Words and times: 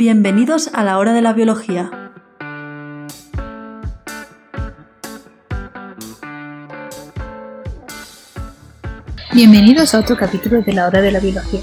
Bienvenidos 0.00 0.70
a 0.72 0.82
la 0.82 0.96
hora 0.96 1.12
de 1.12 1.20
la 1.20 1.34
biología. 1.34 1.90
Bienvenidos 9.34 9.94
a 9.94 9.98
otro 9.98 10.16
capítulo 10.16 10.62
de 10.62 10.72
la 10.72 10.86
hora 10.86 11.02
de 11.02 11.12
la 11.12 11.20
biología. 11.20 11.60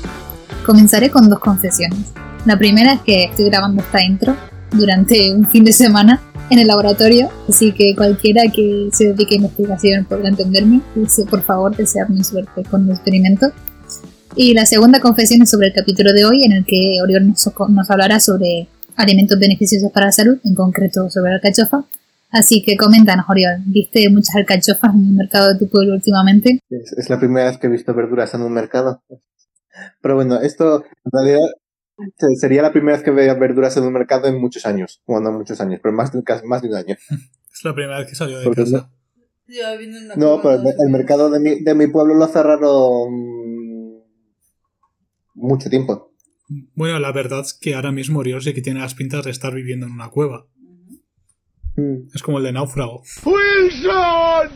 Comenzaré 0.64 1.10
con 1.10 1.32
dos 1.32 1.40
confesiones. 1.40 2.14
La 2.46 2.60
primera 2.60 2.94
es 2.94 3.02
que 3.02 3.24
estoy 3.24 3.46
grabando 3.46 3.82
esta 3.82 4.04
intro 4.04 4.38
durante 4.70 5.34
un 5.34 5.50
fin 5.50 5.64
de 5.64 5.74
semana 5.74 6.22
en 6.52 6.60
el 6.60 6.68
laboratorio, 6.68 7.32
así 7.50 7.72
que 7.72 7.96
cualquiera 7.96 8.44
que 8.56 8.90
se 8.94 9.14
dedique 9.14 9.34
a 9.34 9.38
investigación 9.38 10.06
podrá 10.06 10.30
entenderme. 10.30 10.82
Por 11.28 11.42
favor, 11.42 11.76
desearme 11.76 12.24
suerte 12.24 12.64
con 12.70 12.86
el 12.86 12.92
experimento. 12.92 13.48
Y 14.40 14.54
la 14.54 14.68
segunda 14.68 15.00
confesión 15.00 15.42
es 15.42 15.50
sobre 15.50 15.70
el 15.70 15.74
capítulo 15.74 16.14
de 16.14 16.24
hoy, 16.24 16.46
en 16.46 16.52
el 16.52 16.64
que 16.64 17.00
Oriol 17.02 17.28
nos, 17.28 17.90
hablará 17.90 18.20
sobre 18.20 18.68
alimentos 18.96 19.40
beneficiosos 19.40 19.92
para 19.92 20.06
la 20.06 20.12
salud, 20.12 20.38
en 20.44 20.54
concreto 20.54 21.10
sobre 21.10 21.32
la 21.32 21.36
alcachofa. 21.38 21.86
Así 22.30 22.62
que 22.62 22.78
coméntanos, 22.78 23.26
Oriol, 23.28 23.56
¿viste 23.66 24.08
muchas 24.12 24.36
alcachofas 24.36 24.94
en 24.94 25.08
el 25.08 25.14
mercado 25.14 25.52
de 25.52 25.58
tu 25.58 25.68
pueblo 25.68 25.96
últimamente? 25.96 26.60
Es, 26.70 27.10
la 27.10 27.20
primera 27.20 27.48
vez 27.48 27.58
que 27.58 27.66
he 27.66 27.70
visto 27.72 27.96
verduras 27.96 28.32
en 28.36 28.44
un 28.44 28.54
mercado. 28.54 29.02
Pero 30.04 30.14
bueno, 30.14 30.40
esto 30.40 30.84
en 31.04 31.12
realidad 31.12 31.48
sería 32.40 32.62
la 32.62 32.72
primera 32.72 32.96
vez 32.96 33.04
que 33.04 33.10
veo 33.10 33.40
verduras 33.40 33.76
en 33.78 33.86
un 33.86 33.94
mercado 33.94 34.28
en 34.28 34.40
muchos 34.40 34.68
años. 34.68 35.02
Bueno, 35.08 35.32
no 35.32 35.38
muchos 35.40 35.60
años, 35.62 35.80
pero 35.82 35.96
más 35.96 36.12
de, 36.12 36.22
más 36.44 36.62
de 36.62 36.68
un 36.68 36.76
año. 36.76 36.96
Es 37.52 37.64
la 37.64 37.74
primera 37.74 37.98
vez 37.98 38.08
que 38.08 38.14
salió 38.14 38.38
de 38.38 38.52
casa. 38.52 38.92
No, 40.16 40.40
pero 40.44 40.62
el, 40.62 40.92
mercado 40.92 41.32
de 41.32 41.40
mi, 41.40 41.64
de 41.64 41.74
mi 41.74 41.88
pueblo 41.88 42.14
lo 42.14 42.28
cerraron 42.28 43.47
mucho 45.38 45.70
tiempo. 45.70 46.12
Bueno, 46.76 47.00
la 47.00 47.12
verdad 47.12 47.42
es 47.42 47.54
que 47.54 47.76
ahora 47.76 47.92
mismo 47.92 48.20
Oriol 48.20 48.42
sí 48.42 48.54
que 48.54 48.62
tiene 48.62 48.80
las 48.80 48.96
pintas 48.96 49.26
de 49.26 49.32
estar 49.32 49.54
viviendo 49.54 49.86
en 49.86 49.94
una 49.94 50.10
cueva. 50.10 50.46
Mm. 51.76 52.10
Es 52.14 52.24
como 52.24 52.40
el 52.40 52.44
de 52.44 52.54
náufrago. 52.54 53.04
¡Wilson! 53.26 54.50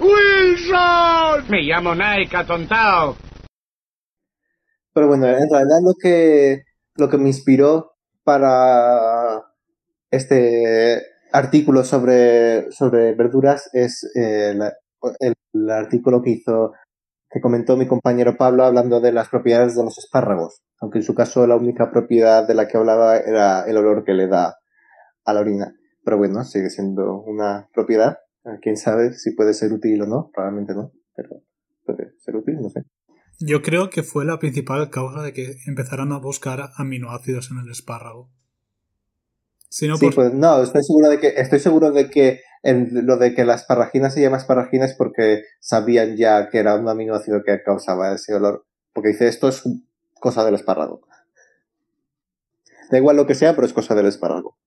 ¡Wilson! 0.00 1.44
Me 1.48 1.62
llamo 1.62 1.94
Nike, 1.94 2.36
atontado. 2.36 3.16
Pero 4.92 5.08
bueno, 5.08 5.26
en 5.26 5.50
realidad 5.50 5.80
lo 5.84 5.94
que, 6.00 6.62
lo 6.96 7.08
que 7.08 7.18
me 7.18 7.28
inspiró 7.28 7.96
para 8.24 9.42
este 10.10 11.02
artículo 11.32 11.84
sobre, 11.84 12.70
sobre 12.72 13.14
verduras 13.14 13.68
es 13.72 14.04
eh, 14.14 14.56
el, 15.20 15.70
artículo 15.70 16.22
que 16.22 16.30
hizo, 16.30 16.72
que 17.30 17.40
comentó 17.40 17.76
mi 17.76 17.86
compañero 17.86 18.36
Pablo 18.36 18.64
hablando 18.64 19.00
de 19.00 19.12
las 19.12 19.28
propiedades 19.28 19.76
de 19.76 19.84
los 19.84 19.98
espárragos, 19.98 20.62
aunque 20.80 20.98
en 20.98 21.04
su 21.04 21.14
caso 21.14 21.46
la 21.46 21.56
única 21.56 21.90
propiedad 21.90 22.46
de 22.46 22.54
la 22.54 22.68
que 22.68 22.76
hablaba 22.76 23.16
era 23.18 23.62
el 23.62 23.76
olor 23.76 24.04
que 24.04 24.14
le 24.14 24.28
da 24.28 24.56
a 25.24 25.32
la 25.34 25.40
orina. 25.40 25.74
Pero 26.04 26.18
bueno, 26.18 26.44
sigue 26.44 26.70
siendo 26.70 27.20
una 27.22 27.68
propiedad. 27.74 28.18
Quién 28.62 28.76
sabe 28.76 29.12
si 29.12 29.32
puede 29.32 29.54
ser 29.54 29.72
útil 29.72 30.02
o 30.02 30.06
no, 30.06 30.30
probablemente 30.32 30.72
no, 30.72 30.92
pero 31.16 31.42
puede 31.84 32.12
ser 32.20 32.36
útil, 32.36 32.60
no 32.60 32.70
sé. 32.70 32.82
Yo 33.40 33.60
creo 33.60 33.90
que 33.90 34.02
fue 34.02 34.24
la 34.24 34.38
principal 34.38 34.88
causa 34.88 35.22
de 35.22 35.32
que 35.32 35.56
empezaran 35.66 36.12
a 36.12 36.18
buscar 36.18 36.70
aminoácidos 36.76 37.50
en 37.50 37.58
el 37.58 37.70
espárrago. 37.70 38.30
sí, 39.68 39.88
pues 40.14 40.32
no, 40.32 40.62
estoy 40.62 40.84
seguro 40.84 41.10
de 41.10 41.18
que, 41.18 41.34
estoy 41.36 41.58
seguro 41.58 41.90
de 41.90 42.08
que 42.08 42.40
lo 42.62 43.16
de 43.16 43.34
que 43.34 43.44
la 43.44 43.54
esparragina 43.54 44.10
se 44.10 44.20
llama 44.20 44.38
esparragina 44.38 44.84
es 44.84 44.94
porque 44.94 45.44
sabían 45.60 46.16
ya 46.16 46.48
que 46.48 46.58
era 46.58 46.74
un 46.74 46.88
aminoácido 46.88 47.42
que 47.44 47.62
causaba 47.62 48.14
ese 48.14 48.34
olor. 48.34 48.66
Porque 48.92 49.10
dice, 49.10 49.28
esto 49.28 49.48
es 49.48 49.62
cosa 50.14 50.44
del 50.44 50.54
espárrago. 50.54 51.06
Da 52.90 52.98
igual 52.98 53.16
lo 53.16 53.26
que 53.26 53.34
sea, 53.34 53.54
pero 53.54 53.66
es 53.66 53.72
cosa 53.72 53.94
del 53.94 54.06
espárrago. 54.06 54.58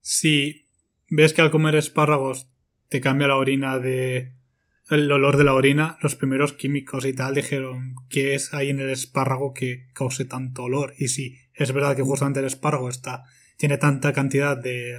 Si 0.00 0.68
ves 1.08 1.32
que 1.32 1.42
al 1.42 1.50
comer 1.50 1.74
espárragos 1.76 2.48
te 2.88 3.00
cambia 3.00 3.28
la 3.28 3.36
orina 3.36 3.78
de 3.78 4.32
el 4.90 5.10
olor 5.10 5.36
de 5.36 5.44
la 5.44 5.54
orina, 5.54 5.98
los 6.00 6.14
primeros 6.14 6.52
químicos 6.52 7.04
y 7.06 7.12
tal 7.12 7.34
dijeron 7.34 7.96
que 8.08 8.34
es 8.34 8.54
ahí 8.54 8.70
en 8.70 8.78
el 8.78 8.90
espárrago 8.90 9.52
que 9.52 9.88
cause 9.92 10.24
tanto 10.24 10.62
olor. 10.62 10.94
Y 10.96 11.08
sí, 11.08 11.38
es 11.54 11.72
verdad 11.72 11.96
que 11.96 12.02
justamente 12.02 12.40
el 12.40 12.46
espárrago 12.46 12.88
está, 12.88 13.24
tiene 13.56 13.78
tanta 13.78 14.12
cantidad 14.12 14.56
de, 14.56 14.96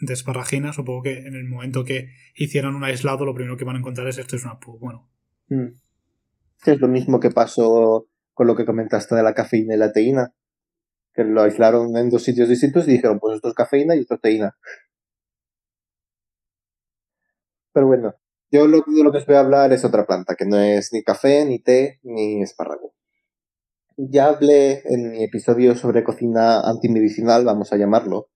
de 0.00 0.12
esparragina, 0.12 0.72
supongo 0.72 1.02
que 1.02 1.18
en 1.18 1.34
el 1.34 1.44
momento 1.44 1.84
que 1.84 2.10
hicieran 2.34 2.74
un 2.74 2.84
aislado, 2.84 3.24
lo 3.24 3.34
primero 3.34 3.56
que 3.56 3.64
van 3.64 3.76
a 3.76 3.78
encontrar 3.78 4.06
es 4.08 4.18
esto 4.18 4.36
es 4.36 4.44
una 4.44 4.58
bueno. 4.80 5.08
Mm. 5.48 5.68
Es 6.64 6.80
lo 6.80 6.88
mismo 6.88 7.20
que 7.20 7.30
pasó 7.30 8.08
con 8.34 8.46
lo 8.46 8.54
que 8.54 8.64
comentaste 8.64 9.14
de 9.14 9.22
la 9.22 9.34
cafeína 9.34 9.74
y 9.74 9.78
la 9.78 9.92
teína. 9.92 10.34
Que 11.14 11.24
lo 11.24 11.42
aislaron 11.42 11.96
en 11.96 12.08
dos 12.08 12.22
sitios 12.22 12.48
distintos 12.48 12.88
y 12.88 12.92
dijeron, 12.92 13.18
pues 13.18 13.36
esto 13.36 13.48
es 13.48 13.54
cafeína 13.54 13.94
y 13.96 14.00
esto 14.00 14.14
es 14.14 14.20
teína. 14.20 14.56
Pero 17.72 17.86
bueno, 17.86 18.14
yo 18.50 18.66
lo, 18.66 18.84
de 18.86 19.02
lo 19.02 19.12
que 19.12 19.18
os 19.18 19.26
voy 19.26 19.36
a 19.36 19.40
hablar 19.40 19.72
es 19.72 19.84
otra 19.84 20.06
planta, 20.06 20.34
que 20.36 20.46
no 20.46 20.58
es 20.58 20.92
ni 20.92 21.02
café, 21.02 21.44
ni 21.44 21.58
té, 21.58 22.00
ni 22.02 22.42
espárrago. 22.42 22.94
Ya 23.96 24.28
hablé 24.28 24.82
en 24.84 25.10
mi 25.10 25.24
episodio 25.24 25.74
sobre 25.74 26.04
cocina 26.04 26.60
antimedicinal, 26.60 27.44
vamos 27.44 27.72
a 27.72 27.76
llamarlo, 27.76 28.31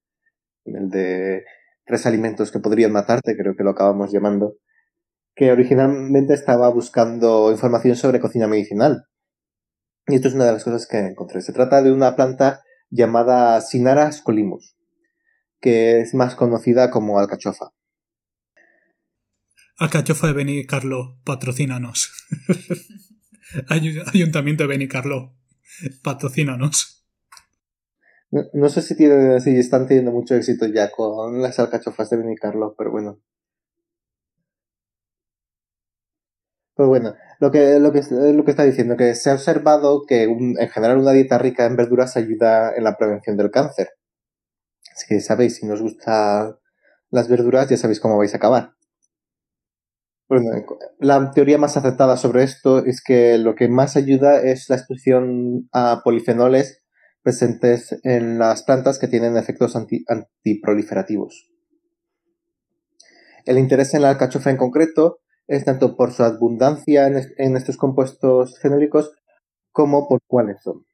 el 0.74 0.88
de 0.88 1.44
tres 1.84 2.06
alimentos 2.06 2.50
que 2.50 2.58
podrían 2.58 2.92
matarte, 2.92 3.36
creo 3.36 3.54
que 3.56 3.62
lo 3.62 3.70
acabamos 3.70 4.12
llamando, 4.12 4.56
que 5.34 5.52
originalmente 5.52 6.34
estaba 6.34 6.68
buscando 6.70 7.52
información 7.52 7.94
sobre 7.94 8.20
cocina 8.20 8.48
medicinal. 8.48 9.04
Y 10.06 10.16
esto 10.16 10.28
es 10.28 10.34
una 10.34 10.46
de 10.46 10.52
las 10.52 10.64
cosas 10.64 10.86
que 10.86 10.98
encontré. 10.98 11.40
Se 11.42 11.52
trata 11.52 11.82
de 11.82 11.92
una 11.92 12.16
planta 12.16 12.62
llamada 12.90 13.60
Sinara 13.60 14.10
scolimus, 14.12 14.76
que 15.60 16.00
es 16.00 16.14
más 16.14 16.34
conocida 16.34 16.90
como 16.90 17.18
alcachofa. 17.18 17.70
Alcachofa 19.78 20.28
de 20.28 20.32
Benicarlo, 20.32 21.20
patrocínanos. 21.24 22.12
Ayuntamiento 23.68 24.64
de 24.64 24.68
Benicarlo, 24.68 25.36
patrocínanos. 26.02 27.05
No, 28.30 28.68
sé 28.68 28.82
si, 28.82 29.56
están 29.58 29.86
teniendo 29.86 30.10
mucho 30.12 30.34
éxito 30.34 30.66
ya 30.66 30.90
con 30.90 31.40
las 31.42 31.58
alcachofas 31.58 32.10
de 32.10 32.16
Benicarlo, 32.18 32.74
pero 32.76 32.90
bueno. 32.90 33.20
Pues 36.74 36.88
bueno, 36.88 37.14
lo 37.40 37.50
que, 37.50 37.78
lo 37.78 37.90
que, 37.92 38.02
lo 38.10 38.44
que 38.44 38.50
está 38.50 38.64
diciendo, 38.64 38.96
que 38.96 39.14
se 39.14 39.30
ha 39.30 39.34
observado 39.34 40.04
que 40.06 40.24
en 40.24 40.68
general 40.68 40.98
una 40.98 41.12
dieta 41.12 41.38
rica 41.38 41.64
en 41.64 41.76
verduras 41.76 42.16
ayuda 42.16 42.74
en 42.76 42.84
la 42.84 42.96
prevención 42.98 43.36
del 43.36 43.50
cáncer. 43.50 43.90
Así 44.94 45.06
que 45.08 45.20
sabéis, 45.20 45.56
si 45.56 45.66
nos 45.66 45.80
gustan 45.80 46.56
las 47.10 47.28
verduras, 47.28 47.68
ya 47.68 47.76
sabéis 47.76 48.00
cómo 48.00 48.18
vais 48.18 48.34
a 48.34 48.38
acabar. 48.38 48.72
Bueno, 50.28 50.50
la 50.98 51.30
teoría 51.30 51.56
más 51.56 51.76
aceptada 51.76 52.16
sobre 52.16 52.42
esto 52.42 52.84
es 52.84 53.02
que 53.02 53.38
lo 53.38 53.54
que 53.54 53.68
más 53.68 53.96
ayuda 53.96 54.42
es 54.42 54.68
la 54.68 54.76
exposición 54.76 55.68
a 55.72 56.02
polifenoles 56.04 56.85
presentes 57.26 57.98
en 58.04 58.38
las 58.38 58.62
plantas 58.62 59.00
que 59.00 59.08
tienen 59.08 59.36
efectos 59.36 59.74
antiproliferativos. 59.74 61.50
El 63.44 63.58
interés 63.58 63.94
en 63.94 64.02
la 64.02 64.10
alcachofa 64.10 64.50
en 64.50 64.56
concreto 64.56 65.18
es 65.48 65.64
tanto 65.64 65.96
por 65.96 66.12
su 66.12 66.22
abundancia 66.22 67.08
en, 67.08 67.56
estos 67.56 67.76
compuestos 67.78 68.60
fenólicos 68.60 69.12
como 69.72 70.06
por 70.06 70.20
cuáles 70.28 70.62
son. 70.62 70.86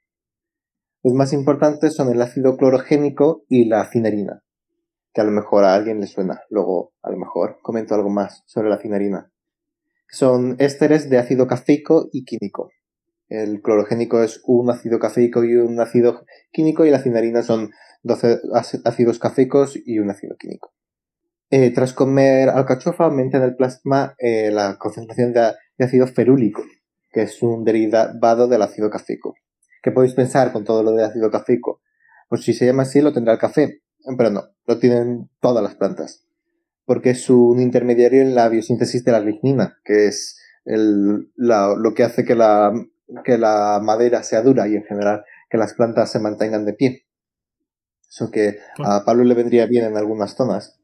Los 1.03 1.12
más 1.12 1.34
importantes 1.34 1.94
son 1.94 2.10
el 2.10 2.22
ácido 2.22 2.56
clorogénico 2.56 3.44
y 3.50 3.66
la 3.66 3.84
cinerina 3.84 4.42
que 5.12 5.21
a 5.21 5.25
lo 5.25 5.32
mejor 5.32 5.65
a 5.65 5.75
alguien 5.75 6.00
le 6.00 6.06
suena. 6.06 6.41
Luego, 6.48 6.94
a 7.03 7.10
lo 7.10 7.19
mejor, 7.19 7.59
comento 7.60 7.94
algo 7.94 8.09
más 8.09 8.42
sobre 8.47 8.71
la 8.71 8.78
cinarina. 8.78 9.31
Son 10.09 10.56
ésteres 10.60 11.10
de 11.10 11.19
ácido 11.19 11.47
cafeico 11.47 12.09
y 12.10 12.25
químico. 12.25 12.71
El 13.33 13.63
clorogénico 13.63 14.23
es 14.23 14.43
un 14.45 14.69
ácido 14.71 14.99
cafeico 14.99 15.43
y 15.43 15.57
un 15.57 15.81
ácido 15.81 16.27
químico 16.53 16.84
y 16.84 16.91
la 16.91 16.99
cinarina 16.99 17.43
son 17.43 17.71
12 18.03 18.41
ácidos 18.84 19.19
cafeicos 19.19 19.79
y 19.87 20.01
un 20.01 20.11
ácido 20.11 20.37
químico. 20.37 20.75
Eh, 21.49 21.71
tras 21.71 21.95
comer 21.95 22.51
alcachofa 22.51 23.05
aumenta 23.05 23.39
en 23.39 23.45
el 23.45 23.57
plasma 23.57 24.15
eh, 24.19 24.51
la 24.51 24.77
concentración 24.79 25.33
de, 25.33 25.55
ácido 25.79 26.07
ferúlico, 26.09 26.63
que 27.11 27.23
es 27.23 27.43
un 27.43 27.65
derivado 27.65 28.49
del 28.49 28.61
ácido 28.61 28.91
cafeico. 28.91 29.34
¿Qué 29.83 29.93
podéis 29.93 30.13
pensar 30.13 30.53
con 30.53 30.65
todo 30.65 30.83
lo 30.83 30.93
de 30.93 31.05
ácido 31.05 31.31
cafeico? 31.31 31.81
Pues 32.29 32.45
si 32.45 32.53
se 32.53 32.67
llama 32.67 32.83
así 32.83 33.01
lo 33.01 33.15
tendrá 33.15 33.33
el 33.33 33.39
café, 33.39 33.81
pero 34.19 34.29
no, 34.29 34.43
lo 34.67 34.79
tienen 34.79 35.31
todas 35.41 35.65
las 35.65 35.75
plantas. 35.75 36.27
Porque 36.84 37.11
es 37.11 37.31
un 37.31 37.61
intermediario 37.61 38.21
en 38.21 38.34
la 38.34 38.51
biosíntesis 38.51 39.03
de 39.07 39.13
la 39.13 39.21
lignina, 39.21 39.79
que 39.84 40.09
es 40.09 40.39
lo 40.67 41.95
que 41.95 42.03
hace 42.03 42.25
que 42.25 42.34
la, 42.34 42.73
que 43.24 43.38
la 43.38 43.80
madera 43.82 44.22
sea 44.22 44.42
dura 44.42 44.68
y 44.68 44.76
en 44.76 44.84
general 44.84 45.24
que 45.50 45.59
las 45.59 45.74
plantas 45.74 46.10
se 46.10 46.18
mantengan 46.18 46.64
de 46.64 46.74
pie. 46.74 47.06
Eso 48.09 48.30
que 48.30 48.59
a 48.84 49.04
Pablo 49.04 49.24
le 49.24 49.34
vendría 49.34 49.66
bien 49.66 49.84
en 49.84 49.97
algunas 49.97 50.34
zonas. 50.36 50.78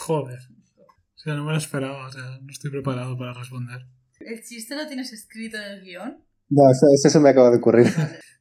Joder. 0.00 0.38
O 0.78 1.18
sea, 1.18 1.34
no 1.34 1.44
me 1.44 1.52
lo 1.52 1.58
esperaba, 1.58 2.06
o 2.06 2.10
sea, 2.10 2.38
no 2.40 2.50
estoy 2.50 2.70
preparado 2.70 3.16
para 3.16 3.32
responder. 3.32 3.86
¿El 4.20 4.42
chiste 4.42 4.74
lo 4.74 4.86
tienes 4.86 5.12
escrito 5.12 5.56
en 5.56 5.62
el 5.64 5.82
guion? 5.82 6.24
No, 6.48 6.70
eso, 6.70 6.86
eso 6.92 7.08
se 7.08 7.20
me 7.20 7.30
acaba 7.30 7.50
de 7.50 7.58
ocurrir. 7.58 7.86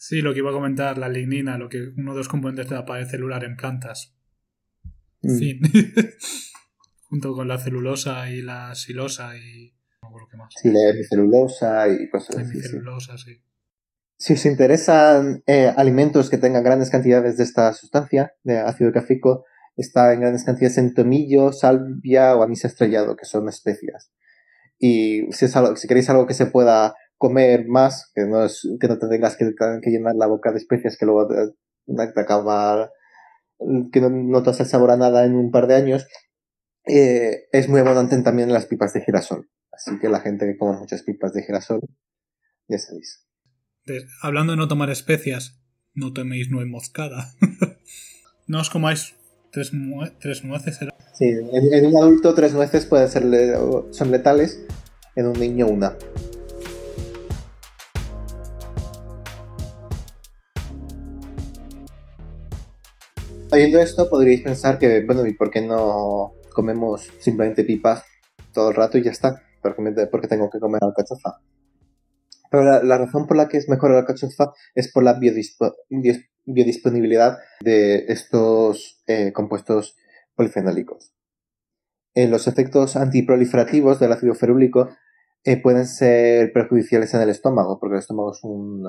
Sí, 0.00 0.22
lo 0.22 0.32
que 0.32 0.38
iba 0.38 0.50
a 0.50 0.54
comentar, 0.54 0.96
la 0.96 1.08
lignina, 1.08 1.58
lo 1.58 1.68
que 1.68 1.88
uno 1.96 2.12
de 2.12 2.18
los 2.18 2.28
componentes 2.28 2.68
de 2.68 2.76
la 2.76 2.86
pared 2.86 3.06
celular 3.08 3.42
en 3.42 3.56
plantas. 3.56 4.16
Mm. 5.22 5.38
Fin. 5.38 5.60
Junto 7.08 7.34
con 7.34 7.48
la 7.48 7.58
celulosa 7.58 8.30
y 8.30 8.40
la 8.40 8.74
silosa 8.76 9.36
y. 9.36 9.74
No 10.10 10.38
más. 10.38 10.54
Sí, 10.56 10.70
la 10.70 10.90
hemicelulosa 10.90 11.88
y 11.88 12.08
cosas 12.10 12.36
así. 12.38 12.60
sí. 12.60 13.42
Si 14.20 14.32
os 14.32 14.46
interesan 14.46 15.42
eh, 15.46 15.72
alimentos 15.76 16.28
que 16.28 16.38
tengan 16.38 16.64
grandes 16.64 16.90
cantidades 16.90 17.36
de 17.36 17.44
esta 17.44 17.72
sustancia, 17.72 18.32
de 18.42 18.58
ácido 18.58 18.92
cafeico, 18.92 19.44
está 19.76 20.12
en 20.12 20.20
grandes 20.20 20.44
cantidades 20.44 20.76
en 20.78 20.92
tomillo, 20.92 21.52
salvia 21.52 22.34
o 22.34 22.42
anís 22.42 22.64
estrellado, 22.64 23.14
que 23.14 23.24
son 23.24 23.48
especias. 23.48 24.10
Y 24.78 25.30
si, 25.30 25.44
es 25.44 25.56
algo, 25.56 25.76
si 25.76 25.86
queréis 25.86 26.10
algo 26.10 26.26
que 26.26 26.34
se 26.34 26.46
pueda 26.46 26.94
comer 27.16 27.66
más, 27.68 28.10
que 28.12 28.26
no, 28.26 28.44
es, 28.44 28.68
que 28.80 28.88
no 28.88 28.98
te 28.98 29.08
tengas 29.08 29.36
que, 29.36 29.52
que 29.82 29.90
llenar 29.90 30.14
la 30.16 30.26
boca 30.26 30.50
de 30.50 30.58
especias 30.58 30.96
que 30.96 31.06
luego 31.06 31.28
te, 31.28 31.34
te 31.86 32.20
acaba, 32.20 32.90
que 33.92 34.00
no 34.00 34.10
notas 34.10 34.58
el 34.58 34.66
sabor 34.66 34.90
a 34.90 34.96
nada 34.96 35.24
en 35.24 35.36
un 35.36 35.52
par 35.52 35.68
de 35.68 35.76
años, 35.76 36.08
eh, 36.86 37.46
es 37.52 37.68
muy 37.68 37.80
abundante 37.80 38.20
también 38.22 38.48
en 38.48 38.54
las 38.54 38.66
pipas 38.66 38.92
de 38.92 39.02
girasol. 39.02 39.48
Así 39.78 39.96
que 40.00 40.08
la 40.08 40.18
gente 40.18 40.44
que 40.44 40.58
coma 40.58 40.76
muchas 40.76 41.02
pipas 41.04 41.32
de 41.32 41.44
girasol, 41.44 41.80
ya 42.66 42.78
sabéis. 42.78 43.24
De- 43.86 44.04
hablando 44.22 44.52
de 44.52 44.56
no 44.56 44.66
tomar 44.66 44.90
especias, 44.90 45.62
no 45.94 46.12
toméis 46.12 46.50
nuez 46.50 46.66
moscada. 46.66 47.32
no 48.48 48.58
os 48.60 48.70
comáis 48.70 49.14
tres, 49.52 49.70
tres 50.20 50.42
nueces. 50.42 50.82
¿era? 50.82 50.92
Sí, 51.14 51.26
en, 51.26 51.72
en 51.72 51.86
un 51.86 51.96
adulto 51.96 52.34
tres 52.34 52.54
nueces 52.54 52.86
pueden 52.86 53.08
ser 53.08 53.24
le- 53.24 53.54
son 53.92 54.10
letales, 54.10 54.66
en 55.14 55.26
un 55.28 55.38
niño 55.38 55.68
una. 55.68 55.96
Oyendo 63.50 63.78
esto 63.80 64.08
podríais 64.10 64.42
pensar 64.42 64.78
que, 64.78 65.04
bueno, 65.04 65.26
¿y 65.26 65.32
por 65.32 65.50
qué 65.50 65.60
no 65.62 66.32
comemos 66.52 67.08
simplemente 67.20 67.64
pipas 67.64 68.04
todo 68.52 68.70
el 68.70 68.76
rato 68.76 68.98
y 68.98 69.02
ya 69.04 69.10
está? 69.10 69.42
¿Por 69.74 69.76
qué, 69.76 69.82
me- 69.82 70.06
por 70.06 70.20
qué 70.20 70.28
tengo 70.28 70.50
que 70.50 70.60
comer 70.60 70.82
alcachofa? 70.82 71.40
Pero 72.50 72.82
la, 72.82 72.98
razón 72.98 73.26
por 73.26 73.36
la 73.36 73.48
que 73.48 73.58
es 73.58 73.68
mejor 73.68 73.90
la 73.90 73.98
alcachofa 73.98 74.52
es 74.74 74.90
por 74.90 75.02
la 75.02 75.18
biodisponibilidad 76.46 77.38
de 77.60 78.06
estos 78.08 79.02
eh, 79.06 79.32
compuestos 79.32 79.96
polifenólicos. 80.34 81.12
Eh, 82.14 82.26
los 82.26 82.48
efectos 82.48 82.96
antiproliferativos 82.96 84.00
del 84.00 84.12
ácido 84.12 84.34
ferúlico 84.34 84.88
eh, 85.44 85.60
pueden 85.60 85.86
ser 85.86 86.52
perjudiciales 86.52 87.12
en 87.14 87.20
el 87.20 87.28
estómago, 87.28 87.78
porque 87.78 87.96
el 87.96 88.00
estómago 88.00 88.32
es 88.32 88.42
un, 88.42 88.82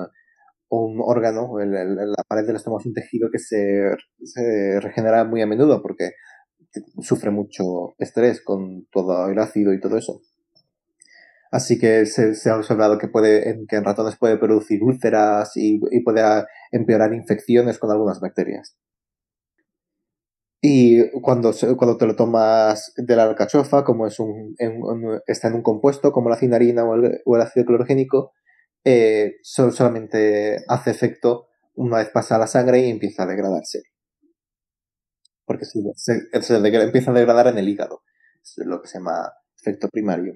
órgano, 0.70 1.58
la 1.58 2.24
pared 2.26 2.46
del 2.46 2.56
estómago 2.56 2.80
es 2.80 2.86
un 2.86 2.94
tejido 2.94 3.28
que 3.30 3.38
se 3.38 4.80
regenera 4.80 5.24
muy 5.24 5.42
a 5.42 5.46
menudo 5.46 5.82
porque 5.82 6.12
sufre 7.00 7.30
mucho 7.30 7.94
estrés 7.98 8.42
con 8.42 8.86
todo 8.90 9.28
el 9.28 9.38
ácido 9.38 9.72
y 9.72 9.80
todo 9.80 9.96
eso. 9.98 10.22
Así 11.50 11.78
que 11.78 12.06
se, 12.06 12.50
ha 12.50 12.56
observado 12.56 12.98
que, 12.98 13.08
puede, 13.08 13.50
en- 13.50 13.66
que 13.66 13.76
en 13.76 13.84
ratones 13.84 14.16
puede 14.16 14.38
producir 14.38 14.82
úlceras 14.82 15.56
y, 15.56 15.80
y 15.90 16.00
puede 16.02 16.22
ah, 16.22 16.46
empeorar 16.72 17.12
infecciones 17.14 17.78
con 17.78 17.90
algunas 17.90 18.20
bacterias. 18.20 18.76
Y 20.62 21.08
cuando, 21.22 21.52
cuando 21.76 21.96
te 21.96 22.06
lo 22.06 22.16
tomas 22.16 22.92
de 22.96 23.16
la 23.16 23.24
alcachofa, 23.24 23.82
como 23.84 24.06
es 24.06 24.20
un, 24.20 24.54
está 25.26 25.48
en 25.48 25.54
un 25.54 25.62
compuesto 25.62 26.12
como 26.12 26.28
la 26.28 26.36
cinarina 26.36 26.84
o 26.84 26.94
el, 26.96 27.20
o 27.24 27.36
el 27.36 27.42
ácido 27.42 27.64
clorogénico, 27.66 28.32
eh, 28.84 29.36
sol- 29.42 29.72
solamente 29.72 30.58
hace 30.68 30.90
efecto 30.90 31.46
una 31.74 31.98
vez 31.98 32.10
pasa 32.10 32.36
la 32.38 32.46
sangre 32.46 32.80
y 32.80 32.90
empieza 32.90 33.22
a 33.22 33.26
degradarse. 33.26 33.82
Porque 35.44 35.66
se, 35.66 35.80
empieza 36.84 37.10
a 37.10 37.14
degradar 37.14 37.46
en 37.48 37.58
el 37.58 37.68
hígado. 37.68 38.02
Es 38.42 38.54
lo 38.64 38.80
que 38.80 38.88
se 38.88 38.98
llama 38.98 39.30
efecto 39.58 39.88
primario. 39.90 40.34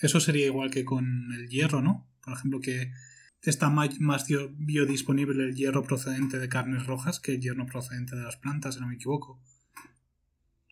Eso 0.00 0.20
sería 0.20 0.46
igual 0.46 0.70
que 0.70 0.84
con 0.84 1.32
el 1.36 1.48
hierro, 1.48 1.80
¿no? 1.82 2.08
Por 2.22 2.34
ejemplo, 2.34 2.60
que 2.60 2.92
está 3.42 3.70
más 3.70 4.26
biodisponible 4.58 5.44
el 5.44 5.54
hierro 5.54 5.82
procedente 5.82 6.38
de 6.38 6.48
carnes 6.48 6.86
rojas 6.86 7.20
que 7.20 7.34
el 7.34 7.40
hierro 7.40 7.66
procedente 7.66 8.16
de 8.16 8.22
las 8.22 8.36
plantas, 8.36 8.74
si 8.74 8.80
no 8.80 8.88
me 8.88 8.94
equivoco. 8.96 9.40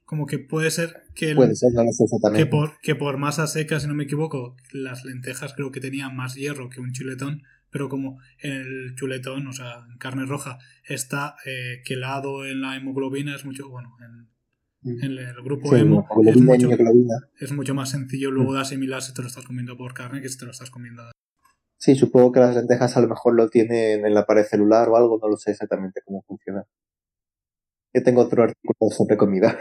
Como 0.05 0.27
que 0.27 0.39
puede 0.39 0.71
ser 0.71 1.05
que, 1.15 1.31
el- 1.31 1.37
Puede 1.37 1.55
ser, 1.57 1.73
no 1.73 2.37
que, 2.37 2.47
por, 2.47 2.79
que 2.81 2.95
por 2.95 3.19
masa 3.19 3.47
seca, 3.49 3.81
si 3.81 3.89
no 3.89 3.95
me 3.95 4.05
equivoco, 4.05 4.57
las 4.73 5.05
lentejas 5.05 5.55
creo 5.55 5.73
que 5.73 5.81
tenían 5.81 6.15
más 6.15 6.35
hierro 6.37 6.69
que 6.69 6.81
un 6.81 6.93
chuletón, 6.93 7.43
pero 7.71 7.89
como 7.89 8.21
en 8.39 8.53
el 8.53 8.95
chuletón, 8.95 9.47
o 9.49 9.53
sea, 9.53 9.85
en 9.91 9.99
carne 9.99 10.25
roja, 10.25 10.59
está 10.85 11.35
eh, 11.45 11.83
quelado 11.85 12.47
en 12.47 12.61
la 12.61 12.77
hemoglobina, 12.77 13.35
es 13.35 13.45
mucho, 13.45 13.69
bueno, 13.69 13.97
en, 14.01 14.29
en 14.87 15.19
el 15.19 15.43
grupo 15.43 15.71
Sí, 15.71 15.81
hemo, 15.81 16.07
es 16.25 16.37
mucho, 16.41 16.71
es 17.41 17.53
mucho 17.53 17.75
más 17.75 17.91
sencillo 17.91 18.31
luego 18.31 18.55
de 18.55 18.61
asimilar 18.61 19.03
si 19.03 19.13
te 19.13 19.23
lo 19.23 19.29
estás 19.29 19.45
comiendo 19.45 19.77
por 19.77 19.95
carne 19.95 20.23
que 20.23 20.29
si 20.29 20.39
te 20.39 20.45
lo 20.45 20.53
estás 20.53 20.71
comiendo. 20.71 21.03
Sí, 21.79 21.95
supongo 21.95 22.33
que 22.33 22.41
las 22.41 22.55
lentejas 22.55 22.97
a 22.97 23.01
lo 23.01 23.09
mejor 23.09 23.35
lo 23.35 23.49
tienen 23.49 24.07
en 24.07 24.15
la 24.15 24.25
pared 24.25 24.45
celular 24.45 24.89
o 24.89 24.97
algo, 24.97 25.19
no 25.21 25.29
lo 25.29 25.37
sé 25.37 25.51
exactamente 25.51 26.01
cómo 26.05 26.23
funciona. 26.23 26.65
Yo 27.93 28.03
tengo 28.03 28.23
otro 28.23 28.45
artículo 28.45 28.91
sobre 28.91 29.17
comida. 29.17 29.59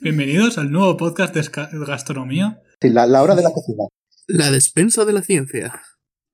Bienvenidos 0.00 0.58
al 0.58 0.70
nuevo 0.70 0.96
podcast 0.96 1.34
de 1.34 1.42
gastronomía. 1.86 2.62
Sí, 2.80 2.90
la, 2.90 3.06
la 3.06 3.22
hora 3.22 3.34
de 3.34 3.42
la 3.42 3.52
cocina. 3.52 3.84
La 4.28 4.50
despensa 4.50 5.04
de 5.04 5.12
la 5.12 5.22
ciencia. 5.22 5.82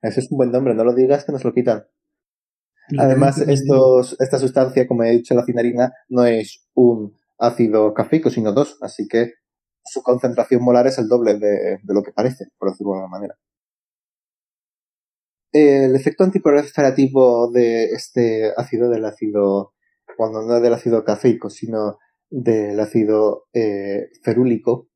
Ese 0.02 0.20
es 0.20 0.30
un 0.30 0.38
buen 0.38 0.52
nombre, 0.52 0.74
no 0.74 0.84
lo 0.84 0.94
digas 0.94 1.24
que 1.24 1.32
nos 1.32 1.44
lo 1.44 1.54
quitan. 1.54 1.84
Además, 2.98 3.38
estos, 3.38 4.16
esta 4.20 4.38
sustancia, 4.38 4.86
como 4.86 5.04
he 5.04 5.12
dicho, 5.12 5.34
la 5.34 5.44
cinarina, 5.44 5.92
no 6.08 6.24
es 6.26 6.66
un 6.74 7.16
ácido 7.42 7.92
cafeico, 7.92 8.30
sino 8.30 8.52
dos, 8.52 8.78
así 8.80 9.08
que 9.08 9.34
su 9.84 10.02
concentración 10.02 10.62
molar 10.62 10.86
es 10.86 10.98
el 10.98 11.08
doble 11.08 11.38
de, 11.38 11.80
lo 11.84 12.02
que 12.02 12.12
parece, 12.12 12.46
por 12.58 12.70
decirlo 12.70 12.92
de 12.92 12.98
alguna 12.98 13.18
manera. 13.18 13.38
El 15.52 15.94
efecto 15.94 16.24
antiproliferativo 16.24 17.50
de 17.50 17.86
este 17.92 18.52
ácido, 18.56 18.88
del 18.88 19.04
ácido, 19.04 19.74
bueno, 20.16 20.42
no 20.42 20.60
del 20.60 20.72
ácido 20.72 21.04
cafeico, 21.04 21.50
sino 21.50 21.98
del 22.30 22.80
ácido 22.80 23.48
eh, 23.52 24.08
ferúlico, 24.22 24.88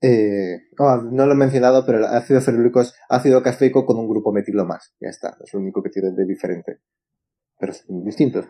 eh, 0.00 0.64
oh, 0.78 0.96
no 0.96 1.26
lo 1.26 1.32
he 1.32 1.36
mencionado, 1.36 1.86
pero 1.86 1.98
el 1.98 2.04
ácido 2.04 2.40
ferúlico 2.40 2.80
es 2.80 2.94
ácido 3.08 3.42
cafeico 3.42 3.86
con 3.86 3.98
un 3.98 4.08
grupo 4.08 4.32
metilo 4.32 4.66
más. 4.66 4.92
Ya 5.00 5.08
está, 5.08 5.36
es 5.42 5.54
lo 5.54 5.60
único 5.60 5.82
que 5.82 5.90
tiene 5.90 6.10
de 6.10 6.26
diferente. 6.26 6.80
Pero 7.58 7.72
son 7.72 8.04
distintos. 8.04 8.46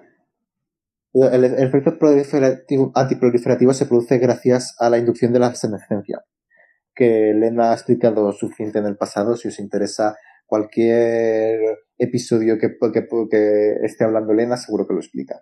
El, 1.14 1.44
efecto 1.44 1.96
proliferativo- 1.96 2.90
antiproliferativo 2.94 3.72
se 3.72 3.86
produce 3.86 4.18
gracias 4.18 4.74
a 4.80 4.90
la 4.90 4.98
inducción 4.98 5.32
de 5.32 5.38
la 5.38 5.54
senescencia, 5.54 6.24
que 6.94 7.30
Elena 7.30 7.70
ha 7.70 7.74
explicado 7.74 8.32
suficiente 8.32 8.80
en 8.80 8.86
el 8.86 8.96
pasado. 8.96 9.36
Si 9.36 9.46
os 9.46 9.60
interesa 9.60 10.16
cualquier 10.46 11.60
episodio 11.98 12.58
que, 12.58 12.76
esté 13.82 14.04
hablando 14.04 14.32
Elena, 14.32 14.56
seguro 14.56 14.86
que 14.86 14.94
lo 14.94 15.00
explica. 15.00 15.40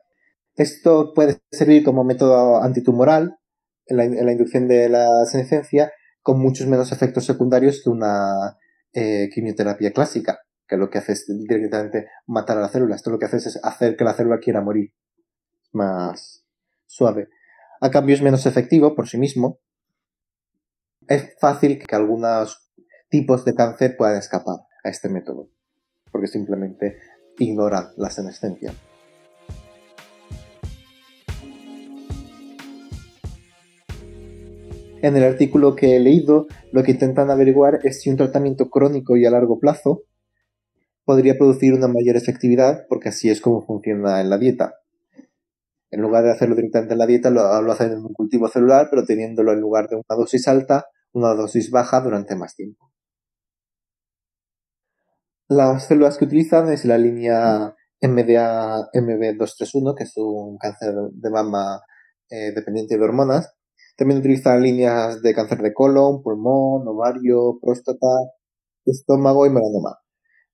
Esto 0.55 1.13
puede 1.15 1.39
servir 1.51 1.83
como 1.83 2.05
método 2.05 2.63
antitumoral 2.63 3.37
en 3.87 3.97
la, 3.97 4.05
en 4.05 4.27
la 4.27 4.33
inducción 4.33 4.69
de 4.69 4.91
la 4.91 5.25
senescencia 5.25 5.91
con 6.21 6.39
muchos 6.39 6.67
menos 6.67 6.93
efectos 6.93 7.25
secundarios 7.25 7.81
que 7.83 7.91
una 7.91 8.59
eh, 8.93 9.31
quimioterapia 9.35 9.93
clásica, 9.93 10.41
que 10.69 10.77
lo 10.77 10.91
que 10.91 10.99
hace 10.99 11.13
es 11.13 11.27
directamente 11.49 12.09
matar 12.27 12.59
a 12.59 12.61
la 12.61 12.69
célula. 12.69 12.95
Esto 12.95 13.11
lo 13.11 13.19
que 13.19 13.25
hace 13.25 13.39
es 13.39 13.59
hacer 13.63 13.97
que 13.97 14.05
la 14.05 14.13
célula 14.13 14.39
quiera 14.39 14.61
morir. 14.61 14.91
Más 15.73 16.45
suave. 16.87 17.29
A 17.81 17.91
cambio 17.91 18.15
es 18.15 18.23
menos 18.23 18.47
efectivo 18.47 18.95
por 18.95 19.09
sí 19.09 19.19
mismo. 19.19 19.59
Es 21.09 21.35
fácil 21.41 21.79
que 21.79 21.97
algunos 21.97 22.71
tipos 23.09 23.45
de 23.45 23.55
cáncer 23.55 23.97
puedan 23.97 24.17
escapar 24.17 24.61
a 24.85 24.89
este 24.89 25.09
método, 25.09 25.49
porque 26.11 26.29
simplemente 26.29 26.99
ignoran 27.39 27.89
la 27.97 28.11
senescencia. 28.11 28.73
En 35.03 35.17
el 35.17 35.25
artículo 35.25 35.75
que 35.75 35.97
he 35.97 36.01
leído, 36.01 36.47
lo 36.71 36.85
que 36.85 36.93
intentan 36.93 37.29
averiguar 37.31 37.81
es 37.83 38.01
si 38.01 38.11
un 38.11 38.17
tratamiento 38.17 38.71
crónico 38.71 39.17
y 39.17 39.27
a 39.27 39.31
largo 39.31 39.59
plazo 39.59 40.05
podría 41.05 41.37
producir 41.37 41.75
una 41.75 41.89
mayor 41.89 42.17
efectividad, 42.17 42.87
porque 42.89 43.09
así 43.09 43.29
es 43.29 43.41
como 43.41 43.67
funciona 43.67 44.21
en 44.21 44.31
la 44.31 44.39
dieta. 44.39 44.77
En 45.93 46.01
lugar 46.01 46.25
de 46.25 46.33
hacerlo 46.33 46.57
directamente 46.57 46.95
en 46.95 46.99
la 46.99 47.07
dieta, 47.07 47.31
lo, 47.31 47.63
lo 47.63 47.73
hacen 47.73 47.93
en 47.93 47.99
un 47.99 48.15
cultivo 48.15 48.49
celular, 48.49 48.89
pero 48.91 49.05
teniéndolo 49.05 49.53
en 49.53 49.61
lugar 49.61 49.89
de 49.89 49.97
una 49.97 50.17
dosis 50.17 50.49
alta, 50.49 50.87
una 51.13 51.35
dosis 51.35 51.71
baja 51.71 52.01
durante 52.01 52.35
más 52.35 52.57
tiempo. 52.57 52.91
Las 55.49 55.87
células 55.87 56.17
que 56.17 56.25
utilizan 56.25 56.73
es 56.73 56.87
la 56.87 56.97
línea 56.97 57.75
MDA 58.01 58.89
MB231, 58.95 59.95
que 59.95 60.05
es 60.05 60.15
un 60.17 60.57
cáncer 60.57 60.95
de 61.13 61.31
mama 61.31 61.83
eh, 62.31 62.53
dependiente 62.55 62.97
de 62.97 63.05
hormonas. 63.05 63.55
También 63.97 64.21
utilizan 64.21 64.63
líneas 64.63 65.21
de 65.21 65.35
cáncer 65.35 65.59
de 65.59 65.75
colon, 65.75 66.23
pulmón, 66.23 66.89
ovario, 66.89 67.59
próstata, 67.61 68.09
estómago 68.87 69.45
y 69.45 69.51
melanoma. 69.51 69.99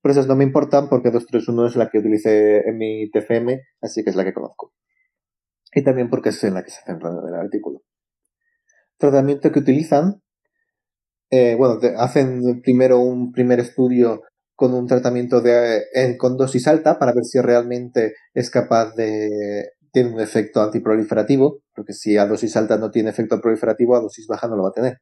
Pero 0.01 0.11
esas 0.11 0.27
no 0.27 0.35
me 0.35 0.43
importan 0.43 0.89
porque 0.89 1.11
231 1.11 1.67
es 1.67 1.75
la 1.77 1.89
que 1.89 1.99
utilicé 1.99 2.67
en 2.67 2.77
mi 2.77 3.09
TFM, 3.09 3.61
así 3.81 4.03
que 4.03 4.09
es 4.09 4.17
la 4.17 4.25
que 4.25 4.33
conozco. 4.33 4.73
Y 5.73 5.83
también 5.83 6.09
porque 6.09 6.29
es 6.29 6.43
en 6.43 6.55
la 6.55 6.63
que 6.63 6.71
se 6.71 6.81
centra 6.83 7.09
en 7.09 7.33
el 7.33 7.35
artículo. 7.35 7.81
Tratamiento 8.97 9.51
que 9.51 9.59
utilizan, 9.59 10.21
eh, 11.29 11.55
bueno, 11.55 11.79
hacen 11.97 12.61
primero 12.61 12.99
un 12.99 13.31
primer 13.31 13.59
estudio 13.59 14.23
con 14.55 14.73
un 14.73 14.87
tratamiento 14.87 15.41
de, 15.41 15.83
con 16.17 16.35
dosis 16.35 16.67
alta 16.67 16.99
para 16.99 17.13
ver 17.13 17.23
si 17.23 17.39
realmente 17.39 18.13
es 18.33 18.49
capaz 18.49 18.93
de 18.95 19.69
tiene 19.91 20.13
un 20.13 20.19
efecto 20.19 20.61
antiproliferativo, 20.61 21.61
porque 21.73 21.93
si 21.93 22.17
a 22.17 22.25
dosis 22.25 22.55
alta 22.57 22.77
no 22.77 22.91
tiene 22.91 23.09
efecto 23.09 23.39
proliferativo, 23.41 23.95
a 23.95 24.01
dosis 24.01 24.27
baja 24.27 24.47
no 24.47 24.55
lo 24.55 24.63
va 24.63 24.69
a 24.69 24.73
tener. 24.73 24.97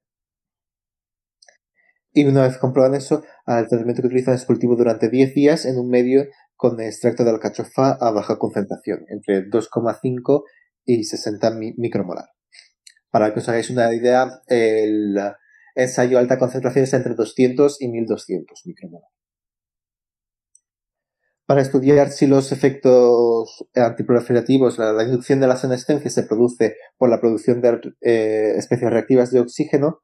Y 2.14 2.26
una 2.26 2.44
vez 2.44 2.58
comprueban 2.58 2.96
eso, 2.96 3.24
el 3.46 3.68
tratamiento 3.68 4.02
que 4.02 4.08
utilizan 4.08 4.34
es 4.34 4.46
cultivo 4.46 4.76
durante 4.76 5.10
10 5.10 5.36
días 5.36 5.66
en 5.66 5.78
un 5.78 5.90
medio 5.90 6.26
con 6.58 6.82
extracto 6.82 7.24
de 7.24 7.30
alcachofa 7.32 7.92
a 8.02 8.12
baja 8.12 8.38
concentración, 8.38 9.06
entre 9.10 9.44
2,5 9.50 10.44
y 10.86 11.04
60 11.06 11.52
mi- 11.52 11.74
micromolar. 11.78 12.26
Para 13.12 13.34
que 13.34 13.40
os 13.40 13.50
hagáis 13.50 13.70
una 13.70 13.94
idea, 13.94 14.42
el 14.48 15.18
ensayo 15.76 16.18
a 16.18 16.22
alta 16.22 16.40
concentración 16.40 16.84
es 16.84 16.94
entre 16.94 17.14
200 17.16 17.82
y 17.82 17.88
1200 17.90 18.64
micromolar. 18.66 19.10
Para 21.46 21.62
estudiar 21.62 22.12
si 22.12 22.28
los 22.28 22.52
efectos 22.52 23.66
antiproliferativos, 23.74 24.78
la, 24.78 24.92
la 24.92 25.04
inducción 25.04 25.40
de 25.40 25.48
la 25.48 25.56
senescencia 25.56 26.12
se 26.12 26.24
produce 26.24 26.76
por 26.98 27.10
la 27.10 27.22
producción 27.22 27.62
de 27.62 27.80
eh, 28.02 28.54
especies 28.58 28.92
reactivas 28.92 29.32
de 29.32 29.40
oxígeno, 29.40 30.02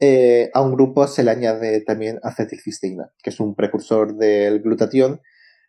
eh, 0.00 0.50
a 0.52 0.60
un 0.60 0.74
grupo 0.74 1.06
se 1.06 1.24
le 1.24 1.30
añade 1.30 1.80
también 1.80 2.20
acetilcisteína, 2.22 3.10
que 3.22 3.30
es 3.30 3.40
un 3.40 3.54
precursor 3.54 4.16
del 4.16 4.60
glutatión 4.60 5.20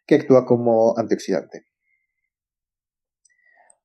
que 0.10 0.16
actúa 0.16 0.44
como 0.44 0.98
antioxidante. 0.98 1.68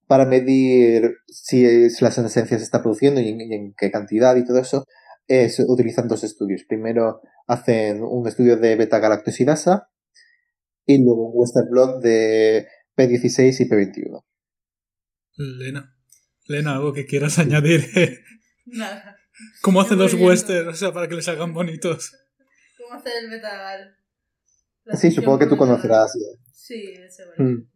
Para 0.06 0.24
medir 0.24 1.18
si, 1.28 1.90
si 1.90 2.02
la 2.02 2.10
senescencia 2.10 2.56
se 2.56 2.64
está 2.64 2.80
produciendo 2.80 3.20
y 3.20 3.28
en, 3.28 3.40
y 3.42 3.54
en 3.54 3.74
qué 3.76 3.90
cantidad 3.90 4.34
y 4.36 4.46
todo 4.46 4.58
eso, 4.58 4.86
se 5.28 5.64
utilizan 5.68 6.08
dos 6.08 6.24
estudios. 6.24 6.64
Primero 6.66 7.20
hacen 7.46 8.02
un 8.02 8.26
estudio 8.26 8.56
de 8.56 8.74
beta-galactosidasa 8.76 9.90
y 10.86 11.04
luego 11.04 11.28
un 11.28 11.32
Western 11.34 11.68
blot 11.70 12.02
de 12.02 12.68
P16 12.96 13.60
y 13.60 13.68
P21. 13.68 14.24
Lena. 15.36 15.94
Lena, 16.46 16.76
algo 16.76 16.94
que 16.94 17.04
quieras 17.04 17.38
añadir. 17.38 17.84
Nada. 18.64 19.18
¿Cómo 19.60 19.82
hacen 19.82 19.98
los 19.98 20.14
westerns? 20.14 20.68
O 20.68 20.74
sea, 20.74 20.92
para 20.92 21.06
que 21.06 21.16
les 21.16 21.28
hagan 21.28 21.52
bonitos. 21.52 22.12
¿Cómo 22.78 22.94
hacer 22.94 23.12
el 23.24 23.28
metagal? 23.28 24.03
Sí, 24.92 25.10
supongo 25.10 25.38
que 25.38 25.46
tú 25.46 25.56
conocerás. 25.56 26.12
Sí, 26.52 26.94
ese. 26.98 27.24
Mm. 27.38 27.68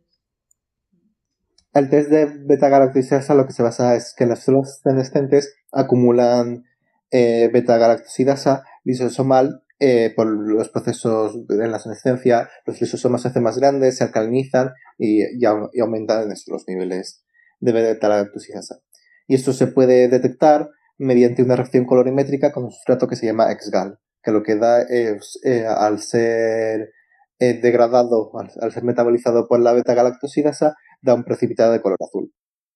El 1.75 1.91
test 1.91 2.11
de 2.11 2.27
beta-galactosidasa 2.27 3.35
lo 3.35 3.47
que 3.47 3.53
se 3.53 3.63
basa 3.63 3.95
es 3.95 4.15
que 4.17 4.27
las 4.27 4.41
células 4.41 4.81
senescentes 4.83 5.55
acumulan 5.71 6.65
eh, 7.11 7.51
beta-galactosidasa 7.53 8.65
lisosomal 8.85 9.63
eh, 9.79 10.13
por 10.17 10.27
los 10.27 10.71
procesos 10.71 11.37
en 11.49 11.71
la 11.71 11.79
senescencia. 11.79 12.49
Los 12.67 12.81
lisosomas 12.81 13.23
se 13.23 13.29
hacen 13.29 13.43
más 13.43 13.59
grandes, 13.59 13.99
se 13.99 14.05
alcalinizan 14.05 14.73
y, 14.99 15.23
y 15.23 15.43
y 15.73 15.81
aumentan 15.81 16.29
los 16.29 16.65
niveles 16.67 17.23
de 17.61 17.73
beta-galactosidasa. 17.73 18.81
Y 19.27 19.35
esto 19.35 19.53
se 19.53 19.67
puede 19.67 20.09
detectar 20.09 20.71
mediante 20.97 21.43
una 21.43 21.57
reacción 21.57 21.85
colorimétrica 21.85 22.51
con 22.51 22.65
un 22.65 22.71
sustrato 22.71 23.07
que 23.07 23.17
se 23.17 23.27
llama 23.27 23.47
XGAL, 23.53 23.99
que 24.23 24.33
lo 24.33 24.43
que 24.43 24.57
da 24.57 24.83
es, 24.83 25.39
eh, 25.45 25.65
al 25.65 26.01
ser 26.01 26.91
eh, 27.39 27.55
degradado, 27.61 28.31
al, 28.39 28.51
al 28.61 28.73
ser 28.73 28.85
metabolizado 28.85 29.47
por 29.49 29.61
la 29.61 29.73
beta-galactosidasa, 29.73 30.75
da 31.03 31.15
un 31.15 31.25
precipitado 31.25 31.73
de 31.73 31.81
color 31.81 31.99
azul. 32.01 32.33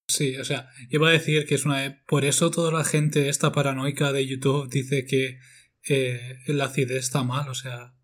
Sí, 0.08 0.36
o 0.36 0.44
sea, 0.44 0.68
iba 0.90 1.08
a 1.08 1.12
decir 1.12 1.46
que 1.46 1.54
es 1.54 1.64
una... 1.64 2.02
Por 2.06 2.24
eso 2.24 2.50
toda 2.50 2.70
la 2.72 2.84
gente 2.84 3.28
esta 3.28 3.52
paranoica 3.52 4.12
de 4.12 4.26
YouTube 4.26 4.68
dice 4.70 5.04
que 5.06 5.38
eh, 5.88 6.38
el 6.46 6.60
acidez 6.60 6.98
está 6.98 7.22
mal, 7.22 7.48
o 7.48 7.54
sea, 7.54 7.94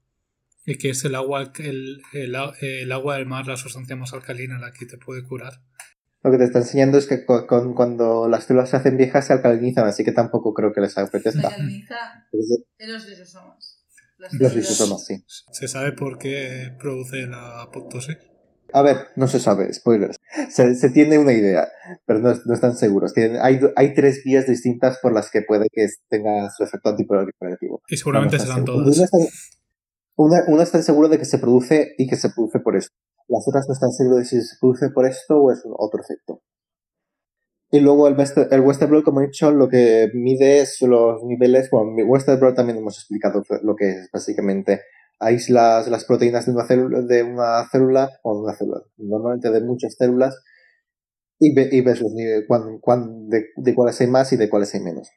y 0.65 0.77
que 0.79 0.91
es 0.91 1.05
el 1.05 1.15
agua, 1.15 1.53
el, 1.59 2.01
el, 2.13 2.93
agua 2.93 3.17
del 3.17 3.27
mar 3.27 3.47
la 3.47 3.57
sustancia 3.57 3.97
más 3.97 4.13
alcalina 4.13 4.59
la 4.59 4.73
que 4.73 4.87
te 4.87 4.97
puede 4.99 5.25
curar. 5.25 5.55
Lo 6.23 6.31
que 6.33 6.39
te 6.39 6.45
está 6.45 6.59
enseñando 6.59 6.99
es 6.99 7.07
que 7.07 7.25
con- 7.25 7.75
cuando 7.75 8.29
las 8.29 8.45
células 8.45 8.71
se 8.71 8.77
hacen 8.77 8.97
viejas 8.97 9.27
se 9.27 9.33
alcalinizan, 9.35 9.87
así 9.87 10.05
que 10.05 10.13
tampoco 10.13 10.53
creo 10.53 10.73
que 10.73 10.81
les 10.81 10.93
Se 10.93 11.01
apetezca. 11.01 11.47
alcaliniza 11.49 11.97
Es 12.33 12.65
en 12.79 12.93
los 12.93 13.09
lisosomas. 13.09 13.78
Los 14.19 15.05
sí. 15.07 15.25
¿Se 15.53 15.69
sabe 15.69 15.93
por 15.93 16.19
qué 16.19 16.75
produce 16.79 17.27
la 17.27 17.63
apoptosis? 17.63 18.17
A 18.73 18.83
ver, 18.83 18.97
no 19.17 19.29
se 19.29 19.41
sabe, 19.41 19.73
spoilers. 19.73 20.17
Se, 20.51 20.75
se 20.75 20.91
tiene 20.91 21.17
una 21.19 21.33
idea, 21.33 21.69
pero 22.05 22.19
no, 22.19 22.35
no 22.45 22.55
están 22.55 22.77
seguros. 22.77 23.15
Tienen- 23.15 23.41
hay, 23.41 23.61
hay 23.77 23.95
tres 23.95 24.23
vías 24.25 24.47
distintas 24.47 24.99
por 25.01 25.13
las 25.15 25.31
que 25.31 25.41
puede 25.43 25.69
que 25.73 25.87
tenga 26.09 26.51
su 26.51 26.65
efecto 26.65 26.91
antiproliferativo. 26.91 27.81
Y 27.89 27.97
seguramente 27.97 28.37
No, 28.37 28.43
no 28.43 28.47
serán 28.47 28.59
está 28.61 28.73
seguro. 28.73 28.85
todas. 28.85 28.99
Una 30.17 30.37
está, 30.39 30.53
una, 30.53 30.63
está 30.65 30.83
seguro 30.83 31.09
de 31.09 31.19
que 31.19 31.25
se 31.25 31.39
produce 31.39 31.95
y 31.97 32.09
que 32.09 32.17
se 32.17 32.29
produce 32.31 32.59
por 32.61 32.77
esto. 32.77 32.95
Las 33.29 33.47
otras 33.47 33.67
no 33.69 33.73
están 33.75 33.93
seguras 33.93 34.19
de 34.19 34.25
si 34.25 34.43
se 34.43 34.57
produce 34.61 34.91
por 34.91 35.07
esto 35.07 35.37
o 35.41 35.53
es 35.53 35.63
otro 35.65 36.03
efecto. 36.03 36.43
Y 37.71 37.81
luego 37.81 38.09
el, 38.09 38.17
el 38.51 38.61
Westerblot, 38.61 39.05
como 39.05 39.21
he 39.21 39.27
dicho, 39.27 39.51
lo 39.53 39.69
que 39.69 40.11
mide 40.15 40.61
es 40.61 40.81
los 40.83 41.23
niveles. 41.25 41.69
Bueno, 41.71 41.91
mi 41.93 42.03
Westerblot 42.03 42.55
también 42.57 42.79
hemos 42.79 42.97
explicado 42.99 43.43
lo 43.63 43.77
que 43.77 43.91
es 43.91 44.11
básicamente. 44.13 44.83
Aíslas 45.21 45.89
las 45.89 46.05
proteínas 46.05 46.47
de 46.47 46.53
una 46.53 46.67
célula, 46.67 47.03
de 47.03 47.23
una 47.25 47.69
célula 47.71 48.11
o 48.23 48.35
de 48.37 48.43
una 48.45 48.55
célula, 48.55 48.83
normalmente 48.97 49.51
de 49.51 49.61
muchas 49.63 49.95
células, 49.97 50.41
y, 51.41 51.55
ve- 51.55 51.69
y 51.73 51.81
ves 51.81 52.01
los 52.01 52.13
niveles, 52.13 52.45
cuán- 52.47 52.79
cuán- 52.81 53.29
de, 53.29 53.47
de 53.57 53.75
cuáles 53.75 54.01
hay 54.01 54.07
más 54.07 54.33
y 54.33 54.37
de 54.37 54.49
cuáles 54.49 54.75
hay 54.75 54.81
menos. 54.81 55.11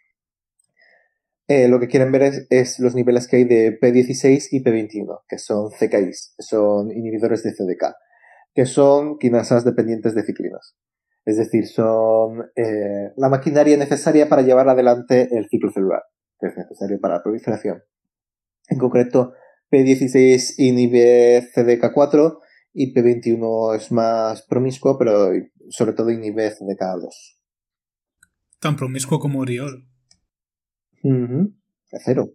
Eh, 1.47 1.67
lo 1.67 1.79
que 1.79 1.87
quieren 1.87 2.11
ver 2.11 2.21
es, 2.23 2.47
es 2.49 2.79
los 2.79 2.95
niveles 2.95 3.27
que 3.27 3.37
hay 3.37 3.43
de 3.43 3.77
P16 3.79 4.47
y 4.51 4.61
P21, 4.63 5.23
que 5.27 5.37
son 5.37 5.69
CKIs, 5.71 6.33
son 6.39 6.91
inhibidores 6.91 7.43
de 7.43 7.53
CDK, 7.53 7.93
que 8.55 8.65
son 8.65 9.17
quinasas 9.19 9.65
dependientes 9.65 10.15
de 10.15 10.23
ciclinas. 10.23 10.75
Es 11.25 11.37
decir, 11.37 11.67
son 11.67 12.41
eh, 12.55 13.11
la 13.15 13.29
maquinaria 13.29 13.77
necesaria 13.77 14.27
para 14.27 14.41
llevar 14.41 14.67
adelante 14.69 15.29
el 15.31 15.47
ciclo 15.49 15.71
celular, 15.71 16.01
que 16.39 16.47
es 16.47 16.57
necesario 16.57 16.99
para 16.99 17.15
la 17.15 17.23
proliferación. 17.23 17.83
En 18.69 18.79
concreto, 18.79 19.33
P16 19.71 20.55
inhibe 20.57 21.43
CDK4 21.55 22.39
y 22.73 22.93
P21 22.93 23.75
es 23.75 23.91
más 23.91 24.41
promiscuo, 24.47 24.97
pero 24.97 25.29
sobre 25.69 25.93
todo 25.93 26.09
inhibe 26.09 26.49
CDK2. 26.51 27.09
Tan 28.59 28.75
promiscuo 28.75 29.19
como 29.19 29.39
Oriol. 29.39 29.87
Ujú. 31.03 31.53
Cero. 32.05 32.31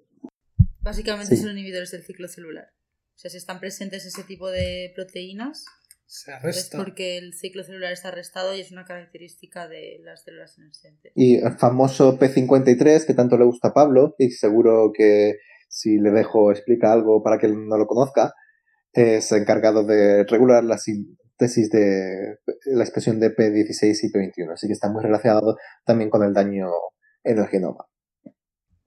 Básicamente 0.80 1.36
Sí. 1.36 1.42
son 1.42 1.52
inhibidores 1.52 1.90
del 1.90 2.02
ciclo 2.04 2.28
celular. 2.28 2.66
O 3.14 3.18
sea, 3.18 3.30
si 3.30 3.38
están 3.38 3.60
presentes 3.60 4.04
ese 4.04 4.22
tipo 4.24 4.50
de 4.50 4.92
proteínas, 4.94 5.64
Se 6.06 6.30
es 6.44 6.70
porque 6.74 7.18
el 7.18 7.34
ciclo 7.34 7.64
celular 7.64 7.92
está 7.92 8.08
arrestado 8.08 8.54
y 8.54 8.60
es 8.60 8.70
una 8.70 8.84
característica 8.84 9.66
de 9.66 9.98
las 10.04 10.22
células 10.22 10.54
senescentes. 10.54 11.12
Y 11.16 11.36
el 11.36 11.52
famoso 11.58 12.16
P53, 12.16 13.04
que 13.06 13.14
tanto 13.14 13.36
le 13.36 13.44
gusta 13.44 13.68
a 13.68 13.74
Pablo, 13.74 14.14
y 14.18 14.30
seguro 14.30 14.92
que 14.96 15.38
si 15.68 15.98
le 15.98 16.10
dejo 16.10 16.52
explica 16.52 16.92
algo 16.92 17.24
para 17.24 17.38
que 17.38 17.46
él 17.46 17.66
no 17.66 17.76
lo 17.76 17.86
conozca, 17.86 18.32
es 18.92 19.32
encargado 19.32 19.84
de 19.84 20.24
regular 20.24 20.62
la 20.62 20.78
síntesis 20.78 21.70
de 21.70 22.38
la 22.66 22.84
expresión 22.84 23.18
de 23.18 23.34
P16 23.34 23.98
y 24.04 24.12
P21. 24.12 24.52
Así 24.52 24.68
que 24.68 24.74
está 24.74 24.88
muy 24.88 25.02
relacionado 25.02 25.56
también 25.84 26.08
con 26.08 26.22
el 26.22 26.32
daño 26.32 26.68
en 27.24 27.38
el 27.38 27.48
genoma. 27.48 27.86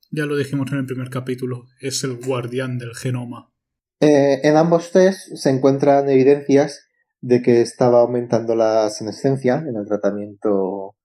Ya 0.09 0.25
lo 0.25 0.37
dijimos 0.37 0.71
en 0.71 0.79
el 0.79 0.85
primer 0.85 1.09
capítulo. 1.09 1.65
Es 1.81 2.03
el 2.03 2.17
guardián 2.17 2.79
del 2.79 2.95
genoma. 2.95 3.53
Eh, 3.99 4.39
en 4.43 4.55
ambos 4.55 4.91
test 4.91 5.35
se 5.35 5.49
encuentran 5.49 6.09
evidencias 6.09 6.88
de 7.21 7.41
que 7.41 7.61
estaba 7.61 8.01
aumentando 8.01 8.55
la 8.55 8.89
senescencia 8.89 9.63
en 9.67 9.75
el 9.75 9.85
tratamiento 9.85 10.95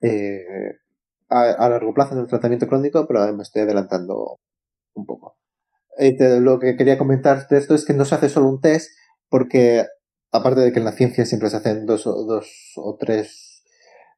eh, 0.00 0.44
a, 1.28 1.68
largo 1.68 1.94
plazo, 1.94 2.14
en 2.14 2.20
el 2.20 2.26
tratamiento 2.26 2.66
crónico, 2.66 3.06
pero 3.06 3.32
me 3.34 3.42
estoy 3.42 3.62
adelantando 3.62 4.40
un 4.94 5.06
poco. 5.06 5.36
Lo 5.98 6.58
que 6.58 6.76
quería 6.76 6.98
comentar 6.98 7.46
de 7.48 7.58
esto 7.58 7.74
es 7.74 7.84
que 7.84 7.92
no 7.92 8.04
se 8.04 8.14
hace 8.14 8.28
solo 8.28 8.48
un 8.48 8.60
test, 8.60 8.90
porque 9.28 9.86
aparte 10.32 10.60
de 10.60 10.72
que 10.72 10.78
en 10.78 10.84
la 10.84 10.92
ciencia 10.92 11.26
siempre 11.26 11.50
se 11.50 11.56
hacen 11.56 11.86
dos 11.86 12.06
o, 12.06 12.24
dos 12.24 12.72
o 12.76 12.96
tres 12.98 13.64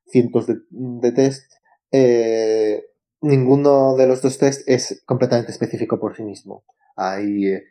cientos 0.06 0.46
de, 0.46 0.56
de 0.70 1.12
test, 1.12 1.50
eh, 1.90 2.84
ninguno 3.20 3.96
de 3.96 4.06
los 4.06 4.22
dos 4.22 4.38
test 4.38 4.68
es 4.68 5.02
completamente 5.06 5.52
específico 5.52 5.98
por 5.98 6.16
sí 6.16 6.22
mismo. 6.22 6.64
Hay 6.96 7.46
eh, 7.46 7.64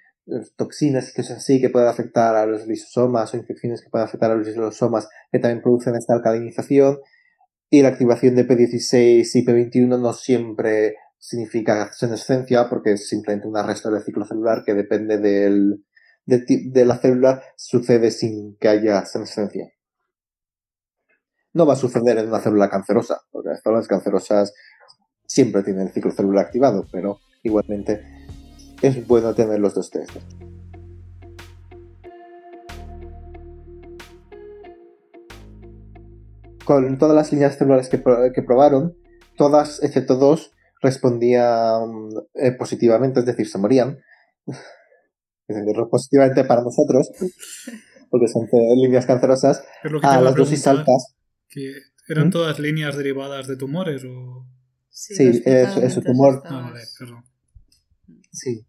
toxinas 0.56 1.10
y 1.10 1.14
cosas 1.14 1.38
así 1.38 1.60
que 1.60 1.70
pueden 1.70 1.88
afectar 1.88 2.36
a 2.36 2.46
los 2.46 2.68
lisosomas 2.68 3.34
o 3.34 3.38
infecciones 3.38 3.82
que 3.82 3.90
pueden 3.90 4.08
afectar 4.08 4.32
a 4.32 4.36
los 4.36 4.48
lisosomas 4.48 5.10
que 5.32 5.40
también 5.40 5.62
producen 5.62 5.96
esta 5.96 6.14
alcalinización 6.14 7.00
y 7.70 7.82
la 7.82 7.90
activación 7.90 8.36
de 8.36 8.48
P16 8.48 9.30
y 9.34 9.46
P21 9.46 10.00
no 10.00 10.14
siempre 10.14 10.96
significa 11.18 11.92
senescencia 11.94 12.68
porque 12.70 12.94
es 12.94 13.08
simplemente 13.08 13.48
un 13.48 13.56
arresto 13.56 13.90
del 13.90 14.04
ciclo 14.04 14.26
celular 14.26 14.64
que 14.66 14.74
depende 14.74 15.18
del, 15.18 15.86
de, 16.26 16.44
de 16.72 16.86
la 16.86 16.98
célula 16.98 17.42
sucede 17.56 18.12
sin 18.12 18.58
que 18.58 18.68
haya 18.68 19.06
senescencia. 19.06 19.72
No 21.54 21.66
va 21.66 21.74
a 21.74 21.78
suceder 21.78 22.18
en 22.18 22.28
una 22.28 22.40
célula 22.40 22.70
cancerosa, 22.70 23.22
porque 23.32 23.50
las 23.50 23.62
células 23.62 23.88
cancerosas 23.88 24.54
siempre 25.26 25.64
tienen 25.64 25.88
el 25.88 25.94
ciclo 25.94 26.12
celular 26.12 26.46
activado, 26.46 26.86
pero 26.92 27.20
igualmente 27.44 28.02
es 28.82 29.08
bueno 29.08 29.34
tener 29.34 29.60
los 29.60 29.74
dos 29.74 29.90
test. 29.90 30.12
Con 36.66 36.98
todas 36.98 37.16
las 37.16 37.32
líneas 37.32 37.58
celulares 37.58 37.90
que, 37.90 38.02
que 38.34 38.44
probaron, 38.44 38.96
todas, 39.36 39.82
excepto 39.84 40.16
dos, 40.16 40.52
respondían 40.82 42.10
eh, 42.36 42.52
positivamente, 42.52 43.20
es 43.20 43.26
decir, 43.26 43.48
se 43.48 43.58
morían. 43.58 44.00
Positivamente 45.90 46.46
para 46.46 46.62
nosotros, 46.62 47.12
porque 48.10 48.28
son 48.30 48.48
líneas 48.78 49.06
cancerosas, 49.06 49.64
lo 49.84 50.00
que 50.00 50.08
a 50.08 50.22
las 50.22 50.34
dosis 50.36 50.66
altas. 50.68 51.16
Que 51.50 51.74
¿Eran 52.08 52.28
¿Mm? 52.28 52.32
todas 52.32 52.60
líneas 52.60 52.96
derivadas 52.96 53.48
de 53.48 53.58
tumores 53.58 54.04
o...? 54.06 54.46
Sí, 54.90 55.14
los 55.26 55.36
es- 55.46 55.78
es 55.78 55.94
su 55.94 56.02
tumor. 56.02 56.42
Ah, 56.46 56.70
vale, 56.72 56.82
perdón. 56.98 57.24
Sí. 58.32 58.66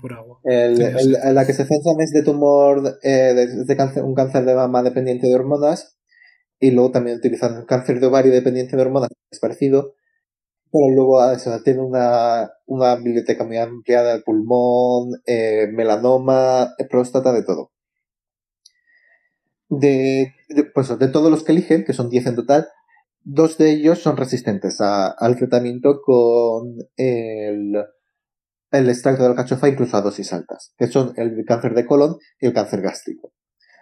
Por 0.00 0.12
agua. 0.12 0.38
El, 0.44 0.80
el- 0.82 1.34
la 1.34 1.46
que 1.46 1.54
se 1.54 1.64
centran 1.66 2.00
es 2.00 2.10
de 2.12 2.22
tumor, 2.22 2.98
eh, 3.02 3.32
de, 3.34 3.64
de 3.64 3.76
cáncer, 3.76 4.02
un 4.04 4.14
cáncer 4.14 4.44
de 4.44 4.54
mama 4.54 4.82
dependiente 4.82 5.26
de 5.26 5.34
hormonas, 5.34 5.96
y 6.60 6.70
luego 6.72 6.92
también 6.92 7.18
utilizan 7.18 7.56
un 7.58 7.66
cáncer 7.66 8.00
de 8.00 8.06
ovario 8.08 8.32
dependiente 8.32 8.76
de 8.76 8.82
hormonas, 8.82 9.10
es 9.30 9.40
parecido, 9.40 9.94
pero 10.72 10.90
luego 10.94 11.20
ah, 11.22 11.34
eso, 11.34 11.60
tiene 11.64 11.80
una, 11.82 12.50
una 12.66 12.96
biblioteca 12.96 13.44
muy 13.44 13.58
ampliada 13.58 14.14
de 14.16 14.22
pulmón, 14.22 15.12
eh, 15.26 15.68
melanoma, 15.72 16.74
eh, 16.78 16.86
próstata, 16.88 17.32
de 17.32 17.44
todo. 17.44 17.72
De, 19.68 20.32
de, 20.48 20.64
pues, 20.64 20.98
de 20.98 21.08
todos 21.08 21.30
los 21.30 21.44
que 21.44 21.52
eligen, 21.52 21.84
que 21.84 21.92
son 21.92 22.10
10 22.10 22.26
en 22.26 22.34
total, 22.34 22.68
dos 23.24 23.58
de 23.58 23.70
ellos 23.72 24.00
son 24.00 24.16
resistentes 24.16 24.80
a- 24.80 25.08
al 25.10 25.36
tratamiento 25.36 26.00
con 26.02 26.76
el, 26.96 27.76
el 28.70 28.88
extracto 28.88 29.22
de 29.22 29.30
alcachofa 29.30 29.68
incluso 29.68 29.96
a 29.96 30.02
dosis 30.02 30.32
altas, 30.32 30.74
que 30.76 30.86
son 30.86 31.12
el 31.16 31.44
cáncer 31.46 31.74
de 31.74 31.86
colon 31.86 32.16
y 32.40 32.46
el 32.46 32.52
cáncer 32.52 32.82
gástrico. 32.82 33.32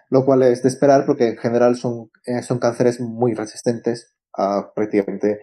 Lo 0.09 0.25
cual 0.25 0.43
es 0.43 0.63
de 0.63 0.69
esperar 0.69 1.05
porque 1.05 1.27
en 1.27 1.37
general 1.37 1.75
son, 1.75 2.09
eh, 2.25 2.41
son 2.41 2.59
cánceres 2.59 2.99
muy 2.99 3.33
resistentes 3.33 4.15
a 4.33 4.71
prácticamente 4.73 5.39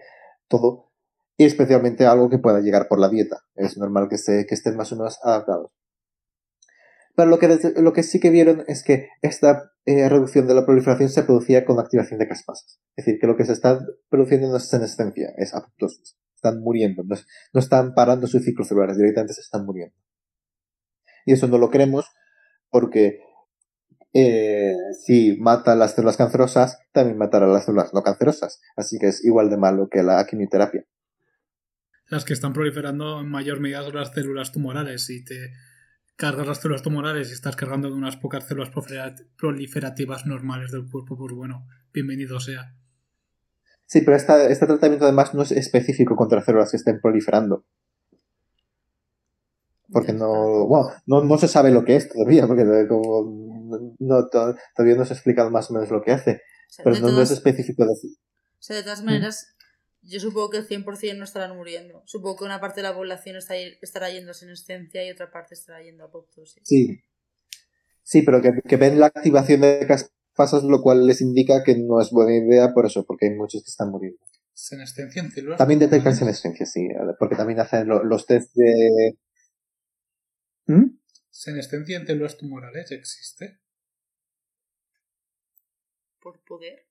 todo 0.47 0.91
y 1.37 1.45
especialmente 1.45 2.05
a 2.05 2.11
algo 2.11 2.29
que 2.29 2.39
pueda 2.39 2.59
llegar 2.59 2.87
por 2.87 2.99
la 2.99 3.09
dieta. 3.09 3.37
Es 3.55 3.77
normal 3.77 4.07
que, 4.09 4.17
se, 4.17 4.45
que 4.45 4.55
estén 4.55 4.75
más 4.75 4.91
o 4.91 4.97
menos 4.97 5.19
adaptados. 5.23 5.71
Pero 7.15 7.29
lo 7.29 7.39
que, 7.39 7.47
lo 7.77 7.93
que 7.93 8.03
sí 8.03 8.19
que 8.19 8.29
vieron 8.29 8.63
es 8.67 8.83
que 8.83 9.09
esta 9.21 9.71
eh, 9.85 10.07
reducción 10.07 10.47
de 10.47 10.53
la 10.53 10.65
proliferación 10.65 11.09
se 11.09 11.23
producía 11.23 11.65
con 11.65 11.79
activación 11.79 12.19
de 12.19 12.27
caspasas. 12.27 12.79
Es 12.95 13.05
decir, 13.05 13.19
que 13.19 13.27
lo 13.27 13.35
que 13.35 13.45
se 13.45 13.53
está 13.53 13.79
produciendo 14.09 14.49
no 14.49 14.57
es 14.57 14.67
senescencia, 14.67 15.33
es 15.37 15.55
apoptosis. 15.55 16.15
Están 16.37 16.61
muriendo, 16.61 17.03
no, 17.03 17.15
no 17.51 17.59
están 17.59 17.95
parando 17.95 18.27
sus 18.27 18.43
ciclos 18.43 18.67
celulares, 18.67 18.95
directamente 18.95 19.33
se 19.33 19.41
están 19.41 19.65
muriendo. 19.65 19.95
Y 21.25 21.33
eso 21.33 21.47
no 21.47 21.57
lo 21.57 21.71
queremos 21.71 22.05
porque 22.69 23.19
eh, 24.13 24.75
si 25.03 25.35
mata 25.39 25.75
las 25.75 25.95
células 25.95 26.15
cancerosas, 26.15 26.77
también 26.91 27.17
matará 27.17 27.47
las 27.47 27.65
células 27.65 27.91
no 27.91 28.03
cancerosas. 28.03 28.61
Así 28.75 28.99
que 28.99 29.07
es 29.07 29.25
igual 29.25 29.49
de 29.49 29.57
malo 29.57 29.89
que 29.89 30.03
la 30.03 30.23
quimioterapia. 30.27 30.85
Las 32.07 32.23
que 32.23 32.33
están 32.33 32.53
proliferando 32.53 33.19
en 33.19 33.29
mayor 33.29 33.59
medida 33.59 33.81
son 33.81 33.95
las 33.95 34.13
células 34.13 34.51
tumorales. 34.51 35.05
Si 35.05 35.25
te 35.25 35.53
cargas 36.15 36.45
las 36.45 36.61
células 36.61 36.83
tumorales 36.83 37.29
y 37.29 37.33
estás 37.33 37.55
cargando 37.55 37.89
de 37.89 37.95
unas 37.95 38.15
pocas 38.15 38.47
células 38.47 38.69
proliferat- 38.69 39.27
proliferativas 39.37 40.27
normales 40.27 40.71
del 40.71 40.87
cuerpo, 40.87 41.17
pues 41.17 41.33
bueno, 41.33 41.65
bienvenido 41.91 42.39
sea. 42.39 42.75
Sí, 43.87 44.01
pero 44.01 44.15
esta- 44.17 44.47
este 44.49 44.65
tratamiento 44.67 45.05
además 45.05 45.33
no 45.33 45.41
es 45.43 45.51
específico 45.51 46.15
contra 46.15 46.43
células 46.43 46.69
que 46.71 46.77
estén 46.77 46.99
proliferando. 47.01 47.65
Porque 49.91 50.11
no, 50.11 50.67
bueno, 50.67 50.91
no, 51.05 51.23
no 51.23 51.37
se 51.37 51.47
sabe 51.47 51.71
lo 51.71 51.85
que 51.85 51.95
es 51.95 52.09
todavía, 52.09 52.45
porque 52.45 52.65
como 52.89 53.95
no, 53.99 54.27
todavía 54.27 54.95
no 54.95 55.05
se 55.05 55.13
ha 55.13 55.15
explicado 55.15 55.49
más 55.49 55.71
o 55.71 55.73
menos 55.73 55.89
lo 55.89 56.01
que 56.01 56.11
hace. 56.11 56.31
O 56.69 56.73
sea, 56.73 56.83
Pero 56.83 56.99
no, 56.99 57.21
es 57.21 57.31
específico 57.31 57.85
de 57.85 57.91
o 57.93 57.95
sea, 58.59 58.75
de 58.75 58.83
todas 58.83 59.03
maneras, 59.03 59.55
yo 60.01 60.19
supongo 60.19 60.49
que 60.49 60.57
el 60.57 60.67
100% 60.67 61.17
no 61.17 61.23
estarán 61.23 61.55
muriendo. 61.55 62.03
Supongo 62.05 62.37
que 62.37 62.43
una 62.43 62.59
parte 62.59 62.81
de 62.81 62.87
la 62.89 62.93
población 62.93 63.37
está- 63.37 63.55
estará 63.55 64.09
yendo 64.09 64.31
a 64.31 64.33
senescencia 64.33 65.05
y 65.07 65.11
otra 65.11 65.31
parte 65.31 65.53
estará 65.53 65.81
yendo 65.81 66.03
a 66.03 66.07
apoptosis. 66.07 66.63
Sí. 66.65 66.99
Sí, 68.03 68.23
pero 68.23 68.41
que, 68.41 68.61
que 68.67 68.77
ven 68.77 68.99
la 68.99 69.05
activación 69.07 69.61
de 69.61 69.85
caspasas, 70.37 70.63
lo 70.63 70.81
cual 70.81 71.05
les 71.05 71.21
indica 71.21 71.63
que 71.63 71.75
no 71.77 71.99
es 71.99 72.11
buena 72.11 72.35
idea 72.35 72.73
por 72.73 72.85
eso, 72.85 73.05
porque 73.05 73.27
hay 73.27 73.35
muchos 73.35 73.63
que 73.63 73.69
están 73.69 73.89
muriendo. 73.89 74.19
Senescencia 74.53 75.21
en 75.21 75.31
células. 75.31 75.57
También 75.57 75.79
detectan 75.79 76.15
senescencia, 76.15 76.65
sí, 76.65 76.87
porque 77.19 77.35
también 77.35 77.59
hacen 77.59 77.87
lo- 77.87 78.03
los 78.03 78.25
test 78.25 78.51
de... 78.55 79.17
¿Mm? 80.67 80.97
Senescencia 81.29 81.97
en 81.97 82.07
células 82.07 82.37
tumorales 82.37 82.91
existe. 82.91 83.59
Por 86.21 86.39
poder. 86.43 86.85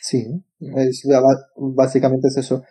Sí, 0.00 0.26
es- 0.60 1.06
básicamente 1.56 2.28
es 2.28 2.36
eso. 2.36 2.62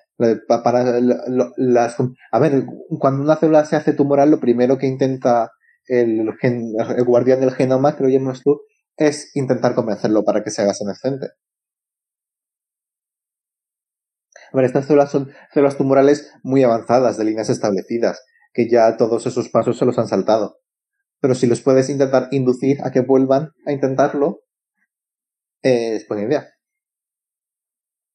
Para 0.47 0.83
la- 1.01 1.23
lo- 1.27 1.53
las, 1.57 1.95
a 2.31 2.39
ver, 2.39 2.65
cuando 2.99 3.23
una 3.23 3.35
célula 3.37 3.65
se 3.65 3.75
hace 3.75 3.93
tumoral, 3.93 4.29
lo 4.29 4.39
primero 4.39 4.77
que 4.77 4.85
intenta 4.87 5.51
el, 5.87 6.31
gen- 6.39 6.73
el 6.95 7.03
guardián 7.03 7.39
del 7.39 7.51
genoma, 7.51 7.95
que 7.97 8.03
lo 8.03 8.09
llamas 8.09 8.41
tú, 8.43 8.61
es 9.01 9.35
intentar 9.35 9.73
convencerlo 9.73 10.23
para 10.23 10.43
que 10.43 10.51
se 10.51 10.61
haga 10.61 10.75
senescente. 10.75 11.29
A 14.53 14.61
estas 14.63 14.85
células 14.85 15.09
son 15.09 15.31
células 15.53 15.77
tumorales 15.77 16.31
muy 16.43 16.63
avanzadas, 16.63 17.17
de 17.17 17.23
líneas 17.23 17.49
establecidas, 17.49 18.21
que 18.53 18.69
ya 18.69 18.97
todos 18.97 19.25
esos 19.25 19.49
pasos 19.49 19.77
se 19.77 19.85
los 19.85 19.97
han 19.97 20.07
saltado. 20.07 20.59
Pero 21.19 21.33
si 21.33 21.47
los 21.47 21.61
puedes 21.61 21.89
intentar 21.89 22.27
inducir 22.31 22.77
a 22.83 22.91
que 22.91 22.99
vuelvan 22.99 23.51
a 23.65 23.71
intentarlo, 23.71 24.41
eh, 25.63 25.95
es 25.95 26.07
buena 26.07 26.25
idea. 26.25 26.49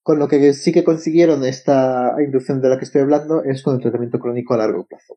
Con 0.02 0.20
lo 0.20 0.28
que 0.28 0.52
sí 0.52 0.72
que 0.72 0.84
consiguieron 0.84 1.44
esta 1.44 2.14
inducción 2.24 2.60
de 2.60 2.68
la 2.68 2.78
que 2.78 2.84
estoy 2.84 3.00
hablando 3.00 3.42
es 3.42 3.62
con 3.64 3.74
el 3.74 3.82
tratamiento 3.82 4.20
crónico 4.20 4.54
a 4.54 4.58
largo 4.58 4.86
plazo. 4.86 5.16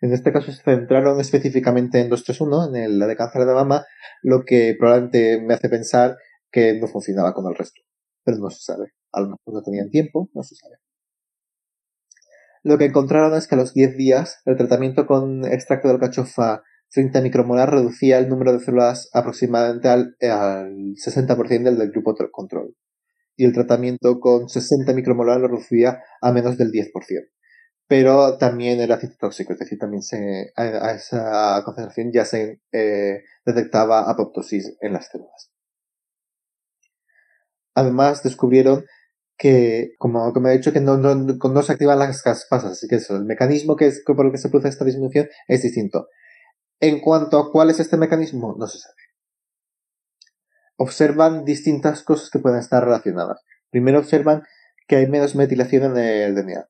En 0.00 0.12
este 0.12 0.32
caso 0.32 0.52
se 0.52 0.62
centraron 0.62 1.20
específicamente 1.20 2.00
en 2.00 2.08
231, 2.08 2.74
en 2.74 2.98
la 2.98 3.06
de 3.06 3.16
cáncer 3.16 3.44
de 3.44 3.54
mama, 3.54 3.84
lo 4.22 4.44
que 4.44 4.74
probablemente 4.78 5.40
me 5.42 5.54
hace 5.54 5.68
pensar 5.68 6.16
que 6.50 6.74
no 6.80 6.86
funcionaba 6.88 7.34
con 7.34 7.46
el 7.46 7.54
resto. 7.56 7.82
Pero 8.24 8.38
no 8.38 8.50
se 8.50 8.60
sabe. 8.62 8.92
A 9.12 9.20
lo 9.20 9.26
mejor 9.28 9.54
no 9.54 9.62
tenían 9.62 9.90
tiempo, 9.90 10.30
no 10.34 10.42
se 10.42 10.54
sabe. 10.56 10.76
Lo 12.62 12.76
que 12.76 12.84
encontraron 12.86 13.34
es 13.38 13.46
que 13.48 13.54
a 13.54 13.58
los 13.58 13.72
10 13.72 13.96
días 13.96 14.42
el 14.44 14.56
tratamiento 14.56 15.06
con 15.06 15.44
extracto 15.46 15.88
de 15.88 15.94
alcachofa 15.94 16.62
30 16.90 17.20
micromolar 17.22 17.70
reducía 17.70 18.18
el 18.18 18.28
número 18.28 18.52
de 18.52 18.60
células 18.60 19.08
aproximadamente 19.14 19.88
al, 19.88 20.16
al 20.20 20.94
60% 20.96 21.70
del 21.70 21.78
del 21.78 21.90
grupo 21.92 22.14
tro- 22.14 22.30
control. 22.30 22.74
Y 23.36 23.44
el 23.44 23.52
tratamiento 23.52 24.20
con 24.20 24.48
60 24.48 24.92
micromolar 24.94 25.40
lo 25.40 25.48
reducía 25.48 26.00
a 26.20 26.32
menos 26.32 26.58
del 26.58 26.70
10%. 26.72 27.30
Pero 27.88 28.36
también 28.38 28.80
era 28.80 28.98
citotóxico, 28.98 29.52
es 29.52 29.60
decir, 29.60 29.78
también 29.78 30.02
se, 30.02 30.52
a, 30.56 30.62
a 30.62 30.94
esa 30.94 31.62
concentración 31.64 32.10
ya 32.12 32.24
se 32.24 32.60
eh, 32.72 33.22
detectaba 33.44 34.10
apoptosis 34.10 34.76
en 34.80 34.92
las 34.92 35.08
células. 35.08 35.52
Además, 37.74 38.22
descubrieron 38.22 38.86
que, 39.36 39.92
como, 39.98 40.32
como 40.32 40.48
he 40.48 40.56
dicho, 40.56 40.72
que 40.72 40.80
no, 40.80 40.96
no, 40.96 41.14
no 41.14 41.62
se 41.62 41.72
activan 41.72 41.98
las 41.98 42.22
caspasas, 42.22 42.72
así 42.72 42.88
que 42.88 42.96
eso, 42.96 43.16
el 43.16 43.24
mecanismo 43.24 43.76
que 43.76 43.86
es 43.86 44.02
por 44.04 44.24
el 44.24 44.32
que 44.32 44.38
se 44.38 44.48
produce 44.48 44.68
esta 44.68 44.84
disminución 44.84 45.28
es 45.46 45.62
distinto. 45.62 46.08
En 46.80 47.00
cuanto 47.00 47.38
a 47.38 47.52
cuál 47.52 47.70
es 47.70 47.78
este 47.78 47.96
mecanismo, 47.96 48.56
no 48.58 48.66
se 48.66 48.78
sabe. 48.78 48.94
Observan 50.78 51.44
distintas 51.44 52.02
cosas 52.02 52.30
que 52.30 52.38
pueden 52.38 52.58
estar 52.58 52.82
relacionadas. 52.84 53.42
Primero 53.70 53.98
observan 53.98 54.42
que 54.88 54.96
hay 54.96 55.06
menos 55.06 55.34
metilación 55.34 55.96
en 55.96 55.98
el 55.98 56.34
DNA. 56.34 56.68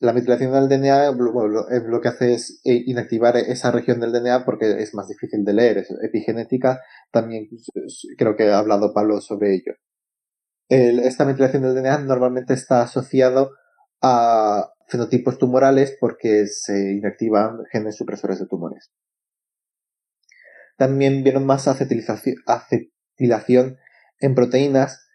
La 0.00 0.12
metilación 0.12 0.52
del 0.52 0.68
DNA 0.68 1.10
lo- 1.12 1.68
eh, 1.70 1.82
lo 1.84 2.00
que 2.00 2.08
hace 2.08 2.34
es 2.34 2.60
eh, 2.64 2.82
inactivar 2.86 3.36
esa 3.36 3.70
región 3.72 3.98
del 4.00 4.12
DNA 4.12 4.44
porque 4.44 4.70
es 4.80 4.94
más 4.94 5.08
difícil 5.08 5.44
de 5.44 5.52
leer, 5.52 5.78
es 5.78 5.90
epigenética. 6.02 6.80
También 7.10 7.48
pues, 7.48 8.06
creo 8.16 8.36
que 8.36 8.50
ha 8.50 8.58
hablado 8.58 8.92
Pablo 8.94 9.20
sobre 9.20 9.54
ello. 9.54 9.74
El- 10.68 11.00
esta 11.00 11.24
metilación 11.24 11.62
del 11.62 11.74
DNA 11.74 11.98
normalmente 11.98 12.54
está 12.54 12.82
asociado 12.82 13.50
a 14.02 14.70
fenotipos 14.88 15.38
tumorales 15.38 15.96
porque 16.00 16.46
se 16.46 16.92
inactivan 16.94 17.58
genes 17.72 17.96
supresores 17.96 18.38
de 18.40 18.46
tumores. 18.46 18.90
También 20.76 21.22
vieron 21.24 21.46
más 21.46 21.66
acetilación 21.68 22.36
en 24.20 24.34
proteínas 24.34 25.06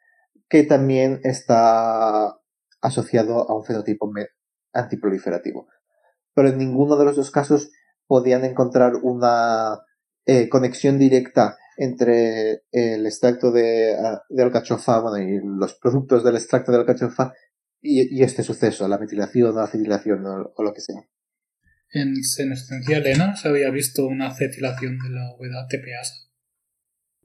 que 0.50 0.64
también 0.64 1.20
está 1.24 2.38
asociado 2.82 3.50
a 3.50 3.56
un 3.58 3.66
fenotipo 3.66 4.12
antiproliferativo. 4.74 5.68
Pero 6.34 6.50
en 6.50 6.58
ninguno 6.58 6.98
de 6.98 7.06
los 7.06 7.16
dos 7.16 7.32
casos 7.32 7.72
podían 8.08 8.46
encontrar 8.46 8.96
una 8.96 9.80
eh, 10.26 10.50
conexión 10.50 10.98
directa 10.98 11.58
entre 11.78 12.64
el 12.72 13.06
extracto 13.06 13.52
de, 13.52 13.96
ah, 13.96 14.22
de 14.30 14.44
alcachofa 14.44 15.00
bueno, 15.00 15.18
y 15.18 15.40
los 15.44 15.76
productos 15.76 16.24
del 16.24 16.36
extracto 16.36 16.72
de 16.72 16.80
alcachofa 16.80 17.34
y, 17.82 18.18
y 18.18 18.24
este 18.24 18.44
suceso, 18.44 18.88
la 18.88 18.98
metilación 18.98 19.52
o 19.52 19.60
la 19.60 19.64
acetilación 19.64 20.26
o, 20.26 20.54
o 20.56 20.64
lo 20.64 20.74
que 20.74 20.82
sea. 20.82 21.08
En 21.92 22.22
senescencia 22.24 22.98
Elena 22.98 23.36
se 23.36 23.48
había 23.48 23.72
visto 23.72 24.06
una 24.06 24.28
acetilación 24.28 25.00
de 25.00 25.10
la 25.10 25.36
uveda 25.38 25.68
tepeasa. 25.68 26.30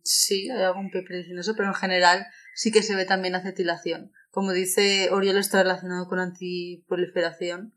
Sí, 0.03 0.51
hay 0.51 0.63
algún 0.63 0.91
paper 0.91 1.19
diciendo 1.19 1.41
eso, 1.41 1.55
pero 1.57 1.69
en 1.69 1.75
general 1.75 2.27
sí 2.55 2.71
que 2.71 2.83
se 2.83 2.95
ve 2.95 3.05
también 3.05 3.35
acetilación. 3.35 4.13
Como 4.35 4.53
dice 4.53 5.11
Oriol, 5.13 5.37
está 5.37 5.63
relacionado 5.63 6.09
con 6.09 6.19
antiproliferación. 6.19 7.73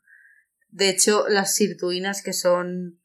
De 0.72 0.90
hecho, 0.90 1.28
las 1.30 1.54
sirtuinas, 1.54 2.24
que 2.24 2.34
son 2.34 3.00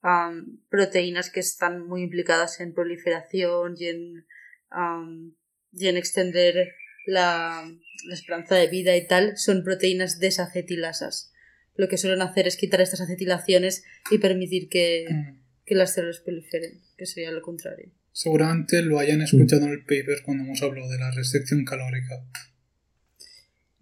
am, 0.00 0.62
proteínas 0.70 1.28
que 1.28 1.40
están 1.40 1.86
muy 1.86 2.00
implicadas 2.00 2.60
en 2.60 2.72
proliferación 2.72 3.74
y 3.78 3.88
en, 3.88 4.26
am, 4.70 5.34
y 5.70 5.88
en 5.88 5.98
extender 5.98 6.72
la, 7.06 7.70
la 8.06 8.14
esperanza 8.14 8.54
de 8.54 8.68
vida 8.68 8.96
y 8.96 9.06
tal, 9.06 9.36
son 9.36 9.64
proteínas 9.64 10.18
desacetilasas. 10.18 11.30
Lo 11.74 11.88
que 11.88 11.98
suelen 11.98 12.22
hacer 12.22 12.46
es 12.46 12.56
quitar 12.56 12.80
estas 12.80 13.02
acetilaciones 13.02 13.84
y 14.10 14.16
permitir 14.16 14.70
que, 14.70 15.04
que 15.66 15.74
las 15.74 15.92
células 15.92 16.20
proliferen, 16.20 16.80
que 16.96 17.04
sería 17.04 17.32
lo 17.32 17.42
contrario. 17.42 17.92
Seguramente 18.12 18.80
lo 18.80 18.98
hayan 18.98 19.20
escuchado 19.20 19.66
en 19.66 19.72
el 19.72 19.84
paper 19.84 20.22
cuando 20.24 20.44
hemos 20.44 20.62
hablado 20.62 20.88
de 20.88 20.98
la 20.98 21.10
restricción 21.10 21.66
calórica. 21.66 22.24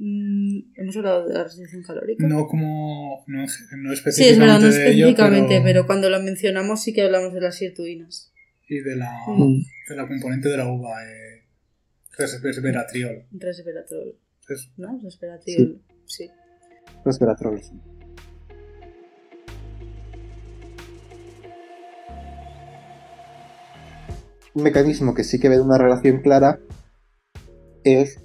Mm, 0.04 0.72
Hemos 0.74 0.96
hablado 0.96 1.28
de 1.28 1.34
la 1.34 1.44
restricción 1.44 1.80
calórica. 1.84 2.26
No 2.26 2.48
como. 2.48 3.22
No, 3.28 3.42
no 3.42 3.46
Sí, 3.46 3.62
es 3.62 3.70
verdad, 3.80 3.92
específicamente 3.92 4.66
no 4.66 4.72
de 4.72 4.90
ello, 4.90 5.06
específicamente, 5.06 5.48
pero, 5.60 5.62
pero... 5.64 5.86
cuando 5.86 6.10
lo 6.10 6.20
mencionamos 6.20 6.82
sí 6.82 6.92
que 6.92 7.02
hablamos 7.02 7.32
de 7.32 7.40
las 7.40 7.54
sirtuinas. 7.56 8.32
Y 8.68 8.80
de 8.80 8.96
la, 8.96 9.12
Mm. 9.28 9.62
de 9.88 9.96
la 9.96 10.08
componente 10.08 10.48
de 10.48 10.56
la 10.56 10.66
uva, 10.68 11.04
eh, 11.04 11.44
res- 12.18 12.42
resveratriol. 12.42 13.26
Resveratrol, 13.30 14.16
Es- 14.48 14.70
¿no? 14.76 14.98
Resveratrol, 15.00 15.80
sí. 16.06 16.30
Resveratrol. 17.04 17.62
sí. 17.62 17.70
Un 24.54 24.62
mecanismo 24.62 25.14
que 25.14 25.24
sí 25.24 25.40
que 25.40 25.48
ve 25.48 25.60
una 25.60 25.78
relación 25.78 26.20
clara 26.20 26.60
es 27.84 28.20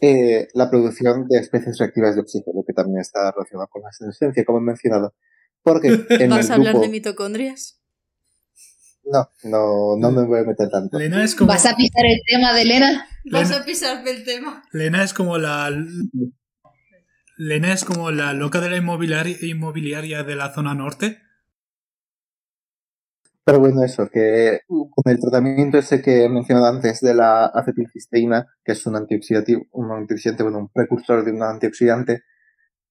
eh, 0.00 0.48
la 0.54 0.68
producción 0.70 1.26
de 1.28 1.38
especies 1.38 1.78
reactivas 1.78 2.14
de 2.14 2.20
oxígeno, 2.22 2.62
que 2.66 2.72
también 2.72 3.00
está 3.00 3.30
relacionado 3.32 3.68
con 3.68 3.82
la 3.82 3.92
senescencia, 3.92 4.44
como 4.44 4.58
he 4.58 4.62
mencionado. 4.62 5.14
Porque 5.62 5.88
en 6.10 6.30
¿Vas 6.30 6.46
el 6.46 6.52
a 6.52 6.54
hablar 6.54 6.72
grupo... 6.74 6.86
de 6.86 6.88
mitocondrias? 6.92 7.80
No, 9.04 9.28
no, 9.44 9.96
no 9.98 10.10
me 10.10 10.26
voy 10.26 10.40
a 10.40 10.44
meter 10.44 10.68
tanto. 10.68 10.98
Lena 10.98 11.22
es 11.22 11.34
como. 11.36 11.48
¿Vas 11.48 11.64
a 11.66 11.76
pisar 11.76 12.04
el 12.04 12.18
tema 12.26 12.52
de 12.52 12.62
Elena? 12.62 13.06
¿Vas 13.30 13.50
Lena- 13.50 13.62
a 13.62 13.64
pisarme 13.64 14.10
el 14.10 14.24
tema? 14.24 14.64
Lena 14.72 15.04
es 15.04 15.14
como 15.14 15.38
la. 15.38 15.70
Lena 17.38 17.72
es 17.72 17.84
como 17.84 18.10
la 18.10 18.32
loca 18.32 18.60
de 18.60 18.70
la 18.70 18.76
inmobiliaria, 18.78 19.36
inmobiliaria 19.42 20.22
de 20.24 20.34
la 20.36 20.52
zona 20.54 20.74
norte. 20.74 21.20
Pero 23.46 23.60
bueno, 23.60 23.84
eso, 23.84 24.08
que 24.10 24.62
con 24.66 25.04
el 25.12 25.20
tratamiento 25.20 25.78
ese 25.78 26.02
que 26.02 26.24
he 26.24 26.28
mencionado 26.28 26.66
antes 26.66 27.00
de 27.00 27.14
la 27.14 27.46
acetilcisteína, 27.46 28.46
que 28.64 28.72
es 28.72 28.84
un 28.86 28.96
antioxidativo, 28.96 29.62
un 29.70 29.92
antioxidante, 29.92 30.42
bueno, 30.42 30.58
un 30.58 30.68
precursor 30.68 31.24
de 31.24 31.30
un 31.30 31.44
antioxidante, 31.44 32.22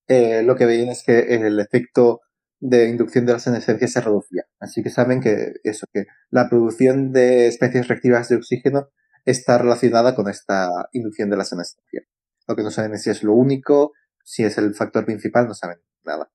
eh, 0.08 0.44
lo 0.44 0.56
que 0.56 0.66
veían 0.66 0.90
es 0.90 1.04
que 1.04 1.20
el 1.36 1.60
efecto 1.60 2.22
de 2.62 2.88
inducción 2.88 3.26
de 3.26 3.34
la 3.34 3.40
senescencia 3.40 3.88
se 3.90 4.00
reducía. 4.00 4.46
Así 4.62 4.82
que 4.82 4.90
saben 4.90 5.20
que 5.20 5.56
eso, 5.66 5.88
que 5.92 6.06
la 6.30 6.48
producción 6.50 7.12
de 7.12 7.48
especies 7.48 7.90
reactivas 7.90 8.30
de 8.30 8.38
oxígeno 8.38 8.88
está 9.26 9.58
relacionada 9.58 10.16
con 10.16 10.30
esta 10.30 10.70
inducción 10.94 11.30
de 11.30 11.38
la 11.38 11.44
senescencia. 11.44 12.04
Lo 12.48 12.56
que 12.56 12.64
no 12.64 12.72
saben 12.72 12.94
es 12.94 13.04
si 13.04 13.10
es 13.10 13.24
lo 13.24 13.34
único, 13.34 13.92
si 14.24 14.46
es 14.46 14.58
el 14.58 14.74
factor 14.74 15.04
principal, 15.06 15.48
no 15.48 15.54
saben 15.54 15.80
nada. 16.06 16.30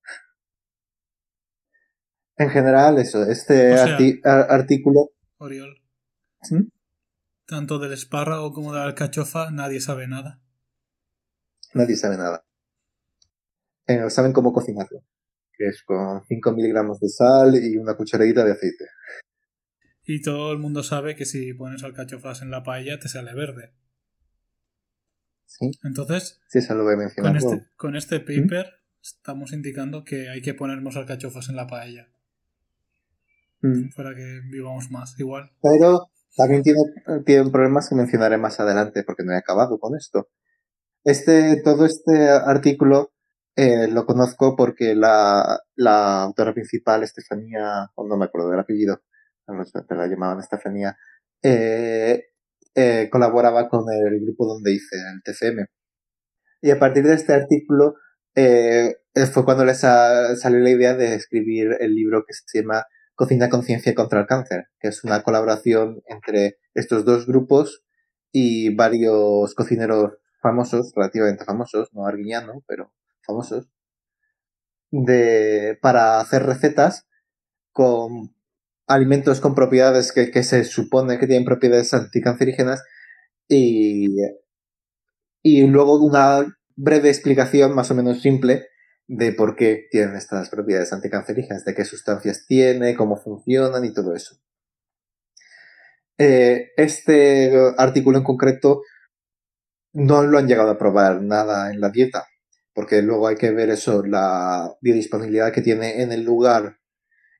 En 2.41 2.49
general, 2.51 2.99
eso, 2.99 3.23
este 3.25 3.75
O 3.75 3.77
sea- 3.77 4.41
artículo. 4.49 5.11
Oriol. 5.39 5.83
¿Mm? 6.51 6.69
Tanto 7.47 7.79
del 7.79 7.93
espárrago 7.93 8.53
como 8.53 8.73
de 8.73 8.79
la 8.79 8.87
alcachofa, 8.87 9.51
nadie 9.51 9.81
sabe 9.81 10.09
nada. 10.09 10.41
Nadie 11.75 11.97
sabe 11.97 12.17
nada. 12.17 12.45
Eh, 13.87 14.09
saben 14.09 14.33
cómo 14.33 14.53
cocinarlo. 14.53 15.05
Que 15.53 15.67
es 15.67 15.83
con 15.83 16.25
5 16.25 16.53
miligramos 16.53 16.99
de 17.01 17.09
sal 17.11 17.55
y 17.63 17.77
una 17.77 17.95
cucharadita 17.97 18.45
de 18.45 18.53
aceite. 18.53 18.87
Y 20.05 20.23
todo 20.23 20.53
el 20.53 20.59
mundo 20.59 20.83
sabe 20.83 21.15
que 21.15 21.27
si 21.27 21.53
pones 21.53 21.83
alcachofas 21.85 22.41
en 22.41 22.51
la 22.51 22.63
paella 22.63 22.99
te 22.99 23.09
sale 23.09 23.35
verde. 23.35 23.75
¿Sí? 25.45 25.71
Entonces, 25.85 26.41
Sí, 26.49 26.61
eso 26.61 26.75
lo 26.75 26.85
voy 26.85 26.95
a 26.95 26.97
mencionar. 26.97 27.39
con 27.39 27.53
este, 27.55 27.69
con 27.77 27.97
este 27.97 28.21
paper 28.21 28.81
estamos 29.03 29.53
indicando 29.53 30.05
que 30.05 30.31
hay 30.31 30.41
que 30.41 30.55
ponernos 30.55 30.97
alcachofas 30.97 31.49
en 31.51 31.57
la 31.57 31.67
paella. 31.67 32.09
Mm. 33.63 33.91
Para 33.97 34.15
que 34.15 34.41
vivamos 34.51 34.91
más. 34.91 35.19
Igual. 35.19 35.51
Pero 35.63 36.11
también 36.37 36.63
tiene, 36.63 36.81
tiene 37.27 37.51
problemas 37.51 37.89
que 37.89 37.95
mencionaré 37.95 38.39
más 38.39 38.59
adelante 38.61 39.03
porque 39.05 39.25
no 39.25 39.33
he 39.33 39.37
acabado 39.37 39.79
con 39.79 39.97
esto. 39.97 40.29
Este, 41.05 41.61
todo 41.63 41.87
este 41.87 42.29
artículo 42.31 43.13
eh, 43.57 43.89
lo 43.89 44.07
conozco 44.07 44.55
porque 44.57 44.95
la, 44.95 45.61
la 45.75 46.23
autora 46.23 46.53
principal, 46.55 47.03
Estefanía, 47.03 47.87
o 47.95 48.07
no 48.07 48.17
me 48.17 48.27
acuerdo 48.27 48.51
del 48.51 48.61
apellido, 48.61 49.03
te 49.89 49.95
la 49.95 50.07
llamaban 50.07 50.39
Estefanía, 50.41 50.97
eh, 51.43 52.23
eh, 52.75 53.09
colaboraba 53.11 53.69
con 53.69 53.85
el 53.93 54.21
grupo 54.25 54.47
donde 54.47 54.73
hice 54.73 54.97
el 54.97 55.23
TCM. 55.23 55.67
Y 56.63 56.71
a 56.71 56.79
partir 56.79 57.05
de 57.05 57.15
este 57.15 57.33
artículo 57.33 57.95
eh, 58.37 58.95
fue 59.33 59.45
cuando 59.45 59.65
les 59.65 59.81
sa- 59.81 60.37
salió 60.37 60.61
la 60.61 60.71
idea 60.71 60.95
de 60.95 61.15
escribir 61.15 61.77
el 61.81 61.95
libro 61.95 62.25
que 62.27 62.35
se 62.35 62.61
llama 62.61 62.85
Cocina 63.21 63.51
Conciencia 63.51 63.95
contra 63.95 64.21
el 64.21 64.27
Cáncer, 64.27 64.69
que 64.79 64.89
es 64.89 65.05
una 65.05 65.23
colaboración 65.23 66.01
entre 66.07 66.57
estos 66.73 67.05
dos 67.05 67.27
grupos 67.27 67.85
y 68.33 68.75
varios 68.75 69.55
cocineros 69.55 70.15
famosos, 70.41 70.95
relativamente 70.97 71.45
famosos, 71.45 71.91
no 71.93 72.07
arguiñano, 72.07 72.65
pero 72.67 72.95
famosos, 73.27 73.69
de, 74.91 75.79
para 75.83 76.19
hacer 76.19 76.45
recetas 76.45 77.07
con 77.73 78.35
alimentos 78.87 79.43
con 79.43 79.55
propiedades 79.55 80.13
que, 80.13 80.31
que 80.31 80.43
se 80.43 80.65
supone 80.65 81.19
que 81.19 81.27
tienen 81.27 81.45
propiedades 81.45 81.93
anticancerígenas 81.93 82.83
y, 83.49 84.17
y 85.43 85.67
luego 85.67 86.03
una 86.03 86.57
breve 86.75 87.11
explicación 87.11 87.75
más 87.75 87.91
o 87.91 87.95
menos 87.95 88.23
simple 88.23 88.65
de 89.13 89.33
por 89.33 89.57
qué 89.57 89.89
tienen 89.91 90.15
estas 90.15 90.51
propiedades 90.51 90.93
anticancerígenas, 90.93 91.65
de 91.65 91.75
qué 91.75 91.85
sustancias 91.85 92.47
tiene, 92.47 92.95
cómo 92.95 93.17
funcionan 93.17 93.85
y 93.85 93.93
todo 93.93 94.15
eso. 94.15 94.37
Eh, 96.17 96.71
este 96.77 97.53
artículo 97.77 98.19
en 98.19 98.25
concreto 98.25 98.83
no 99.93 100.23
lo 100.23 100.39
han 100.39 100.47
llegado 100.47 100.71
a 100.71 100.79
probar 100.79 101.23
nada 101.23 101.73
en 101.73 101.81
la 101.81 101.91
dieta, 101.91 102.29
porque 102.73 103.03
luego 103.03 103.27
hay 103.27 103.35
que 103.35 103.51
ver 103.51 103.71
eso, 103.71 104.07
la 104.07 104.77
biodisponibilidad 104.81 105.53
que 105.53 105.63
tiene 105.63 106.03
en 106.03 106.13
el 106.13 106.23
lugar, 106.23 106.77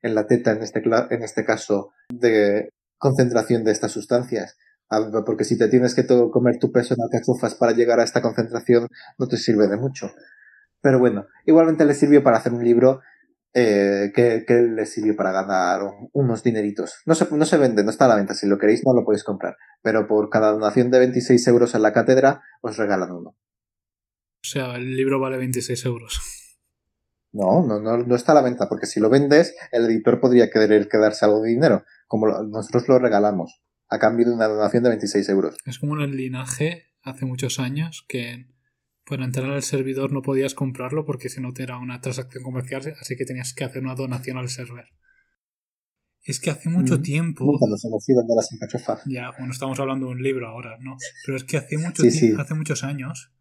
en 0.01 0.13
la 0.13 0.27
teta 0.27 0.51
en 0.51 0.63
este, 0.63 0.81
en 0.83 1.23
este 1.23 1.45
caso, 1.45 1.93
de 2.09 2.71
concentración 2.97 3.63
de 3.63 3.71
estas 3.71 3.93
sustancias. 3.93 4.57
Ah, 4.89 5.09
Porque 5.25 5.45
si 5.45 5.57
te 5.57 5.69
tienes 5.69 5.95
que 5.95 6.05
comer 6.05 6.59
tu 6.59 6.69
peso 6.69 6.95
en 6.95 7.01
alcachofas 7.01 7.55
para 7.55 7.71
llegar 7.71 8.01
a 8.01 8.03
esta 8.03 8.21
concentración, 8.21 8.89
no 9.17 9.27
te 9.29 9.37
sirve 9.37 9.69
de 9.69 9.77
mucho. 9.77 10.11
Pero 10.81 10.99
bueno, 10.99 11.25
igualmente 11.45 11.85
le 11.85 11.93
sirvió 11.93 12.23
para 12.23 12.37
hacer 12.37 12.53
un 12.53 12.63
libro 12.63 13.01
eh, 13.53 14.11
que, 14.15 14.45
que 14.47 14.53
le 14.61 14.85
sirvió 14.85 15.15
para 15.15 15.31
ganar 15.31 15.83
un- 15.83 16.09
unos 16.13 16.41
dineritos. 16.43 17.01
No 17.05 17.15
se, 17.15 17.27
no 17.35 17.45
se 17.45 17.57
vende, 17.57 17.83
no 17.83 17.89
está 17.91 18.05
a 18.05 18.07
la 18.09 18.15
venta. 18.15 18.33
Si 18.33 18.47
lo 18.47 18.57
queréis, 18.57 18.81
no 18.85 18.93
lo 18.93 19.03
podéis 19.05 19.23
comprar. 19.23 19.57
Pero 19.81 20.07
por 20.07 20.29
cada 20.29 20.51
donación 20.51 20.89
de 20.89 20.99
26 20.99 21.45
euros 21.47 21.75
en 21.75 21.81
la 21.81 21.93
cátedra, 21.93 22.41
os 22.61 22.77
regalan 22.77 23.11
uno. 23.11 23.29
O 24.43 24.47
sea, 24.47 24.75
el 24.75 24.95
libro 24.95 25.19
vale 25.19 25.37
26 25.37 25.85
euros. 25.85 26.19
No, 27.33 27.65
no, 27.65 27.79
no, 27.79 27.97
no 27.97 28.15
está 28.15 28.33
a 28.33 28.35
la 28.35 28.41
venta, 28.41 28.67
porque 28.67 28.85
si 28.87 28.99
lo 28.99 29.09
vendes, 29.09 29.55
el 29.71 29.85
editor 29.85 30.19
podría 30.19 30.49
querer 30.49 30.89
quedarse 30.89 31.23
algo 31.25 31.41
de 31.41 31.49
dinero, 31.51 31.85
como 32.07 32.27
lo- 32.27 32.43
nosotros 32.43 32.87
lo 32.89 32.99
regalamos, 32.99 33.61
a 33.89 33.99
cambio 33.99 34.25
de 34.25 34.33
una 34.33 34.47
donación 34.47 34.83
de 34.83 34.89
26 34.89 35.29
euros. 35.29 35.55
Es 35.65 35.79
como 35.79 35.95
en 35.95 36.01
el 36.01 36.17
linaje 36.17 36.87
hace 37.03 37.25
muchos 37.25 37.59
años 37.59 38.05
que 38.09 38.47
para 39.05 39.25
entrar 39.25 39.49
al 39.51 39.63
servidor 39.63 40.11
no 40.13 40.21
podías 40.21 40.53
comprarlo 40.53 41.05
porque 41.05 41.29
si 41.29 41.41
no 41.41 41.53
te 41.53 41.63
era 41.63 41.77
una 41.77 42.01
transacción 42.01 42.43
comercial, 42.43 42.81
así 42.99 43.15
que 43.15 43.25
tenías 43.25 43.53
que 43.53 43.63
hacer 43.63 43.83
una 43.83 43.95
donación 43.95 44.37
al 44.37 44.49
server. 44.49 44.85
Es 46.23 46.39
que 46.39 46.51
hace 46.51 46.69
mucho 46.69 46.99
Mm. 46.99 47.01
tiempo. 47.01 47.45
Nunca 47.45 47.65
nos 47.67 47.83
hemos 47.83 48.07
ido 48.07 48.21
de 48.21 48.35
las 48.35 48.51
encachofas. 48.53 49.01
Ya, 49.07 49.31
bueno, 49.37 49.51
estamos 49.51 49.79
hablando 49.79 50.05
de 50.07 50.11
un 50.13 50.21
libro 50.21 50.47
ahora, 50.47 50.77
¿no? 50.79 50.95
Pero 51.25 51.35
es 51.35 51.43
que 51.43 51.57
hace, 51.57 51.77
mucho 51.77 52.03
Sí, 52.03 52.09
tie- 52.09 52.11
sí. 52.11 52.33
hace 52.37 52.53
muchos 52.53 52.83
años 52.83 53.31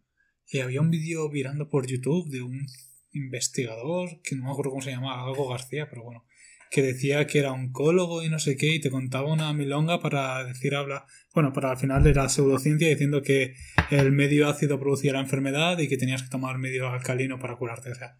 eh, 0.53 0.63
había 0.63 0.81
un 0.81 0.91
vídeo 0.91 1.29
virando 1.29 1.69
por 1.69 1.87
YouTube 1.87 2.29
de 2.31 2.43
un 2.43 2.67
investigador, 3.13 4.21
que 4.23 4.35
no 4.35 4.45
me 4.45 4.51
acuerdo 4.51 4.71
cómo 4.71 4.83
se 4.83 4.91
llamaba, 4.93 5.25
algo 5.25 5.49
García, 5.49 5.89
pero 5.91 6.03
bueno, 6.05 6.25
que 6.71 6.83
decía 6.83 7.27
que 7.27 7.41
era 7.41 7.53
oncólogo 7.53 8.23
y 8.23 8.29
no 8.29 8.39
sé 8.39 8.57
qué, 8.57 8.75
y 8.75 8.81
te 8.81 8.91
contaba 8.91 9.33
una 9.33 9.53
milonga 9.53 10.01
para 10.01 10.45
decir 10.45 10.77
habla. 10.77 11.05
Bueno, 11.35 11.53
para 11.53 11.73
al 11.73 11.77
final 11.77 12.07
era 12.07 12.29
pseudociencia 12.29 12.89
diciendo 12.89 13.23
que 13.23 13.57
el 13.91 14.13
medio 14.13 14.49
ácido 14.49 14.79
producía 14.79 15.13
la 15.13 15.21
enfermedad 15.21 15.79
y 15.81 15.89
que 15.89 15.97
tenías 15.97 16.23
que 16.23 16.29
tomar 16.29 16.59
medio 16.59 16.89
alcalino 16.89 17.41
para 17.41 17.57
curarte. 17.57 17.91
O 17.91 17.95
sea. 17.97 18.17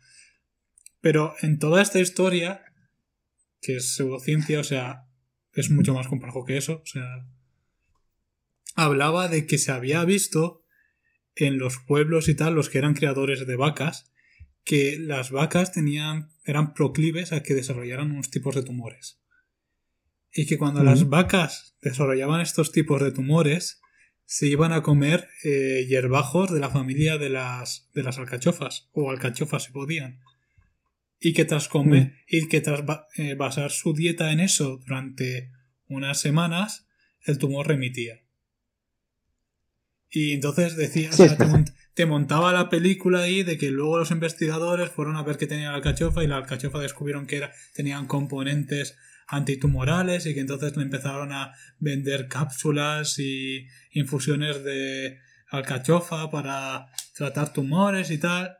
Pero 1.01 1.35
en 1.43 1.61
toda 1.61 1.81
esta 1.81 2.01
historia, 2.01 2.65
que 3.61 3.77
es 3.77 3.95
pseudociencia, 3.95 4.59
o 4.59 4.65
sea, 4.65 5.05
es 5.53 5.71
mucho 5.71 5.95
más 5.95 6.09
complejo 6.09 6.45
que 6.45 6.57
eso. 6.57 6.83
O 6.83 6.87
sea. 6.87 7.07
Hablaba 8.75 9.29
de 9.29 9.47
que 9.47 9.59
se 9.59 9.71
había 9.71 10.05
visto 10.05 10.65
en 11.37 11.59
los 11.59 11.79
pueblos 11.79 12.29
y 12.29 12.35
tal, 12.35 12.55
los 12.55 12.69
que 12.69 12.79
eran 12.79 12.95
creadores 12.95 13.47
de 13.47 13.57
vacas, 13.57 14.11
que 14.65 14.99
las 14.99 15.31
vacas 15.31 15.73
tenían, 15.73 16.30
eran 16.45 16.75
proclives 16.75 17.33
a 17.33 17.43
que 17.43 17.55
desarrollaran 17.55 18.11
unos 18.11 18.31
tipos 18.31 18.55
de 18.55 18.63
tumores. 18.63 19.21
Y 20.33 20.47
que 20.47 20.59
cuando 20.59 20.85
las 20.85 21.09
vacas 21.09 21.77
desarrollaban 21.83 22.41
estos 22.41 22.73
tipos 22.73 23.03
de 23.03 23.11
tumores, 23.11 23.81
se 24.25 24.47
iban 24.47 24.73
a 24.73 24.83
comer 24.83 25.29
eh, 25.43 25.87
hierbajos 25.89 26.53
de 26.53 26.61
la 26.61 26.71
familia 26.71 27.19
de 27.19 27.31
las, 27.31 27.91
de 27.95 28.05
las 28.05 28.19
alcachofas, 28.19 28.89
o 28.93 29.11
alcachofas 29.11 29.65
si 29.65 29.73
podían. 29.73 30.21
Y 31.19 31.33
que 31.33 31.45
tras 31.45 31.69
comer, 31.69 32.15
y 32.29 32.49
que 32.49 32.61
tras 32.61 32.85
eh, 33.17 33.35
basar 33.35 33.73
su 33.73 33.93
dieta 33.93 34.31
en 34.31 34.41
eso 34.41 34.79
durante 34.87 35.51
unas 35.89 36.21
semanas, 36.21 36.87
el 37.25 37.39
tumor 37.39 37.67
remitía. 37.67 38.23
Y 40.11 40.33
entonces 40.33 40.77
decía, 40.77 41.11
o 41.11 41.13
Sí, 41.13 41.29
sea, 41.29 41.37
te, 41.95 42.07
montaba 42.07 42.53
la 42.53 42.69
película 42.69 43.21
ahí 43.21 43.43
de 43.43 43.59
que 43.59 43.71
luego 43.71 43.99
los 43.99 44.11
investigadores 44.11 44.91
fueron 44.91 45.17
a 45.17 45.23
ver 45.23 45.37
qué 45.37 45.47
tenía 45.47 45.71
la 45.71 45.77
alcachofa 45.77 46.23
y 46.25 46.27
la 46.27 46.37
alcachofa 46.39 46.79
descubrieron 46.79 47.27
que 47.27 47.37
era, 47.39 47.53
tenían 47.75 48.07
componentes 48.07 48.97
antitumorales 49.29 50.27
y 50.27 50.35
que 50.35 50.41
entonces 50.41 50.77
le 50.77 50.83
empezaron 50.83 51.33
a 51.33 51.53
vender 51.79 52.29
cápsulas 52.29 53.19
y 53.19 53.67
infusiones 53.93 54.65
de 54.65 55.19
alcachofa 55.51 56.31
para 56.31 56.87
tratar 57.17 57.53
tumores 57.53 58.11
y 58.11 58.19
tal. 58.19 58.57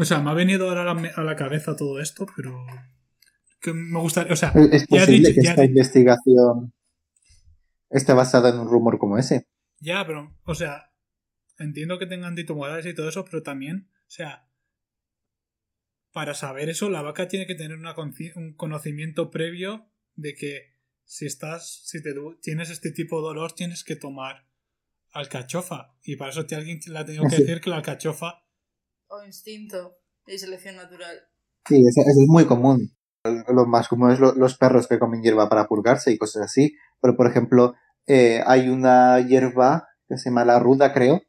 O 0.00 0.04
sea, 0.04 0.20
me 0.20 0.30
ha 0.30 0.34
venido 0.34 0.68
ahora 0.68 0.82
a 0.90 0.94
la, 0.94 1.10
a 1.16 1.22
la 1.22 1.36
cabeza 1.36 1.76
todo 1.76 2.00
esto, 2.00 2.26
pero 2.36 2.64
que 3.60 3.72
me 3.72 3.98
gustaría, 4.00 4.32
o 4.32 4.36
sea, 4.36 4.52
Es 4.72 4.82
ya 4.88 5.00
posible 5.00 5.18
dicho- 5.28 5.34
que 5.34 5.42
ya- 5.44 5.50
esta 5.50 5.64
investigación 5.64 6.72
esté 7.90 8.12
basada 8.12 8.50
en 8.50 8.58
un 8.58 8.68
rumor 8.68 8.98
como 8.98 9.18
ese. 9.18 9.46
Ya, 9.80 10.06
pero, 10.06 10.36
o 10.44 10.54
sea, 10.54 10.89
entiendo 11.60 11.98
que 11.98 12.06
tengan 12.06 12.30
antitumorales 12.30 12.86
y 12.86 12.94
todo 12.94 13.08
eso, 13.08 13.24
pero 13.24 13.42
también, 13.42 13.88
o 14.06 14.10
sea, 14.10 14.48
para 16.12 16.34
saber 16.34 16.68
eso, 16.68 16.90
la 16.90 17.02
vaca 17.02 17.28
tiene 17.28 17.46
que 17.46 17.54
tener 17.54 17.76
una 17.76 17.94
un 18.34 18.54
conocimiento 18.54 19.30
previo 19.30 19.86
de 20.16 20.34
que 20.34 20.74
si 21.04 21.26
estás, 21.26 21.82
si 21.84 22.02
te 22.02 22.14
tienes 22.42 22.70
este 22.70 22.90
tipo 22.92 23.16
de 23.20 23.28
dolor, 23.28 23.52
tienes 23.52 23.84
que 23.84 23.96
tomar 23.96 24.46
alcachofa. 25.12 25.96
Y 26.02 26.16
para 26.16 26.30
eso 26.30 26.46
te, 26.46 26.54
alguien 26.56 26.80
le 26.86 26.98
ha 26.98 27.04
tenido 27.04 27.24
que 27.28 27.36
decir 27.36 27.60
que 27.60 27.70
la 27.70 27.76
alcachofa. 27.76 28.44
O 29.08 29.24
instinto 29.24 29.98
y 30.26 30.38
selección 30.38 30.76
natural. 30.76 31.18
Sí, 31.66 31.76
eso, 31.80 32.00
eso 32.02 32.22
es 32.22 32.28
muy 32.28 32.46
común. 32.46 32.96
Lo 33.48 33.66
más 33.66 33.88
común 33.88 34.12
es 34.12 34.20
lo- 34.20 34.34
los 34.34 34.56
perros 34.56 34.86
que 34.86 34.98
comen 34.98 35.22
hierba 35.22 35.48
para 35.48 35.66
purgarse 35.66 36.12
y 36.12 36.18
cosas 36.18 36.44
así. 36.44 36.76
Pero, 37.00 37.16
por 37.16 37.26
ejemplo, 37.26 37.74
eh, 38.06 38.40
hay 38.46 38.68
una 38.68 39.20
hierba 39.20 39.88
que 40.08 40.16
se 40.16 40.30
llama 40.30 40.44
la 40.44 40.58
ruda, 40.58 40.92
creo, 40.92 41.22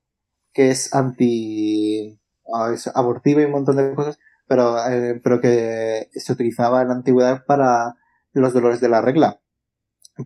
que 0.53 0.71
es 0.71 0.93
anti... 0.93 2.19
ah, 2.53 2.71
es 2.73 2.87
abortiva 2.87 3.41
y 3.41 3.45
un 3.45 3.51
montón 3.51 3.77
de 3.77 3.93
cosas, 3.95 4.19
pero, 4.47 4.77
eh, 4.87 5.19
pero 5.23 5.39
que 5.41 6.09
se 6.13 6.33
utilizaba 6.33 6.81
en 6.81 6.89
la 6.89 6.93
antigüedad 6.95 7.45
para 7.45 7.95
los 8.33 8.53
dolores 8.53 8.81
de 8.81 8.89
la 8.89 9.01
regla. 9.01 9.41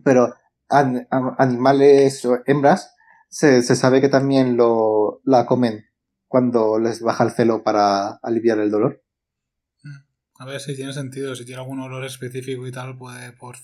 Pero 0.04 0.34
an- 0.68 1.06
a- 1.10 1.36
animales 1.38 2.24
o 2.24 2.38
hembras 2.46 2.94
se, 3.28 3.62
se 3.62 3.76
sabe 3.76 4.00
que 4.00 4.08
también 4.08 4.56
lo, 4.56 5.20
la 5.24 5.46
comen 5.46 5.84
cuando 6.28 6.78
les 6.78 7.00
baja 7.00 7.24
el 7.24 7.30
celo 7.30 7.62
para 7.62 8.14
aliviar 8.22 8.58
el 8.58 8.70
dolor. 8.70 9.02
A 10.38 10.44
ver 10.44 10.60
si 10.60 10.76
tiene 10.76 10.92
sentido, 10.92 11.34
si 11.34 11.44
tiene 11.46 11.62
algún 11.62 11.80
olor 11.80 12.04
específico 12.04 12.66
y 12.66 12.72
tal, 12.72 12.98
puede 12.98 13.32
por 13.32 13.56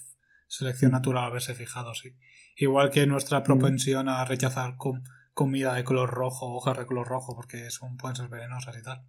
selección 0.49 0.93
natural 0.93 1.25
haberse 1.25 1.55
fijado, 1.55 1.95
sí. 1.95 2.17
Igual 2.57 2.91
que 2.91 3.07
nuestra 3.07 3.43
propensión 3.43 4.09
a 4.09 4.25
rechazar 4.25 4.77
com- 4.77 5.03
comida 5.35 5.75
de 5.75 5.85
color 5.85 6.11
rojo, 6.11 6.55
hojas 6.55 6.79
de 6.79 6.87
color 6.87 7.09
rojo, 7.09 7.35
porque 7.35 7.71
son, 7.71 7.97
pueden 7.97 8.17
ser 8.17 8.29
venenosas 8.29 8.77
y 8.79 8.83
tal. 8.83 9.05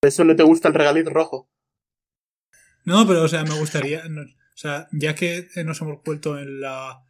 Por 0.00 0.08
eso 0.08 0.24
no 0.24 0.34
te 0.36 0.42
gusta 0.42 0.68
el 0.68 0.74
regaliz 0.74 1.06
rojo. 1.06 1.50
No, 2.84 3.06
pero 3.06 3.22
o 3.24 3.28
sea, 3.28 3.44
me 3.44 3.58
gustaría, 3.58 4.04
no- 4.08 4.22
o 4.22 4.56
sea, 4.60 4.88
ya 4.92 5.14
que 5.14 5.46
nos 5.64 5.80
hemos 5.82 6.02
vuelto 6.02 6.38
en 6.38 6.60
la 6.60 7.04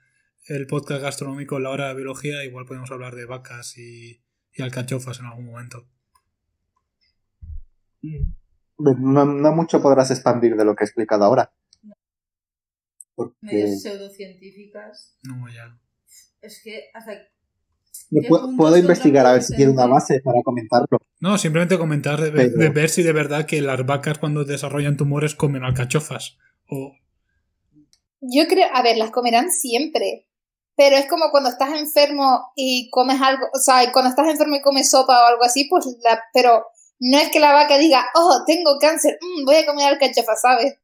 el 0.47 0.67
podcast 0.67 1.03
gastronómico 1.03 1.59
en 1.59 1.63
la 1.65 1.71
hora 1.71 1.89
de 1.89 1.95
biología, 1.95 2.43
igual 2.45 2.65
podemos 2.65 2.91
hablar 2.91 3.15
de 3.15 3.27
vacas 3.27 3.77
y, 3.77 4.23
y 4.53 4.63
alcachofas 4.63 5.21
en 5.21 5.27
algún 5.27 5.45
momento. 5.47 5.87
No, 8.79 9.25
no 9.25 9.53
mucho 9.53 9.83
podrás 9.83 10.11
expandir 10.11 10.57
de 10.57 10.65
lo 10.65 10.75
que 10.75 10.85
he 10.85 10.87
explicado 10.87 11.25
ahora. 11.25 11.53
Porque 13.15 13.35
Medios 13.41 13.83
pseudocientíficas. 13.83 15.19
No, 15.23 15.49
ya. 15.53 15.79
Es 16.41 16.63
que 16.63 16.91
hasta 16.95 17.13
no 18.11 18.21
¿qué 18.23 18.29
pu- 18.29 18.41
puntos 18.41 18.57
puedo 18.57 18.77
investigar 18.77 19.27
a 19.27 19.33
ver 19.33 19.43
si 19.43 19.55
tiene 19.57 19.73
una 19.73 19.87
base 19.87 20.21
para 20.25 20.43
comentarlo. 20.43 20.99
No, 21.21 21.37
simplemente 21.39 21.79
comentar 21.79 22.21
de, 22.21 22.31
ver- 22.31 22.51
Pero- 22.53 22.59
de 22.63 22.69
ver 22.71 22.89
si 22.91 23.03
de 23.03 23.13
verdad 23.13 23.45
que 23.47 23.61
las 23.61 23.85
vacas 23.85 24.19
cuando 24.19 24.45
desarrollan 24.45 24.97
tumores 24.97 25.35
comen 25.35 25.65
alcachofas. 25.65 26.37
O 26.71 26.93
Yo 28.21 28.47
creo, 28.49 28.67
a 28.73 28.83
ver, 28.83 28.97
las 28.97 29.11
comerán 29.11 29.51
siempre. 29.51 30.27
Pero 30.77 30.97
es 30.97 31.07
como 31.07 31.31
cuando 31.33 31.51
estás 31.51 31.71
enfermo 31.79 32.53
y 32.55 32.89
comes 32.91 33.21
algo, 33.21 33.47
o 33.53 33.59
sea, 33.59 33.83
y 33.85 33.91
cuando 33.91 34.11
estás 34.11 34.29
enfermo 34.29 34.55
y 34.57 34.63
comes 34.63 34.89
sopa 34.91 35.25
o 35.25 35.27
algo 35.27 35.43
así, 35.43 35.67
pues 35.69 35.85
la, 36.05 36.21
pero 36.33 36.67
no 37.01 37.19
es 37.19 37.31
que 37.31 37.41
la 37.41 37.53
vaca 37.53 37.79
diga, 37.79 38.05
oh, 38.15 38.43
tengo 38.47 38.79
cáncer, 38.81 39.19
mm, 39.21 39.45
voy 39.45 39.57
a 39.57 39.67
comer 39.67 39.87
alcachofa, 39.89 40.37
¿sabes? 40.37 40.77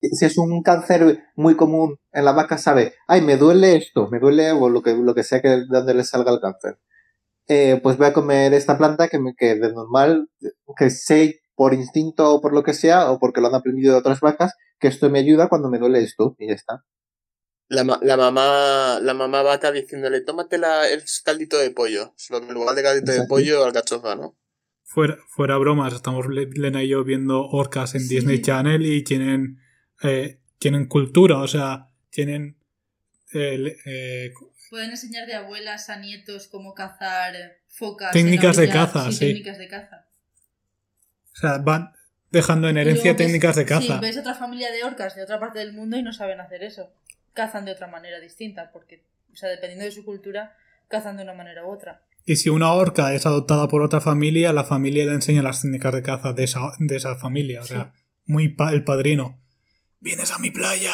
Si 0.00 0.24
es 0.24 0.38
un 0.38 0.62
cáncer 0.62 1.24
muy 1.34 1.56
común 1.56 1.98
en 2.12 2.24
la 2.24 2.32
vaca, 2.32 2.58
sabe, 2.58 2.94
ay, 3.08 3.22
me 3.22 3.36
duele 3.36 3.76
esto, 3.76 4.08
me 4.10 4.18
duele 4.18 4.52
o 4.52 4.68
lo 4.68 4.82
que, 4.82 4.94
lo 4.94 5.14
que 5.14 5.22
sea 5.24 5.40
que 5.40 5.48
de 5.48 5.66
donde 5.68 5.94
le 5.94 6.04
salga 6.04 6.32
el 6.32 6.40
cáncer. 6.40 6.78
Eh, 7.48 7.80
pues 7.82 7.96
voy 7.96 8.06
a 8.08 8.12
comer 8.12 8.52
esta 8.54 8.76
planta 8.76 9.08
que, 9.08 9.18
me, 9.18 9.34
que 9.34 9.54
de 9.54 9.72
normal, 9.72 10.28
que 10.76 10.90
sé 10.90 11.40
por 11.54 11.72
instinto 11.74 12.34
o 12.34 12.40
por 12.40 12.52
lo 12.52 12.62
que 12.62 12.74
sea, 12.74 13.10
o 13.10 13.18
porque 13.18 13.40
lo 13.40 13.46
han 13.48 13.54
aprendido 13.54 13.92
de 13.94 13.98
otras 14.00 14.20
vacas, 14.20 14.54
que 14.78 14.88
esto 14.88 15.08
me 15.10 15.20
ayuda 15.20 15.48
cuando 15.48 15.70
me 15.70 15.78
duele 15.78 16.00
esto, 16.02 16.36
y 16.38 16.48
ya 16.48 16.54
está. 16.54 16.84
La, 17.68 17.82
ma- 17.82 17.98
la 18.02 18.16
mamá 18.16 19.00
la 19.00 19.14
mamá 19.14 19.42
vaca 19.42 19.72
diciéndole, 19.72 20.20
tómate 20.20 20.58
la, 20.58 20.88
el 20.88 21.02
caldito 21.24 21.56
de 21.58 21.70
pollo. 21.70 22.14
En 22.30 22.52
lugar 22.54 22.76
de 22.76 22.82
caldito 22.82 23.12
de 23.12 23.24
pollo, 23.26 23.64
alcachofa, 23.64 24.14
¿no? 24.14 24.36
fuera, 24.84 25.16
fuera 25.28 25.56
bromas, 25.56 25.92
estamos 25.94 26.26
Le- 26.28 26.46
Lena 26.54 26.82
y 26.84 26.88
yo 26.88 27.02
viendo 27.04 27.42
orcas 27.46 27.94
en 27.96 28.02
Sí. 28.02 28.14
Disney 28.16 28.40
Channel 28.42 28.84
y 28.86 29.02
tienen, 29.02 29.58
eh, 30.02 30.38
tienen 30.58 30.86
cultura, 30.86 31.38
o 31.38 31.48
sea, 31.48 31.88
tienen 32.10 32.56
eh, 33.34 33.76
eh, 33.86 34.32
pueden 34.70 34.90
enseñar 34.90 35.26
de 35.26 35.34
abuelas 35.34 35.88
a 35.90 35.96
nietos 35.98 36.48
cómo 36.48 36.74
cazar 36.74 37.34
focas. 37.68 38.12
Técnicas 38.12 38.56
de 38.56 38.68
caza, 38.68 39.10
sí. 39.12 39.18
técnicas 39.20 39.58
de 39.58 39.68
caza. 39.68 40.06
o 41.32 41.36
sea, 41.38 41.58
van 41.58 41.92
dejando 42.30 42.68
en 42.68 42.76
herencia 42.78 43.12
ves- 43.12 43.16
técnicas 43.18 43.56
de 43.56 43.64
caza. 43.64 43.80
Sí, 43.94 43.98
ves 44.00 44.18
otra 44.18 44.34
familia 44.34 44.70
de 44.72 44.84
orcas 44.84 45.14
de 45.14 45.22
otra 45.22 45.38
parte 45.40 45.58
del 45.58 45.72
mundo 45.72 45.96
y 45.96 46.02
no 46.02 46.12
saben 46.12 46.40
hacer 46.40 46.62
eso. 46.62 46.92
Cazan 47.32 47.64
de 47.64 47.72
otra 47.72 47.86
manera 47.86 48.18
distinta, 48.20 48.70
porque, 48.72 49.04
o 49.32 49.36
sea, 49.36 49.48
dependiendo 49.50 49.84
de 49.84 49.92
su 49.92 50.04
cultura, 50.04 50.56
cazan 50.88 51.16
de 51.18 51.22
una 51.24 51.34
manera 51.34 51.66
u 51.66 51.70
otra. 51.70 52.02
Y 52.24 52.36
si 52.36 52.48
una 52.48 52.72
orca 52.72 53.12
es 53.14 53.24
adoptada 53.26 53.68
por 53.68 53.82
otra 53.82 54.00
familia, 54.00 54.52
la 54.52 54.64
familia 54.64 55.04
le 55.04 55.12
enseña 55.12 55.42
las 55.42 55.62
técnicas 55.62 55.92
de 55.94 56.02
caza 56.02 56.32
de 56.32 56.44
esa, 56.44 56.60
de 56.78 56.96
esa 56.96 57.16
familia. 57.16 57.60
O 57.60 57.64
sea, 57.64 57.92
muy 58.24 58.48
pa- 58.48 58.72
el 58.72 58.82
padrino. 58.84 59.40
Vienes 60.00 60.32
a 60.32 60.38
mi 60.38 60.50
playa 60.50 60.92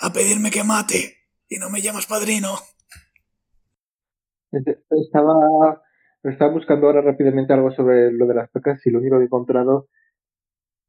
a 0.00 0.12
pedirme 0.12 0.50
que 0.50 0.64
mate 0.64 1.16
y 1.48 1.58
no 1.58 1.70
me 1.70 1.80
llamas 1.80 2.06
padrino. 2.06 2.54
Estaba, 4.90 5.82
estaba 6.22 6.52
buscando 6.52 6.86
ahora 6.86 7.02
rápidamente 7.02 7.52
algo 7.52 7.72
sobre 7.72 8.12
lo 8.12 8.26
de 8.26 8.34
las 8.34 8.50
vacas 8.52 8.84
y 8.86 8.90
lo 8.90 9.00
único 9.00 9.16
que 9.16 9.22
he 9.22 9.26
encontrado 9.26 9.88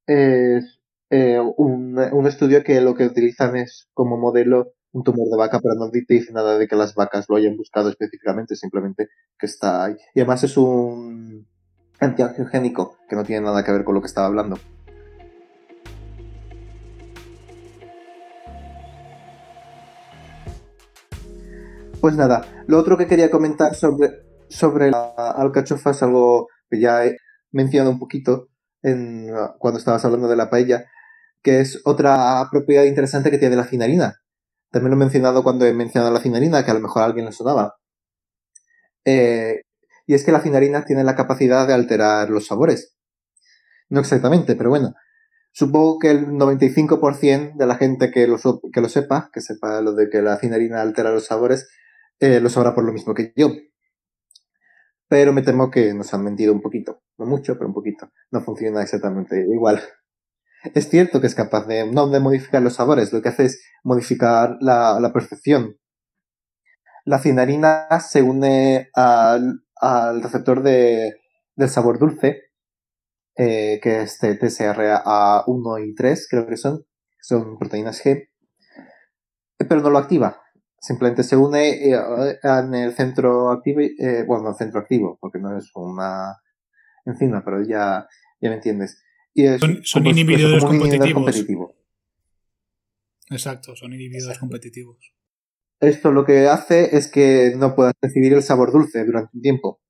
es 0.05 0.79
eh, 1.09 1.39
un, 1.39 1.97
un 1.97 2.27
estudio 2.27 2.63
que 2.63 2.81
lo 2.81 2.93
que 2.93 3.05
utilizan 3.05 3.55
es 3.55 3.89
como 3.93 4.17
modelo 4.17 4.73
un 4.95 5.03
tumor 5.03 5.29
de 5.29 5.37
vaca, 5.37 5.59
pero 5.59 5.75
no 5.75 5.91
te 5.91 6.05
dice 6.07 6.31
nada 6.31 6.57
de 6.57 6.67
que 6.67 6.75
las 6.75 6.95
vacas 6.95 7.25
lo 7.27 7.35
hayan 7.35 7.57
buscado 7.57 7.89
específicamente, 7.89 8.55
simplemente 8.55 9.09
que 9.37 9.45
está 9.45 9.83
ahí. 9.83 9.95
Y 10.13 10.21
además 10.21 10.43
es 10.45 10.55
un 10.55 11.45
antiangiogénico 11.99 12.97
que 13.09 13.15
no 13.17 13.25
tiene 13.25 13.45
nada 13.45 13.63
que 13.63 13.73
ver 13.73 13.83
con 13.83 13.95
lo 13.95 14.01
que 14.01 14.07
estaba 14.07 14.27
hablando. 14.27 14.57
Pues 22.05 22.17
nada, 22.17 22.45
lo 22.67 22.77
otro 22.77 22.99
que 22.99 23.07
quería 23.07 23.31
comentar 23.31 23.73
sobre, 23.73 24.11
sobre 24.47 24.91
la 24.91 25.11
alcachofa 25.15 25.89
es 25.89 26.03
algo 26.03 26.49
que 26.69 26.79
ya 26.79 27.03
he 27.03 27.17
mencionado 27.51 27.89
un 27.89 27.97
poquito 27.97 28.49
en, 28.83 29.31
cuando 29.57 29.79
estabas 29.79 30.05
hablando 30.05 30.27
de 30.27 30.35
la 30.35 30.51
paella, 30.51 30.85
que 31.41 31.61
es 31.61 31.81
otra 31.83 32.47
propiedad 32.51 32.83
interesante 32.83 33.31
que 33.31 33.39
tiene 33.39 33.55
la 33.55 33.65
cinarina. 33.65 34.21
También 34.69 34.91
lo 34.91 34.97
he 34.97 34.99
mencionado 34.99 35.41
cuando 35.41 35.65
he 35.65 35.73
mencionado 35.73 36.13
la 36.13 36.19
cinarina, 36.19 36.63
que 36.63 36.69
a 36.69 36.75
lo 36.75 36.79
mejor 36.79 37.01
a 37.01 37.05
alguien 37.05 37.25
le 37.25 37.31
sonaba. 37.31 37.73
Eh, 39.03 39.63
y 40.05 40.13
es 40.13 40.23
que 40.23 40.31
la 40.31 40.41
cinarina 40.41 40.85
tiene 40.85 41.03
la 41.03 41.15
capacidad 41.15 41.65
de 41.65 41.73
alterar 41.73 42.29
los 42.29 42.45
sabores. 42.45 42.95
No 43.89 44.01
exactamente, 44.01 44.55
pero 44.55 44.69
bueno. 44.69 44.93
Supongo 45.53 45.97
que 45.97 46.11
el 46.11 46.27
95% 46.27 47.55
de 47.55 47.65
la 47.65 47.77
gente 47.77 48.11
que 48.11 48.27
lo, 48.27 48.37
que 48.71 48.81
lo 48.81 48.89
sepa, 48.89 49.31
que 49.33 49.41
sepa 49.41 49.81
lo 49.81 49.93
de 49.93 50.07
que 50.07 50.21
la 50.21 50.37
cinarina 50.37 50.83
altera 50.83 51.09
los 51.09 51.25
sabores, 51.25 51.67
eh, 52.19 52.39
lo 52.39 52.49
sabrá 52.49 52.73
por 52.75 52.83
lo 52.83 52.93
mismo 52.93 53.13
que 53.13 53.33
yo. 53.35 53.51
Pero 55.07 55.33
me 55.33 55.41
temo 55.41 55.69
que 55.71 55.93
nos 55.93 56.13
han 56.13 56.23
mentido 56.23 56.53
un 56.53 56.61
poquito. 56.61 57.01
No 57.17 57.25
mucho, 57.25 57.55
pero 57.55 57.67
un 57.67 57.73
poquito. 57.73 58.11
No 58.31 58.41
funciona 58.41 58.81
exactamente 58.81 59.39
igual. 59.39 59.81
Es 60.73 60.89
cierto 60.89 61.21
que 61.21 61.27
es 61.27 61.35
capaz 61.35 61.67
de 61.67 61.85
no 61.85 62.07
de 62.09 62.19
modificar 62.19 62.61
los 62.61 62.75
sabores, 62.75 63.13
lo 63.13 63.21
que 63.21 63.29
hace 63.29 63.45
es 63.45 63.63
modificar 63.83 64.57
la, 64.61 64.99
la 64.99 65.13
percepción. 65.13 65.77
La 67.05 67.19
cinarina 67.19 67.87
se 67.99 68.21
une 68.23 68.89
al, 68.95 69.61
al 69.75 70.23
receptor 70.23 70.63
de, 70.63 71.13
del 71.55 71.69
sabor 71.69 71.99
dulce, 71.99 72.45
eh, 73.37 73.79
que 73.81 74.01
es 74.01 74.19
de 74.21 74.39
TSRA1 74.39 75.87
y 75.87 75.95
3, 75.95 76.27
creo 76.29 76.47
que 76.47 76.57
son, 76.57 76.85
son 77.21 77.57
proteínas 77.59 78.03
G, 78.03 78.29
pero 79.69 79.81
no 79.81 79.89
lo 79.89 79.97
activa. 79.97 80.41
Simplemente 80.85 81.23
se 81.23 81.35
une 81.35 81.89
eh, 81.89 82.39
en 82.43 82.75
el 82.75 82.93
centro 82.93 83.49
activo, 83.49 83.79
eh, 83.79 84.23
bueno, 84.27 84.49
el 84.49 84.55
centro 84.55 84.81
activo, 84.81 85.17
porque 85.19 85.39
no 85.39 85.57
es 85.57 85.71
una 85.73 86.35
enzima, 87.05 87.43
pero 87.43 87.63
ya, 87.63 88.07
ya 88.39 88.49
me 88.49 88.57
entiendes. 88.57 89.01
Y 89.33 89.47
es 89.47 89.61
Son- 89.61 89.79
son 89.83 90.05
inhibidor 90.05 90.59
competitivos. 90.59 91.13
competitivo. 91.13 91.75
Exacto, 93.31 93.75
son 93.75 93.93
inhibidores 93.93 94.37
competitivos. 94.37 95.15
Esto 95.79 96.11
lo 96.11 96.23
que 96.23 96.47
hace 96.47 96.95
es 96.95 97.07
que 97.07 97.53
no 97.57 97.73
puedas 97.75 97.95
percibir 97.99 98.33
el 98.33 98.43
sabor 98.43 98.71
dulce 98.71 99.03
durante 99.05 99.31
un 99.33 99.41
tiempo. 99.41 99.81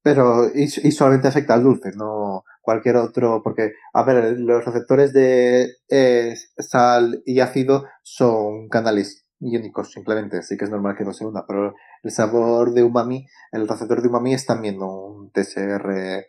Pero, 0.00 0.46
y, 0.54 0.62
y 0.62 0.92
solamente 0.92 1.26
afecta 1.26 1.54
al 1.54 1.64
dulce, 1.64 1.90
no 1.96 2.44
cualquier 2.62 2.98
otro, 2.98 3.42
porque, 3.42 3.72
a 3.92 4.04
ver, 4.04 4.38
los 4.38 4.64
receptores 4.64 5.12
de 5.12 5.72
eh, 5.90 6.34
sal 6.58 7.20
y 7.26 7.40
ácido 7.40 7.84
son 8.04 8.68
canales 8.68 9.24
iónicos 9.40 9.92
simplemente, 9.92 10.38
así 10.38 10.56
que 10.56 10.64
es 10.64 10.70
normal 10.70 10.96
que 10.96 11.04
no 11.04 11.12
se 11.12 11.24
una, 11.26 11.46
pero 11.46 11.74
el 12.02 12.10
sabor 12.10 12.72
de 12.72 12.82
umami, 12.82 13.26
el 13.52 13.68
receptor 13.68 14.02
de 14.02 14.08
umami 14.08 14.34
es 14.34 14.46
también 14.46 14.82
un 14.82 15.30
TSR, 15.32 16.26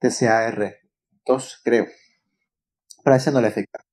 TSAR2, 0.00 1.60
creo. 1.64 1.86
Para 3.04 3.16
ese 3.16 3.30
no 3.30 3.40
le 3.40 3.48
afecta. 3.48 3.84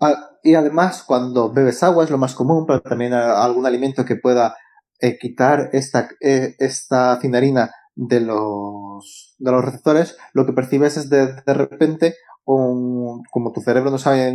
Ah, 0.00 0.30
y 0.42 0.54
además, 0.54 1.02
cuando 1.04 1.52
bebes 1.52 1.82
agua 1.82 2.04
es 2.04 2.10
lo 2.10 2.18
más 2.18 2.34
común, 2.34 2.64
pero 2.66 2.80
también 2.80 3.12
ah, 3.12 3.44
algún 3.44 3.66
alimento 3.66 4.04
que 4.04 4.16
pueda 4.16 4.56
eh, 5.00 5.18
quitar 5.18 5.70
esta, 5.72 6.08
eh, 6.20 6.56
esta 6.58 7.20
cinarina 7.20 7.70
de 7.94 8.20
los, 8.20 9.34
de 9.38 9.50
los 9.52 9.64
receptores, 9.64 10.16
lo 10.32 10.46
que 10.46 10.52
percibes 10.54 10.96
es 10.96 11.10
de, 11.10 11.34
de 11.34 11.54
repente, 11.54 12.14
un- 12.44 13.22
como 13.30 13.52
tu 13.52 13.60
cerebro 13.60 13.90
no 13.90 13.98
sabe 13.98 14.34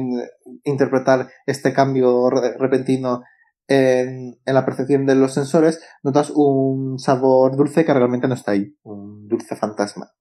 interpretar 0.63 1.29
este 1.45 1.73
cambio 1.73 2.29
re- 2.29 2.57
repentino 2.57 3.23
en, 3.67 4.39
en 4.45 4.53
la 4.53 4.65
percepción 4.65 5.05
de 5.05 5.15
los 5.15 5.33
sensores, 5.33 5.81
notas 6.03 6.31
un 6.35 6.99
sabor 6.99 7.55
dulce 7.57 7.85
que 7.85 7.93
realmente 7.93 8.27
no 8.27 8.35
está 8.35 8.51
ahí, 8.51 8.75
un 8.83 9.27
dulce 9.27 9.55
fantasma. 9.55 10.11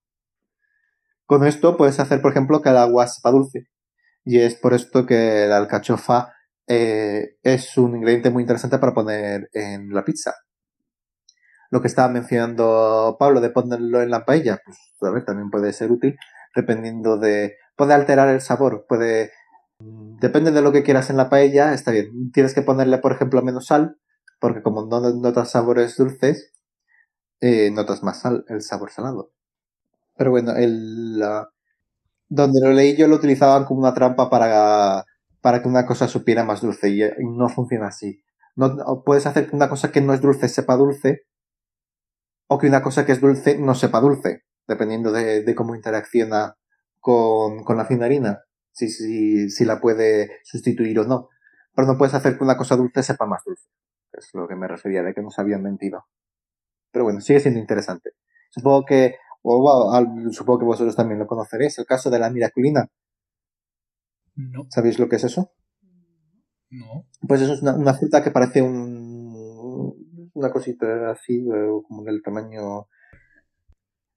Con 1.27 1.47
esto 1.47 1.77
puedes 1.77 2.01
hacer, 2.01 2.20
por 2.23 2.31
ejemplo, 2.33 2.62
que 2.62 2.70
el 2.70 2.77
agua 2.79 3.07
sepa 3.07 3.31
dulce. 3.31 3.66
Y 4.25 4.40
es 4.40 4.57
por 4.57 4.75
esto 4.75 5.07
que 5.07 5.47
la 5.49 5.59
alcachofa 5.59 6.35
eh, 6.68 7.37
es 7.42 7.79
un 7.79 7.97
ingrediente 7.97 8.31
muy 8.31 8.42
interesante 8.42 8.79
para 8.79 8.94
poner 8.94 9.51
en 9.55 9.90
la 9.90 10.05
pizza. 10.05 10.35
Lo 11.70 11.81
que 11.81 11.88
estaba 11.88 12.09
mencionando 12.09 13.16
Pablo 13.18 13.40
de 13.40 13.51
ponerlo 13.51 14.01
en 14.03 14.11
la 14.11 14.25
paella, 14.25 14.61
pues 14.64 14.79
a 15.03 15.11
ver, 15.11 15.25
también 15.25 15.51
puede 15.51 15.73
ser 15.73 15.90
útil 15.90 16.16
dependiendo 16.55 17.18
de... 17.18 17.57
Puede 17.77 17.95
alterar 17.95 18.29
el 18.29 18.41
sabor, 18.41 18.87
puede... 18.89 19.33
Depende 20.21 20.53
de 20.53 20.63
lo 20.63 20.73
que 20.73 20.83
quieras 20.83 21.11
en 21.11 21.17
la 21.17 21.29
paella, 21.31 21.75
está 21.75 21.91
bien. 21.93 22.33
Tienes 22.33 22.55
que 22.55 22.63
ponerle, 22.63 22.99
por 22.99 23.13
ejemplo, 23.13 23.43
menos 23.43 23.67
sal, 23.67 23.99
porque 24.41 24.63
como 24.63 24.87
no 24.87 25.01
notas 25.15 25.51
sabores 25.51 25.97
dulces, 25.97 26.53
eh, 27.41 27.71
notas 27.73 28.03
más 28.03 28.21
sal, 28.21 28.45
el 28.49 28.63
sabor 28.63 28.91
salado. 28.93 29.33
Pero 30.17 30.31
bueno, 30.33 30.53
el, 30.57 31.19
la- 31.21 31.51
donde 32.29 32.61
lo 32.61 32.73
leí 32.73 32.97
yo 32.97 33.09
lo 33.09 33.17
utilizaban 33.17 33.65
como 33.67 33.81
una 33.81 33.95
trampa 33.95 34.31
para, 34.31 35.05
para 35.43 35.63
que 35.63 35.69
una 35.69 35.87
cosa 35.87 36.09
supiera 36.09 36.45
más 36.45 36.63
dulce 36.63 36.91
y, 36.91 37.03
y 37.05 37.11
no 37.37 37.49
funciona 37.49 37.89
así. 37.89 38.23
No, 38.57 39.03
puedes 39.05 39.27
hacer 39.27 39.51
que 39.51 39.57
una 39.57 39.69
cosa 39.71 39.93
que 39.93 40.01
no 40.03 40.15
es 40.15 40.21
dulce 40.23 40.49
sepa 40.49 40.77
dulce 40.77 41.23
o 42.53 42.59
que 42.59 42.67
una 42.73 42.83
cosa 42.87 43.05
que 43.05 43.13
es 43.13 43.21
dulce 43.21 43.59
no 43.59 43.75
sepa 43.75 44.01
dulce, 44.01 44.45
dependiendo 44.67 45.13
de, 45.13 45.43
de 45.43 45.55
cómo 45.55 45.75
interacciona 45.75 46.57
con, 47.05 47.64
con 47.64 47.77
la 47.77 47.87
cinarina, 47.87 48.45
si, 48.73 48.88
si, 48.88 49.51
si 49.51 49.64
la 49.67 49.81
puede 49.81 50.38
sustituir 50.45 50.99
o 51.01 51.05
no. 51.05 51.29
Pero 51.75 51.87
no 51.88 51.99
puedes 51.99 52.14
hacer 52.14 52.38
que 52.38 52.45
una 52.45 52.57
cosa 52.57 52.77
dulce 52.77 53.03
sepa 53.03 53.27
más 53.27 53.43
dulce. 53.45 53.69
Es 54.12 54.31
lo 54.35 54.49
que 54.49 54.57
me 54.57 54.69
refería, 54.69 55.03
de 55.03 55.12
que 55.14 55.23
nos 55.23 55.38
habían 55.38 55.62
mentido. 55.62 56.07
Pero 56.93 57.05
bueno, 57.07 57.21
sigue 57.21 57.40
siendo 57.40 57.61
interesante. 57.61 58.12
Supongo 58.51 58.85
que, 58.87 59.17
o 59.43 59.93
al- 59.95 60.33
supongo 60.33 60.61
que 60.61 60.67
vosotros 60.67 60.97
también 60.97 61.21
lo 61.21 61.27
conoceréis, 61.29 61.79
el 61.79 61.87
caso 61.87 62.11
de 62.11 62.21
la 62.21 62.31
miraculina. 62.31 62.88
No, 64.37 64.69
¿Sabéis 64.71 65.01
lo 65.01 65.09
que 65.09 65.17
es 65.17 65.25
eso? 65.25 65.51
no. 66.71 67.07
Pues 67.27 67.40
eso 67.43 67.55
es 67.55 67.62
una, 67.62 67.75
una 67.75 67.95
fruta 67.95 68.23
que 68.23 68.31
parece 68.31 68.62
un, 68.62 70.31
una 70.35 70.51
cosita 70.51 71.11
así, 71.11 71.37
eh, 71.40 71.69
como 71.88 72.03
del 72.05 72.23
tamaño... 72.23 72.88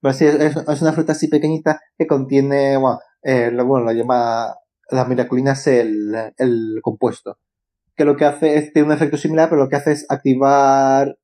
Pues 0.02 0.18
sí, 0.18 0.26
es, 0.26 0.36
es- 0.56 0.82
una 0.82 0.94
fruta 0.94 1.14
así 1.14 1.28
pequeñita 1.28 1.82
que 1.98 2.08
contiene, 2.08 2.78
bueno, 2.78 3.00
eh, 3.24 3.52
lo, 3.52 3.66
bueno, 3.66 3.86
lo 3.86 3.92
llama, 3.94 4.56
la 4.92 5.06
miraculina 5.06 5.54
es 5.54 5.68
el, 5.68 6.16
el 6.38 6.80
compuesto, 6.82 7.38
que 7.96 8.06
lo 8.06 8.18
que 8.18 8.26
hace 8.26 8.58
es, 8.58 8.74
tiene 8.74 8.88
un 8.90 8.94
efecto 8.96 9.18
similar, 9.18 9.50
pero 9.50 9.64
lo 9.64 9.70
que 9.70 9.78
hace 9.78 9.94
es 9.94 10.08
activar 10.10 11.18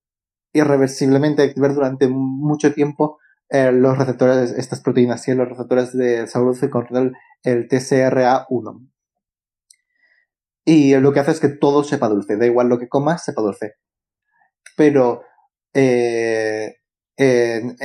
irreversiblemente, 0.54 1.44
activar 1.44 1.74
durante 1.76 2.08
mucho 2.10 2.74
tiempo 2.74 3.20
eh, 3.50 3.72
los 3.74 3.98
receptores, 3.98 4.52
estas 4.54 4.82
proteínas, 4.82 5.24
¿sí? 5.24 5.34
los 5.36 5.50
receptores 5.50 5.94
de 5.98 6.28
sabor 6.28 6.50
dulce 6.54 6.70
con 6.72 6.88
el, 6.98 7.14
el 7.44 7.68
TSRA1. 7.68 8.90
Y 10.66 10.94
lo 10.98 11.14
que 11.14 11.22
hace 11.22 11.32
es 11.32 11.40
que 11.40 11.48
todo 11.48 11.86
sepa 11.86 12.10
dulce, 12.10 12.36
da 12.36 12.46
igual 12.46 12.68
lo 12.68 12.78
que 12.78 12.90
comas, 12.90 13.24
sepa 13.24 13.42
dulce. 13.42 13.76
Pero 14.76 15.24
eh, 15.74 16.76
en- 17.18 17.76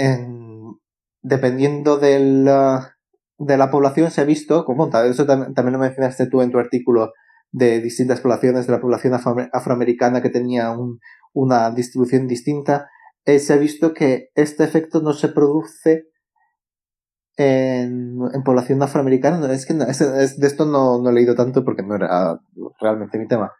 dependiendo 1.28 1.98
de 1.98 2.18
la, 2.20 2.94
de 3.38 3.56
la 3.56 3.70
población 3.70 4.10
se 4.10 4.20
ha 4.20 4.24
visto, 4.24 4.64
como 4.64 4.88
eso 4.88 5.26
tam- 5.26 5.54
también 5.54 5.72
lo 5.74 5.78
mencionaste 5.78 6.26
tú 6.28 6.42
en 6.42 6.50
tu 6.50 6.58
artículo 6.58 7.12
de 7.52 7.80
distintas 7.80 8.20
poblaciones, 8.20 8.66
de 8.66 8.72
la 8.72 8.80
población 8.80 9.14
afro- 9.14 9.48
afroamericana 9.52 10.22
que 10.22 10.30
tenía 10.30 10.70
un- 10.72 10.98
una 11.34 11.70
distribución 11.70 12.26
distinta, 12.26 12.88
eh, 13.24 13.38
se 13.38 13.52
ha 13.52 13.56
visto 13.56 13.92
que 13.94 14.28
este 14.34 14.64
efecto 14.64 15.00
no 15.02 15.12
se 15.12 15.28
produce 15.28 16.04
en, 17.36 18.18
población 18.44 18.82
afroamericana. 18.82 19.38
No, 19.38 19.46
es 19.46 19.66
que 19.66 19.74
de 19.74 20.46
esto 20.46 20.66
no, 20.66 21.00
no 21.00 21.10
he 21.10 21.12
leído 21.12 21.34
tanto 21.34 21.64
porque 21.64 21.82
no 21.82 21.94
era 21.94 22.40
realmente 22.80 23.18
mi 23.18 23.28
tema. 23.28 23.52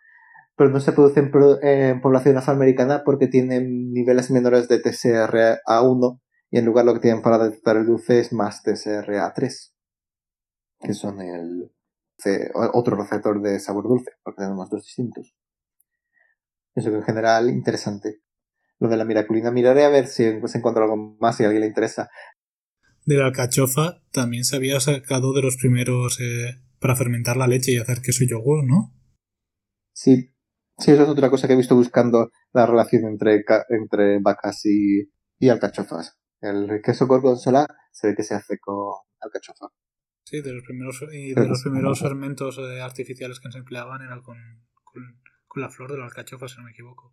Pero 0.57 0.71
no 0.71 0.81
se 0.81 0.93
produce 0.93 1.21
en, 1.21 1.31
en 1.63 2.01
población 2.01 2.37
afroamericana 2.37 3.03
porque 3.05 3.29
tienen 3.29 3.93
niveles 3.93 4.31
menores 4.31 4.69
de 4.69 4.83
TSRA1 4.83 6.21
y 6.51 6.59
en 6.59 6.65
lugar 6.67 6.85
lo 6.85 6.95
que 6.95 7.01
tienen 7.01 7.23
para 7.23 7.39
detectar 7.39 7.77
el 7.77 7.87
dulce 7.87 8.21
es 8.21 8.33
más 8.33 8.63
TSRA3, 8.63 9.75
que 10.81 10.95
son 10.95 11.21
el 11.21 11.73
ce- 12.19 12.51
otro 12.75 12.97
receptor 12.97 13.41
de 13.43 13.61
sabor 13.61 13.85
dulce, 13.89 14.13
porque 14.25 14.43
tenemos 14.43 14.71
dos 14.71 14.83
distintos. 14.85 15.35
Eso 16.75 16.91
que 16.91 16.97
en 16.97 17.03
general 17.03 17.51
interesante. 17.51 18.23
Lo 18.81 18.89
de 18.89 18.97
la 18.97 19.05
miraculina 19.07 19.51
miraré 19.51 19.85
a 19.85 19.91
ver 19.91 20.07
si 20.09 20.25
se 20.47 20.59
encuentra 20.59 20.85
algo 20.85 21.17
más 21.21 21.37
si 21.37 21.45
a 21.45 21.47
alguien 21.47 21.63
le 21.63 21.69
interesa. 21.69 22.11
De 23.05 23.17
la 23.17 23.27
alcachofa 23.27 24.05
también 24.13 24.45
se 24.45 24.55
había 24.55 24.79
sacado 24.79 25.33
de 25.33 25.43
los 25.43 25.57
primeros 25.57 26.21
eh, 26.21 26.61
para 26.79 26.95
fermentar 26.95 27.37
la 27.37 27.49
leche 27.49 27.73
y 27.73 27.79
hacer 27.79 28.01
queso 28.03 28.23
y 28.23 28.31
yogur, 28.31 28.65
¿no? 28.65 28.95
Sí, 29.93 30.35
sí, 30.79 30.93
eso 30.93 31.03
es 31.03 31.09
otra 31.11 31.29
cosa 31.31 31.47
que 31.47 31.53
he 31.55 31.57
visto 31.57 31.75
buscando 31.77 32.31
la 32.55 32.67
relación 32.67 33.05
entre, 33.07 33.45
entre 33.71 34.19
vacas 34.21 34.65
y, 34.65 35.11
y 35.39 35.49
alcachofas. 35.51 36.18
El 36.41 36.81
queso 36.83 37.07
gorgonzola 37.07 37.67
se 37.93 38.09
ve 38.09 38.15
que 38.15 38.23
se 38.23 38.35
hace 38.35 38.59
con 38.59 38.77
alcachofa. 39.21 39.67
Sí, 40.25 40.41
de 40.43 40.53
los 40.53 40.63
primeros, 40.65 41.03
y 41.13 41.33
de 41.35 41.47
los 41.47 41.63
primeros 41.63 42.01
fermentos 42.01 42.59
eh, 42.59 42.81
artificiales 42.83 43.41
que 43.41 43.51
se 43.51 43.59
empleaban 43.59 44.03
era 44.03 44.21
con, 44.21 44.37
con, 44.85 45.21
con 45.47 45.63
la 45.63 45.71
flor 45.71 45.91
de 45.93 45.99
la 45.99 46.05
alcachofa, 46.05 46.47
si 46.49 46.59
no 46.59 46.65
me 46.65 46.71
equivoco. 46.73 47.13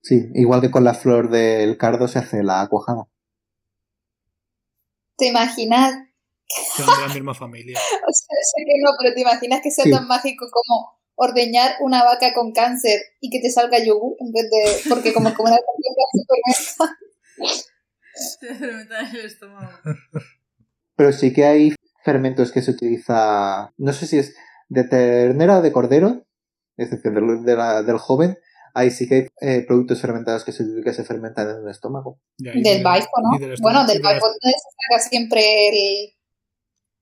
Sí, 0.00 0.30
igual 0.34 0.60
que 0.62 0.70
con 0.70 0.84
la 0.84 0.94
flor 0.94 1.28
del 1.30 1.76
cardo 1.76 2.08
se 2.08 2.18
hace 2.18 2.42
la 2.42 2.66
cuajada. 2.68 3.04
¿Te 5.16 5.26
imaginas 5.28 5.94
Son 6.76 6.86
de 6.86 7.06
la 7.06 7.14
misma 7.14 7.34
familia. 7.34 7.78
O 8.08 8.12
sea, 8.12 8.36
sé 8.42 8.64
que 8.66 8.80
no, 8.82 8.90
pero 9.00 9.14
te 9.14 9.20
imaginas 9.20 9.60
que 9.62 9.70
sea 9.70 9.84
Sí. 9.84 9.90
tan 9.90 10.08
mágico 10.08 10.46
como 10.50 10.98
ordeñar 11.14 11.76
una 11.80 12.02
vaca 12.04 12.32
con 12.34 12.52
cáncer 12.52 13.00
y 13.20 13.30
que 13.30 13.40
te 13.40 13.50
salga 13.50 13.78
yogur 13.84 14.16
en 14.18 14.32
vez 14.32 14.50
de. 14.50 14.88
Porque 14.88 15.12
como 15.12 15.32
como 15.34 15.50
una 18.14 18.24
fermenta. 18.38 18.38
Se 18.40 18.54
fermenta 18.54 19.00
en 19.00 19.16
el 19.16 19.26
estómago. 19.26 19.72
Pero 20.96 21.12
sí 21.12 21.32
que 21.32 21.44
hay 21.44 21.74
fermentos 22.04 22.52
que 22.52 22.62
se 22.62 22.70
utiliza, 22.72 23.72
no 23.76 23.92
sé 23.92 24.06
si 24.06 24.18
es 24.18 24.36
de 24.68 24.84
ternera 24.84 25.58
o 25.58 25.62
de 25.62 25.72
cordero, 25.72 26.26
es 26.76 26.90
decir, 26.90 27.12
del, 27.12 27.44
de 27.44 27.56
la- 27.56 27.82
del 27.82 27.98
joven. 27.98 28.38
Ahí 28.74 28.90
sí 28.90 29.06
que 29.06 29.14
hay 29.14 29.26
eh, 29.42 29.64
productos 29.66 30.00
fermentados 30.00 30.44
que 30.44 30.52
se, 30.52 30.64
que 30.82 30.92
se 30.94 31.04
fermentan 31.04 31.48
en 31.50 31.56
el 31.64 31.68
estómago. 31.70 32.20
Del 32.38 32.62
de- 32.62 32.82
baico, 32.82 33.10
¿no? 33.22 33.38
del 33.38 33.54
Bueno, 33.60 33.80
estómago- 33.80 33.92
del 33.92 34.02
baico 34.02 34.26
se 34.40 34.50
saca 34.50 35.08
siempre 35.08 35.68
el. 35.68 36.14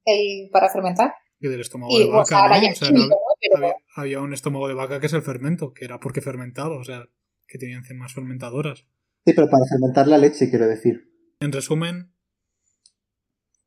el 0.05 0.51
para 0.51 0.69
fermentar. 0.69 1.15
Y 1.39 1.49
del 1.49 1.61
estómago 1.61 1.93
Y 1.93 2.01
de 2.01 2.05
o 2.05 2.25
sea, 2.25 2.39
vaca, 2.39 2.39
ahora 2.43 2.57
¿no? 2.57 2.63
ya 2.65 2.73
O 2.73 2.75
sea, 2.75 2.89
químico, 2.89 3.07
no- 3.09 3.15
¿no? 3.15 3.21
Pero 3.41 3.57
había, 3.57 3.75
había 3.97 4.21
un 4.21 4.35
estómago 4.35 4.69
de 4.69 4.75
vaca 4.75 5.01
que 5.01 5.07
es 5.07 5.13
el 5.15 5.23
fermento, 5.23 5.73
que 5.73 5.85
era 5.87 5.99
porque 6.01 6.21
fermentaba, 6.21 6.77
o 6.77 6.85
sea, 6.85 7.05
que 7.47 7.59
tenía 7.59 7.77
enzimas 7.79 8.13
fermentadoras. 8.13 8.85
Sí, 9.27 9.33
pero 9.35 9.49
para 9.51 9.65
fermentar 9.67 10.07
la 10.09 10.19
leche, 10.19 10.49
quiero 10.51 10.67
decir. 10.67 11.11
En 11.41 11.53
resumen, 11.53 12.13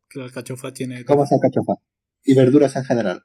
que 0.10 0.20
la 0.20 0.26
alcachofa 0.26 0.72
tiene 0.74 1.06
¿Cómo 1.06 1.24
es 1.24 1.32
alcachofa? 1.32 1.74
Y 2.24 2.36
verduras 2.36 2.76
en 2.76 2.86
general. 2.86 3.24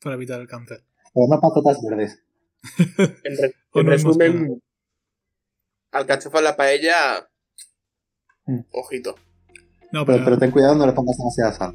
para 0.00 0.14
evitar 0.16 0.40
el 0.40 0.46
cáncer. 0.48 0.84
Pero 1.14 1.26
no 1.28 1.40
patatas 1.40 1.78
verdes. 1.82 2.22
En, 3.24 3.36
re- 3.38 3.54
no 3.74 3.82
resumen, 3.82 4.62
alcachofa 5.92 6.38
en 6.38 6.44
la 6.44 6.56
paella. 6.56 7.28
Mm. 8.46 8.60
Ojito. 8.72 9.14
No, 9.92 10.04
Pero, 10.04 10.18
pero, 10.18 10.24
pero 10.24 10.38
ten 10.38 10.50
cuidado, 10.50 10.74
no 10.74 10.86
le 10.86 10.92
pongas 10.92 11.16
demasiada 11.16 11.52
sal. 11.52 11.74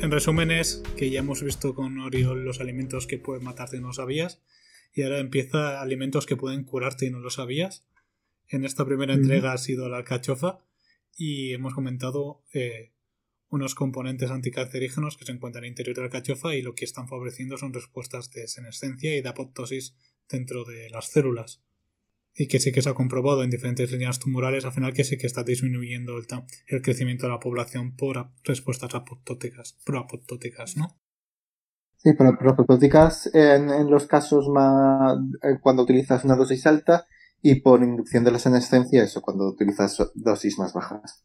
En 0.00 0.10
resumen 0.12 0.50
es 0.50 0.82
que 0.96 1.10
ya 1.10 1.20
hemos 1.20 1.42
visto 1.42 1.74
con 1.74 1.98
Oriol 1.98 2.44
los 2.44 2.60
alimentos 2.60 3.06
que 3.06 3.18
pueden 3.18 3.44
matarte 3.44 3.76
y 3.76 3.80
no 3.80 3.88
lo 3.88 3.92
sabías. 3.92 4.42
Y 4.92 5.02
ahora 5.02 5.18
empieza 5.18 5.80
alimentos 5.80 6.24
que 6.24 6.36
pueden 6.36 6.64
curarte 6.64 7.06
y 7.06 7.10
no 7.10 7.18
lo 7.18 7.30
sabías. 7.30 7.86
En 8.46 8.64
esta 8.64 8.84
primera 8.84 9.14
entrega 9.14 9.52
ha 9.52 9.58
sido 9.58 9.88
la 9.88 9.98
alcachofa 9.98 10.60
y 11.16 11.52
hemos 11.52 11.74
comentado 11.74 12.44
eh, 12.54 12.94
unos 13.48 13.74
componentes 13.74 14.30
anticancerígenos 14.30 15.16
que 15.16 15.24
se 15.24 15.32
encuentran 15.32 15.64
en 15.64 15.68
el 15.68 15.70
interior 15.72 15.96
de 15.96 16.02
la 16.02 16.06
alcachofa 16.06 16.54
y 16.54 16.62
lo 16.62 16.74
que 16.74 16.84
están 16.84 17.08
favoreciendo 17.08 17.58
son 17.58 17.74
respuestas 17.74 18.30
de 18.30 18.46
senescencia 18.46 19.16
y 19.16 19.20
de 19.20 19.28
apoptosis 19.28 19.96
dentro 20.28 20.64
de 20.64 20.90
las 20.90 21.08
células. 21.08 21.62
Y 22.40 22.46
que 22.46 22.60
sí 22.60 22.70
que 22.70 22.82
se 22.82 22.88
ha 22.88 22.94
comprobado 22.94 23.42
en 23.42 23.50
diferentes 23.50 23.90
líneas 23.90 24.20
tumorales 24.20 24.64
al 24.64 24.72
final 24.72 24.94
que 24.94 25.02
sí 25.02 25.18
que 25.18 25.26
está 25.26 25.42
disminuyendo 25.42 26.16
el, 26.16 26.82
crecimiento 26.82 27.26
de 27.26 27.32
la 27.32 27.40
población 27.40 27.96
por 27.96 28.30
respuestas 28.44 28.94
apoptóticas, 28.94 29.76
proapoptóticas, 29.84 30.76
¿no? 30.76 30.96
Sí, 31.96 32.12
pero 32.16 32.38
propóticas 32.38 33.28
en, 33.34 33.70
en 33.70 33.90
los 33.90 34.06
casos 34.06 34.48
más. 34.48 35.18
eh, 35.42 35.58
cuando 35.60 35.82
utilizas 35.82 36.24
una 36.24 36.36
dosis 36.36 36.64
alta 36.64 37.08
y 37.42 37.56
por 37.56 37.82
inducción 37.82 38.22
de 38.22 38.30
la 38.30 38.38
senescencia, 38.38 39.02
eso, 39.02 39.20
cuando 39.20 39.48
utilizas 39.48 39.98
dosis 40.14 40.58
más 40.58 40.72
bajas. 40.72 41.24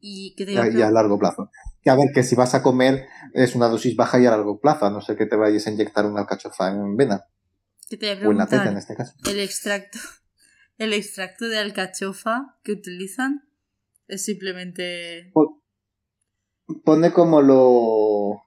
Y 0.00 0.34
que 0.34 0.58
a 0.58 0.90
largo 0.90 1.18
plazo. 1.18 1.50
Que 1.82 1.88
a 1.88 1.96
ver, 1.96 2.10
que 2.14 2.22
si 2.22 2.34
vas 2.34 2.54
a 2.54 2.62
comer 2.62 3.06
es 3.32 3.54
una 3.54 3.68
dosis 3.68 3.96
baja 3.96 4.20
y 4.20 4.26
a 4.26 4.30
largo 4.30 4.60
plazo, 4.60 4.84
a 4.84 4.90
no 4.90 5.00
ser 5.00 5.16
que 5.16 5.24
te 5.24 5.36
vayas 5.36 5.66
a 5.66 5.70
inyectar 5.70 6.04
una 6.04 6.20
alcachofa 6.20 6.70
en 6.70 6.96
vena. 6.96 7.24
que 7.88 7.96
te 7.96 8.12
iba 8.12 8.22
a 8.22 8.28
O 8.28 8.32
en 8.32 8.38
la 8.38 8.44
teta 8.44 8.56
en 8.56 8.74
preguntar, 8.74 8.78
este 8.82 8.96
caso. 8.96 9.14
el 9.30 9.40
extracto, 9.40 9.98
el 10.78 10.92
extracto 10.92 11.46
de 11.46 11.58
alcachofa 11.58 12.58
que 12.62 12.72
utilizan 12.72 13.48
es 14.08 14.24
simplemente 14.24 15.32
Pone 16.84 17.12
como 17.12 17.42
lo. 17.42 18.42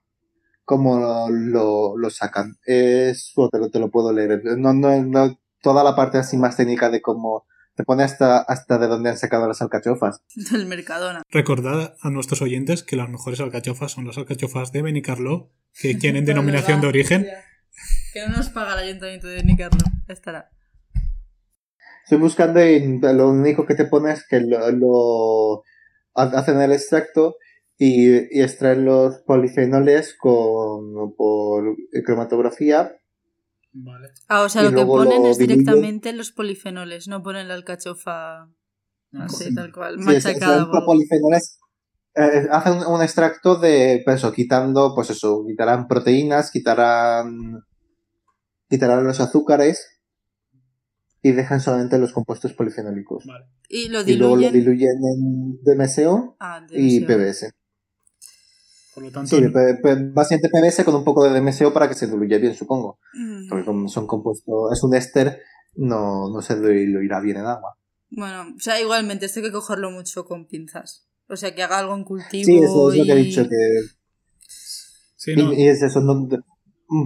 como 0.66 1.00
lo, 1.00 1.30
lo, 1.30 1.98
lo 1.98 2.10
sacan. 2.10 2.58
Es. 2.66 3.34
te 3.52 3.60
lo, 3.60 3.70
te 3.70 3.80
lo 3.80 3.92
puedo 3.92 4.12
leer. 4.12 4.42
No, 4.58 4.74
no, 4.74 5.04
no. 5.04 5.40
Toda 5.62 5.84
la 5.84 5.96
parte 5.96 6.18
así 6.18 6.38
más 6.38 6.58
técnica 6.58 6.90
de 6.90 7.02
cómo. 7.02 7.46
Te 7.76 7.84
pone 7.84 8.04
hasta, 8.04 8.40
hasta 8.40 8.80
de 8.80 8.88
dónde 8.88 9.12
han 9.12 9.18
sacado 9.18 9.48
las 9.48 9.62
alcachofas. 9.62 10.24
del 10.52 10.66
Mercadona. 10.66 11.22
Recordad 11.30 11.96
a 12.02 12.10
nuestros 12.10 12.42
oyentes 12.42 12.82
que 12.82 12.96
las 12.96 13.10
mejores 13.10 13.40
alcachofas 13.40 13.92
son 13.92 14.08
las 14.08 14.18
alcachofas 14.18 14.72
de 14.72 14.82
Benicarló, 14.82 15.52
que 15.80 15.94
tienen 16.00 16.26
denominación 16.26 16.82
de 16.82 16.88
origen. 16.88 17.28
Que 18.14 18.28
no 18.28 18.36
nos 18.36 18.50
paga 18.50 18.74
el 18.74 18.90
ayuntamiento 18.90 19.28
de. 19.28 19.44
Ya 19.58 20.14
estará. 20.14 20.50
Estoy 22.08 22.20
buscando 22.20 22.64
y 22.66 23.00
lo 23.02 23.28
único 23.30 23.66
que 23.66 23.76
te 23.76 23.84
pone 23.84 24.14
es 24.14 24.26
que 24.26 24.40
lo, 24.40 24.72
lo 24.72 25.64
hacen 26.14 26.62
el 26.62 26.72
extracto 26.72 27.36
y, 27.78 28.16
y 28.34 28.42
extraen 28.42 28.86
los 28.86 29.18
polifenoles 29.26 30.16
con, 30.18 31.14
por 31.18 31.76
cromatografía. 32.06 32.96
Vale. 33.74 34.08
Ah, 34.30 34.44
o 34.44 34.48
sea, 34.48 34.64
lo 34.64 34.70
que 34.72 34.86
ponen 34.86 35.24
lo 35.24 35.28
es 35.28 35.38
directamente 35.38 36.14
los 36.14 36.32
polifenoles, 36.32 37.10
no 37.10 37.22
ponen 37.24 37.50
la 37.50 37.56
alcachofa 37.56 38.48
así, 39.12 39.54
tal 39.54 39.74
cual, 39.74 39.98
Sí, 40.00 40.06
machacada. 40.06 40.72
polifenoles. 40.86 41.60
eh, 42.16 42.48
hacen 42.52 42.78
un, 42.78 42.86
un 42.88 43.02
extracto 43.02 43.58
de 43.58 44.02
pues 44.06 44.16
eso, 44.16 44.32
quitando, 44.32 44.96
pues 44.96 45.10
eso, 45.10 45.44
quitarán 45.46 45.90
proteínas, 45.90 46.52
quitarán, 46.52 47.64
quitarán 48.70 49.04
los 49.04 49.20
azúcares 49.20 49.97
y 51.22 51.32
dejan 51.32 51.60
solamente 51.60 51.98
los 51.98 52.14
compuestos 52.14 52.54
polifenólicos. 52.54 53.26
Vale. 53.26 53.46
Y 53.70 53.90
lo 53.90 54.02
Y 54.02 54.16
luego 54.16 54.36
lo 54.36 54.42
diluyen. 54.52 54.54
diluyen 54.64 54.98
en 55.04 55.60
DMSO 55.64 56.38
Ah, 56.40 56.66
y. 56.72 57.02
PBS. 57.02 57.52
Por 58.94 59.04
lo 59.04 59.12
tanto, 59.12 59.36
Sí, 59.36 59.42
P- 59.50 59.96
básicamente 60.12 60.50
PBS 60.50 60.84
con 60.84 60.96
un 60.96 61.04
poco 61.04 61.24
de 61.24 61.40
DMSO 61.40 61.72
para 61.72 61.88
que 61.88 61.94
se 61.96 62.08
diluya 62.08 62.38
bien, 62.40 62.56
supongo. 62.56 63.00
Mm. 63.14 63.48
Porque 63.50 63.66
como 63.66 63.88
son 63.90 64.08
compuestos, 64.08 64.72
es 64.74 64.84
un 64.84 64.96
éster, 64.96 65.40
no, 65.76 66.30
no 66.32 66.42
se 66.42 66.60
diluirá 66.60 67.20
bien 67.20 67.38
en 67.38 67.46
agua. 67.46 67.78
Bueno, 68.10 68.54
o 68.56 68.60
sea, 68.60 68.80
igualmente, 68.82 69.26
esto 69.28 69.40
hay 69.40 69.46
que 69.48 69.52
cogerlo 69.52 69.92
mucho 69.92 70.26
con 70.26 70.48
pinzas. 70.48 71.08
O 71.30 71.36
sea, 71.36 71.54
que 71.54 71.62
haga 71.62 71.78
algo 71.80 71.94
en 71.94 72.06
cultivo. 72.06 72.46
Sí, 72.46 72.58
eso 72.58 72.92
es 72.92 72.98
lo 73.00 73.04
que 73.06 73.12
he 73.12 73.16
dicho, 73.16 73.44
que 73.44 73.56
sí, 75.18 75.36
no, 75.36 75.52
Y, 75.54 75.64
y 75.64 75.68
es 75.68 75.84
eso, 75.84 76.00
no- 76.02 76.28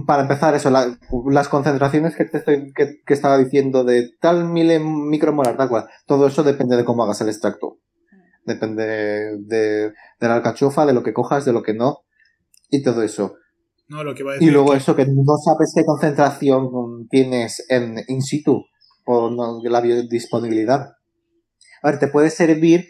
para 0.06 0.22
empezar, 0.22 0.54
eso, 0.54 0.70
la- 0.70 0.98
las 1.30 1.48
concentraciones 1.48 2.14
que 2.16 2.24
te 2.24 2.38
estoy, 2.38 2.72
que, 2.72 3.00
que 3.04 3.14
estaba 3.14 3.38
diciendo 3.38 3.84
de 3.84 4.10
tal 4.20 4.44
mil 4.44 4.78
micromolar, 4.80 5.56
tal 5.56 5.68
cual, 5.68 5.86
todo 6.06 6.26
eso 6.26 6.42
depende 6.42 6.76
de 6.76 6.84
cómo 6.84 7.02
hagas 7.04 7.20
el 7.20 7.28
extracto. 7.28 7.78
Depende 8.44 8.84
de, 8.84 9.88
de 9.88 9.92
la 10.28 10.34
alcachofa, 10.36 10.84
de 10.86 10.92
lo 10.92 11.02
que 11.02 11.12
cojas, 11.12 11.44
de 11.44 11.52
lo 11.52 11.62
que 11.62 11.74
no, 11.74 11.98
y 12.70 12.82
todo 12.82 13.02
eso. 13.02 13.34
no, 13.88 14.02
lo 14.04 14.14
que 14.14 14.22
iba 14.22 14.32
a 14.32 14.36
Y 14.42 14.50
luego 14.50 14.70
que- 14.72 14.78
eso, 14.78 14.96
que 14.96 15.04
no 15.06 15.36
sabes 15.44 15.72
qué 15.76 15.84
concentración 15.84 17.06
tienes 17.10 17.64
en 17.68 17.96
in 18.08 18.22
situ, 18.22 18.64
por 19.04 19.30
no- 19.32 19.60
la 19.62 19.80
biodisponibilidad. 19.80 20.92
A 21.82 21.90
ver, 21.90 21.98
te 21.98 22.08
puede 22.08 22.30
servir 22.30 22.86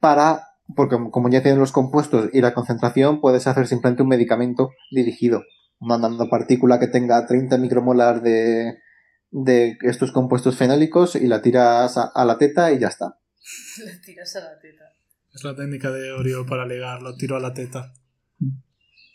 para, 0.00 0.42
porque 0.74 0.96
como 1.10 1.28
ya 1.30 1.42
tienen 1.42 1.60
los 1.60 1.72
compuestos 1.72 2.28
y 2.32 2.40
la 2.40 2.52
concentración, 2.54 3.20
puedes 3.20 3.46
hacer 3.46 3.66
simplemente 3.66 4.02
un 4.02 4.08
medicamento 4.08 4.70
dirigido. 4.90 5.42
Una 5.80 5.98
nanopartícula 5.98 6.78
que 6.80 6.86
tenga 6.88 7.26
30 7.26 7.58
micromolar 7.58 8.22
de, 8.22 8.78
de 9.30 9.76
estos 9.82 10.12
compuestos 10.12 10.56
fenólicos 10.56 11.14
y 11.16 11.26
la 11.26 11.42
tiras 11.42 11.96
a, 11.98 12.10
a 12.14 12.24
la 12.24 12.38
teta 12.38 12.72
y 12.72 12.78
ya 12.78 12.88
está. 12.88 13.18
Le 13.84 13.96
tiras 13.98 14.34
a 14.36 14.40
la 14.40 14.58
teta. 14.58 14.84
es 15.34 15.44
la 15.44 15.54
técnica 15.54 15.90
de 15.90 16.12
Oriol 16.12 16.46
para 16.46 16.66
ligar, 16.66 17.02
lo 17.02 17.16
tiro 17.16 17.36
a 17.36 17.40
la 17.40 17.52
teta. 17.52 17.92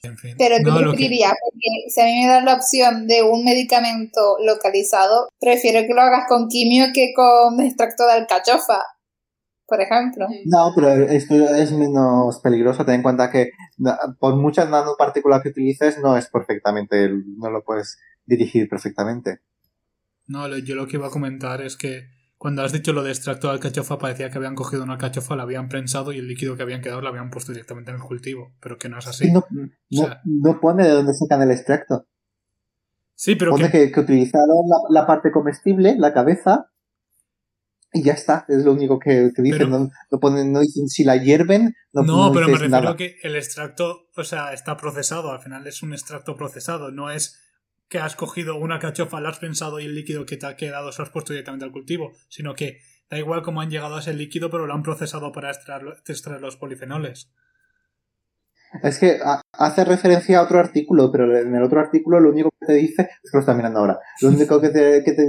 En 0.04 0.18
fin. 0.18 0.36
Pero 0.38 0.58
tú 0.64 0.70
No, 0.72 0.82
lo 0.82 0.94
que- 0.94 1.04
porque 1.08 1.70
si 1.94 2.02
a 2.02 2.06
mí 2.06 2.22
me 2.22 2.28
dan 2.28 2.46
la 2.46 2.56
opción 2.56 3.06
de 3.08 3.22
un 3.22 3.44
medicamento 3.44 4.38
localizado, 4.44 5.30
prefiero 5.40 5.82
que 5.88 5.94
lo 5.94 6.02
hagas 6.02 6.26
con 6.28 6.48
quimio 6.48 6.88
que 6.94 7.14
con 7.16 7.60
extracto 7.62 8.08
de 8.08 8.14
alcachofa, 8.14 8.82
por 9.72 9.80
ejemplo. 9.80 10.28
No, 10.46 10.74
pero 10.76 10.90
esto 10.90 11.34
es 11.56 11.72
menos 11.72 12.40
peligroso. 12.42 12.84
Ten 12.84 12.96
en 12.96 13.04
cuenta 13.04 13.32
que 13.32 13.52
por 14.20 14.36
muchas 14.36 14.70
nanopartículas 14.70 15.42
que 15.42 15.50
utilices, 15.50 15.98
no 16.04 16.18
es 16.18 16.28
perfectamente, 16.28 17.10
no 17.38 17.50
lo 17.50 17.64
puedes 17.64 17.98
dirigir 18.26 18.68
perfectamente. 18.68 19.40
No, 20.28 20.46
yo 20.58 20.76
lo 20.76 20.88
que 20.88 20.98
iba 20.98 21.08
a 21.08 21.12
comentar 21.12 21.62
es 21.62 21.78
que 21.78 22.10
cuando 22.38 22.64
has 22.64 22.74
dicho 22.74 22.92
lo 22.92 23.02
de 23.04 23.12
extracto 23.12 23.48
de 23.48 23.54
alcachofa 23.54 23.98
parecía 23.98 24.30
que 24.30 24.38
habían 24.38 24.56
cogido 24.56 24.84
una 24.84 24.94
alcachofa, 24.94 25.38
la 25.38 25.44
habían 25.44 25.70
prensado 25.70 26.12
y 26.12 26.18
el 26.18 26.28
líquido 26.28 26.58
que 26.58 26.64
habían 26.64 26.82
quedado 26.82 27.00
lo 27.00 27.08
habían 27.08 27.30
puesto 27.30 27.54
directamente 27.54 27.92
en 27.92 27.98
el 27.98 28.04
cultivo, 28.04 28.52
pero 28.60 28.78
que 28.78 28.90
no 28.90 29.00
es 29.00 29.08
así. 29.08 29.32
No, 29.32 29.40
O 29.40 29.46
no, 29.92 30.02
sea- 30.04 30.22
no 30.26 30.60
pone 30.60 30.84
de 30.84 30.90
dónde 30.92 31.14
sacan 31.14 31.42
el 31.44 31.52
extracto. 31.52 32.08
Sí, 33.16 33.36
pero 33.36 33.52
pone 33.52 33.72
que, 33.72 33.86
que, 33.86 33.92
que 33.94 34.00
utilizaron 34.02 34.68
la, 34.68 35.02
la 35.02 35.08
parte 35.08 35.32
comestible, 35.32 35.96
la 35.98 36.12
cabeza, 36.14 36.72
y 37.94 38.04
ya 38.04 38.14
está. 38.14 38.46
Es 38.48 38.64
lo 38.64 38.74
único 38.74 39.00
que, 39.00 39.32
que 39.36 39.42
dicen. 39.42 39.58
Pero- 39.70 39.80
no, 39.80 39.90
no 40.12 40.20
ponen, 40.20 40.52
no 40.52 40.60
dicen 40.62 40.88
si 40.88 41.04
la 41.04 41.18
hierven, 41.18 41.76
no, 41.94 42.04
No, 42.04 42.28
no 42.28 42.32
pero 42.34 42.48
me 42.48 42.54
refiero 42.54 42.70
nada. 42.82 42.96
que 42.96 43.18
el 43.24 43.36
extracto, 43.36 44.08
o 44.16 44.24
sea, 44.24 44.54
está 44.54 44.78
procesado, 44.78 45.32
al 45.32 45.40
final 45.42 45.66
es 45.68 45.84
un 45.84 45.94
extracto 45.94 46.36
procesado, 46.36 46.92
no 46.92 47.12
es 47.12 47.38
que 47.90 48.00
has 48.00 48.16
cogido 48.16 48.56
una 48.56 48.80
cachofa, 48.80 49.20
la 49.20 49.30
has 49.30 49.40
pensado 49.40 49.80
y 49.82 49.86
el 49.86 49.96
líquido 49.96 50.26
que 50.26 50.38
te 50.38 50.46
ha 50.46 50.56
quedado 50.56 50.92
se 50.94 51.00
lo 51.02 51.06
has 51.08 51.12
puesto 51.12 51.34
directamente 51.34 51.66
al 51.66 51.72
cultivo, 51.72 52.14
sino 52.30 52.56
que 52.56 52.80
Da 53.10 53.18
igual 53.18 53.42
cómo 53.42 53.60
han 53.60 53.70
llegado 53.70 53.98
a 53.98 54.00
ese 54.00 54.14
líquido, 54.14 54.50
pero 54.50 54.66
lo 54.66 54.74
han 54.74 54.84
procesado 54.84 55.34
para 55.34 55.50
extraer, 55.52 55.84
extraer 56.08 56.40
los 56.40 56.56
polifenoles. 56.56 57.30
Es 58.84 59.00
que 59.00 59.20
ha- 59.22 59.42
hace 59.52 59.84
referencia 59.84 60.40
a 60.40 60.44
otro 60.44 60.60
artículo, 60.60 61.12
pero 61.12 61.38
en 61.38 61.54
el 61.54 61.62
otro 61.62 61.82
artículo 61.82 62.22
lo 62.22 62.30
único 62.30 62.52
que 62.58 62.68
te 62.68 62.74
dice, 62.76 63.10
es 63.22 63.30
que 63.32 63.38
lo 63.38 63.40
está 63.42 63.54
mirando 63.54 63.80
ahora, 63.80 64.00
lo 64.22 64.30
único 64.30 64.62
que, 64.62 64.70
te, 64.70 65.04
que, 65.04 65.12
te- 65.12 65.28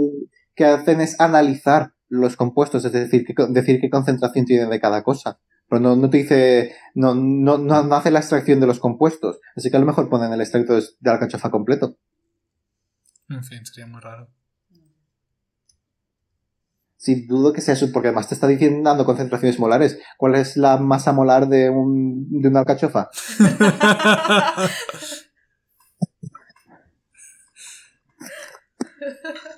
que 0.55 0.65
hacen 0.65 1.01
es 1.01 1.19
analizar 1.21 1.93
los 2.13 2.37
compuestos, 2.37 2.85
es 2.85 2.93
decir, 2.93 3.25
que, 3.25 3.35
decir 3.49 3.81
qué 3.81 3.89
concentración 3.89 4.45
tienen 4.45 4.69
de 4.69 4.81
cada 4.81 5.03
cosa. 5.03 5.41
Pero 5.69 5.81
no, 5.81 5.97
no 5.97 6.11
te 6.11 6.19
dice, 6.19 6.75
no, 6.95 7.15
no, 7.15 7.57
no, 7.57 7.83
no 7.85 7.95
hace 7.95 8.11
la 8.11 8.19
extracción 8.19 8.61
de 8.61 8.67
los 8.67 8.79
compuestos. 8.79 9.41
Así 9.57 9.71
que 9.71 9.79
a 9.79 9.81
lo 9.81 9.87
mejor 9.87 10.11
ponen 10.11 10.31
el 10.31 10.43
extracto 10.43 10.75
de 10.75 11.11
alcachofa 11.11 11.51
completo. 11.51 11.97
En 13.31 13.43
fin, 13.43 13.65
sería 13.65 13.87
muy 13.87 14.01
raro. 14.01 14.29
Sí, 16.99 17.27
dudo 17.27 17.55
que 17.55 17.63
sea 17.63 17.75
eso, 17.75 17.91
porque 17.93 18.09
además 18.09 18.29
te 18.29 18.35
está 18.35 18.47
diciendo 18.47 18.89
dando 18.91 19.07
concentraciones 19.07 19.59
molares. 19.59 19.99
¿Cuál 20.19 20.35
es 20.35 20.59
la 20.59 20.77
masa 20.77 21.13
molar 21.13 21.49
de, 21.49 21.71
un, 21.71 22.29
de 22.43 22.49
una 22.49 22.61
alcachofa? 22.61 23.09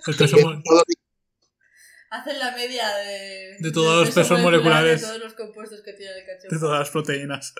El 0.06 0.16
peso 0.16 0.36
mo- 0.38 0.62
Hacen 2.14 2.38
la 2.38 2.52
media 2.52 2.86
de... 2.96 3.56
De 3.58 3.72
todos 3.72 4.06
los 4.06 4.14
pesos 4.14 4.40
molecular 4.40 4.82
moleculares. 4.82 5.00
De 5.00 5.06
todos 5.08 5.20
los 5.20 5.34
compuestos 5.34 5.82
que 5.82 5.94
tiene 5.94 6.12
el 6.12 6.24
cachofa. 6.24 6.54
de 6.54 6.60
todas 6.60 6.78
las 6.78 6.90
proteínas. 6.90 7.54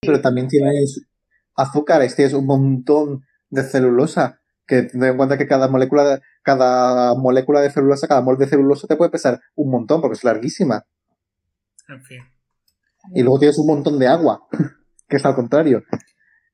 Pero 0.00 0.20
también 0.20 0.46
tienes 0.46 1.04
azúcares, 1.56 2.14
tienes 2.14 2.32
un 2.32 2.46
montón 2.46 3.26
de 3.48 3.64
celulosa. 3.64 4.40
Que 4.68 4.82
ten 4.82 5.02
en 5.02 5.16
cuenta 5.16 5.36
que 5.36 5.48
cada 5.48 5.66
molécula, 5.66 6.20
cada 6.44 7.16
molécula 7.16 7.60
de 7.60 7.72
celulosa, 7.72 8.06
cada 8.06 8.20
mol 8.20 8.38
de 8.38 8.46
celulosa 8.46 8.86
te 8.86 8.94
puede 8.94 9.10
pesar 9.10 9.40
un 9.56 9.72
montón, 9.72 10.00
porque 10.00 10.14
es 10.14 10.22
larguísima. 10.22 10.86
En 11.88 12.04
fin. 12.04 12.22
Y 13.16 13.22
luego 13.22 13.40
tienes 13.40 13.58
un 13.58 13.66
montón 13.66 13.98
de 13.98 14.06
agua, 14.06 14.46
que 15.08 15.16
es 15.16 15.24
al 15.24 15.34
contrario. 15.34 15.82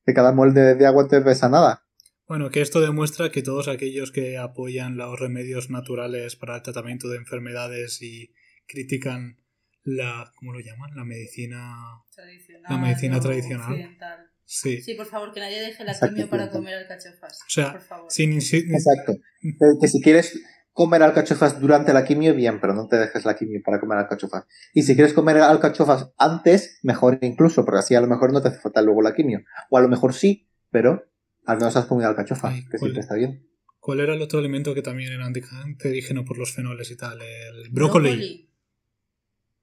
Que 0.07 0.15
cada 0.15 0.33
mol 0.33 0.55
de, 0.55 0.75
de 0.77 0.87
agua 0.87 1.07
te 1.07 1.21
pesa 1.21 1.51
nada. 1.51 1.86
Bueno, 2.29 2.51
que 2.51 2.61
esto 2.61 2.81
demuestra 2.81 3.31
que 3.31 3.43
todos 3.43 3.69
aquellos 3.69 4.11
que 4.11 4.37
apoyan 4.37 4.97
los 4.97 5.19
remedios 5.19 5.71
naturales 5.71 6.35
para 6.35 6.57
el 6.57 6.63
tratamiento 6.63 7.09
de 7.09 7.19
enfermedades 7.19 8.03
y 8.03 8.33
critican 8.67 9.39
la, 9.85 10.33
¿cómo 10.37 10.53
lo 10.53 10.59
llaman? 10.59 10.91
La 10.97 11.05
medicina. 11.05 11.77
Tradicional, 12.13 12.65
La 12.69 12.79
medicina 12.79 13.21
tradicional. 13.21 13.71
occidental. 13.73 14.31
Sí. 14.45 14.83
Sí, 14.83 14.95
por 14.95 15.07
favor, 15.07 15.33
que 15.33 15.41
nadie 15.41 15.61
deje 15.61 15.85
la 15.85 15.93
Exacto, 15.93 16.15
quimio 16.15 16.31
para 16.31 16.51
comer 16.51 16.75
alcachofas. 16.75 17.41
O 17.47 17.51
sea, 17.51 17.73
por 17.73 17.81
favor. 17.83 18.11
Sin 18.11 18.33
Exacto. 18.33 19.15
Que, 19.41 19.53
que 19.81 19.89
si 19.89 20.01
quieres 20.01 20.41
comer 20.73 21.03
alcachofas 21.05 21.61
durante 21.61 21.93
la 21.93 22.05
quimio, 22.05 22.35
bien, 22.35 22.61
pero 22.61 22.75
no 22.75 22.89
te 22.89 22.97
dejes 22.97 23.25
la 23.25 23.37
quimio 23.37 23.61
para 23.65 23.79
comer 23.79 23.99
alcachofas. 23.99 24.45
Y 24.75 24.83
si 24.83 24.95
quieres 24.95 25.15
comer 25.15 25.39
alcachofas 25.39 26.13
antes, 26.19 26.81
mejor 26.83 27.19
incluso, 27.23 27.65
porque 27.65 27.79
así 27.79 27.95
a 27.95 28.01
lo 28.01 28.09
mejor 28.09 28.33
no 28.33 28.43
te 28.43 28.49
hace 28.49 28.59
falta 28.59 28.83
luego 28.83 29.03
la 29.03 29.15
quimio. 29.15 29.43
O 29.71 29.79
a 29.79 29.81
lo 29.81 29.89
mejor 29.89 30.13
sí, 30.13 30.49
pero 30.71 31.05
al 31.47 31.59
menos 31.59 31.77
has 31.77 31.87
comido 31.87 32.09
alcachofa, 32.09 32.49
Ay, 32.51 32.67
que 32.69 32.79
siempre 32.79 33.01
está 33.01 33.15
bien. 33.15 33.47
¿Cuál 33.81 34.01
era 34.01 34.15
el 34.15 34.23
otro 34.23 34.39
alimento 34.41 34.75
que 34.75 34.83
también 34.83 35.13
era 35.13 35.27
anticancerígeno 35.27 36.25
por 36.25 36.39
los 36.39 36.53
fenoles 36.53 36.91
y 36.91 36.97
tal? 36.97 37.21
El 37.23 37.71
brócoli. 37.71 38.49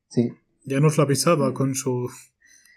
Sí. 0.08 0.32
Ya 0.64 0.80
nos 0.80 0.98
lo 0.98 1.04
avisaba 1.04 1.54
con 1.54 1.76
su. 1.76 2.10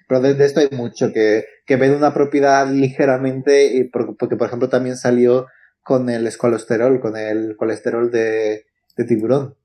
Pero 0.09 0.21
de, 0.21 0.35
de 0.35 0.45
esto 0.45 0.61
hay 0.61 0.69
mucho, 0.73 1.13
que, 1.13 1.45
que 1.67 1.77
ven 1.77 1.93
una 1.95 2.13
propiedad 2.15 2.69
ligeramente, 2.71 3.77
y 3.77 3.85
por- 3.85 4.17
porque 4.17 4.37
por 4.37 4.49
ejemplo 4.49 4.69
también 4.69 4.97
salió 4.97 5.47
con 5.83 6.11
el 6.11 6.27
escolesterol, 6.27 7.01
con 7.01 7.17
el 7.17 7.57
colesterol 7.57 8.11
de, 8.11 8.67
de 8.97 9.05
tiburón. 9.05 9.57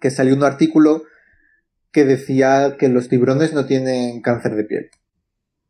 Que 0.00 0.10
salió 0.10 0.34
un 0.34 0.42
artículo 0.44 1.04
que 1.92 2.04
decía 2.04 2.76
que 2.78 2.88
los 2.88 3.08
tiburones 3.08 3.52
no 3.52 3.66
tienen 3.66 4.22
cáncer 4.22 4.54
de 4.54 4.64
piel. 4.64 4.90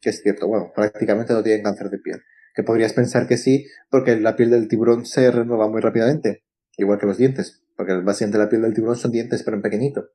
Que 0.01 0.11
es 0.11 0.23
cierto, 0.23 0.47
bueno, 0.47 0.73
prácticamente 0.75 1.33
no 1.33 1.43
tienen 1.43 1.65
cáncer 1.65 1.91
de 1.91 1.99
piel. 1.99 2.23
Que 2.55 2.63
podrías 2.63 2.93
pensar 2.93 3.27
que 3.27 3.37
sí, 3.37 3.67
porque 3.91 4.17
la 4.21 4.37
piel 4.37 4.51
del 4.51 4.69
tiburón 4.69 5.07
se 5.07 5.31
renueva 5.31 5.69
muy 5.69 5.81
rápidamente. 5.81 6.45
Igual 6.77 6.99
que 6.99 7.07
los 7.07 7.19
dientes. 7.19 7.65
Porque 7.77 7.95
básicamente 7.95 8.39
la 8.39 8.49
piel 8.49 8.63
del 8.63 8.75
tiburón 8.75 8.97
son 8.97 9.13
dientes, 9.13 9.43
pero 9.43 9.57
en 9.57 9.63
pequeñito. 9.63 10.11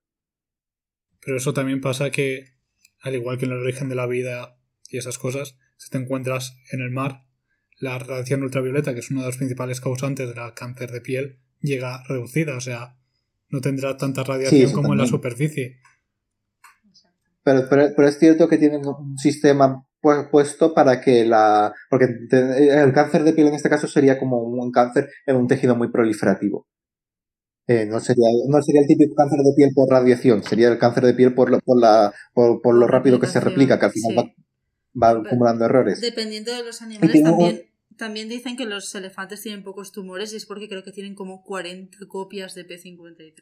Pero 1.23 1.37
eso 1.37 1.53
también 1.53 1.81
pasa 1.81 2.09
que, 2.11 2.53
al 3.01 3.15
igual 3.15 3.37
que 3.37 3.45
en 3.45 3.51
el 3.51 3.59
origen 3.59 3.89
de 3.89 3.95
la 3.95 4.05
vida 4.05 4.57
y 4.89 4.97
esas 4.97 5.17
cosas, 5.17 5.57
si 5.77 5.89
te 5.89 5.97
encuentras 5.97 6.57
en 6.71 6.81
el 6.81 6.91
mar, 6.91 7.23
la 7.79 7.99
radiación 7.99 8.43
ultravioleta, 8.43 8.93
que 8.93 8.99
es 8.99 9.11
uno 9.11 9.21
de 9.21 9.27
los 9.27 9.37
principales 9.37 9.81
causantes 9.81 10.27
del 10.33 10.53
cáncer 10.53 10.91
de 10.91 11.01
piel, 11.01 11.39
llega 11.59 12.03
reducida. 12.07 12.55
O 12.55 12.61
sea, 12.61 12.97
no 13.49 13.61
tendrá 13.61 13.97
tanta 13.97 14.23
radiación 14.23 14.71
como 14.71 14.93
en 14.93 14.99
la 14.99 15.07
superficie. 15.07 15.79
Pero, 17.43 17.67
pero, 17.69 17.93
pero 17.95 18.07
es 18.07 18.19
cierto 18.19 18.47
que 18.47 18.57
tienen 18.57 18.85
un 18.85 19.17
sistema 19.17 19.86
puesto 20.01 20.73
para 20.73 21.01
que 21.01 21.25
la... 21.25 21.73
Porque 21.89 22.05
el 22.31 22.93
cáncer 22.93 23.23
de 23.23 23.33
piel 23.33 23.47
en 23.47 23.55
este 23.55 23.69
caso 23.69 23.87
sería 23.87 24.17
como 24.19 24.39
un 24.41 24.71
cáncer 24.71 25.09
en 25.25 25.35
un 25.35 25.47
tejido 25.47 25.75
muy 25.75 25.91
proliferativo. 25.91 26.67
Eh, 27.67 27.85
no, 27.85 27.99
sería, 27.99 28.27
no 28.47 28.61
sería 28.61 28.81
el 28.81 28.87
típico 28.87 29.13
cáncer 29.15 29.39
de 29.39 29.51
piel 29.55 29.71
por 29.75 29.89
radiación, 29.89 30.41
sería 30.41 30.69
el 30.69 30.77
cáncer 30.77 31.03
de 31.03 31.13
piel 31.13 31.33
por 31.33 31.49
lo, 31.51 31.59
por 31.59 31.77
la, 31.81 32.13
por, 32.33 32.61
por 32.61 32.73
lo 32.75 32.87
rápido 32.87 33.19
que 33.19 33.27
se 33.27 33.41
replica, 33.41 33.77
que 33.77 33.85
al 33.87 33.91
final 33.91 34.11
Sí. 34.11 34.15
va, 34.95 35.13
va 35.13 35.19
acumulando 35.19 35.65
errores. 35.65 35.99
Dependiendo 35.99 36.53
de 36.53 36.63
los 36.63 36.81
animales, 36.81 37.15
un- 37.17 37.23
también, 37.23 37.61
también 37.97 38.29
dicen 38.29 38.55
que 38.55 38.65
los 38.65 38.95
elefantes 38.95 39.41
tienen 39.41 39.63
pocos 39.65 39.91
tumores 39.91 40.31
y 40.31 40.37
es 40.37 40.45
porque 40.45 40.69
creo 40.69 40.83
que 40.85 40.93
tienen 40.93 41.13
como 41.13 41.43
40 41.43 41.97
copias 42.07 42.55
de 42.55 42.65
P53. 42.65 43.33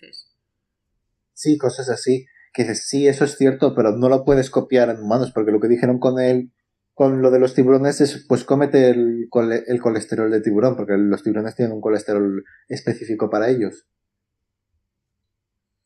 Sí, 1.33 1.57
cosas 1.59 1.89
así. 1.89 2.25
Que 2.55 2.63
dices, 2.63 2.87
sí, 2.87 3.07
eso 3.07 3.25
es 3.25 3.35
cierto, 3.37 3.75
pero 3.75 3.91
no 3.97 4.07
lo 4.09 4.23
puedes 4.23 4.49
copiar 4.49 4.89
en 4.89 5.01
humanos, 5.01 5.31
porque 5.33 5.51
lo 5.51 5.59
que 5.59 5.67
dijeron 5.67 5.99
con 5.99 6.19
el, 6.19 6.51
con 6.93 7.21
lo 7.21 7.29
de 7.29 7.39
los 7.39 7.53
tiburones 7.53 7.99
es, 8.01 8.25
pues 8.27 8.45
cómete 8.45 8.89
el, 8.89 9.27
cole- 9.29 9.63
el 9.67 9.81
colesterol 9.81 10.31
de 10.31 10.41
tiburón, 10.41 10.77
porque 10.77 10.93
los 10.97 11.21
tiburones 11.21 11.55
tienen 11.55 11.73
un 11.75 11.81
colesterol 11.81 12.43
específico 12.69 13.29
para 13.29 13.49
ellos. 13.49 13.85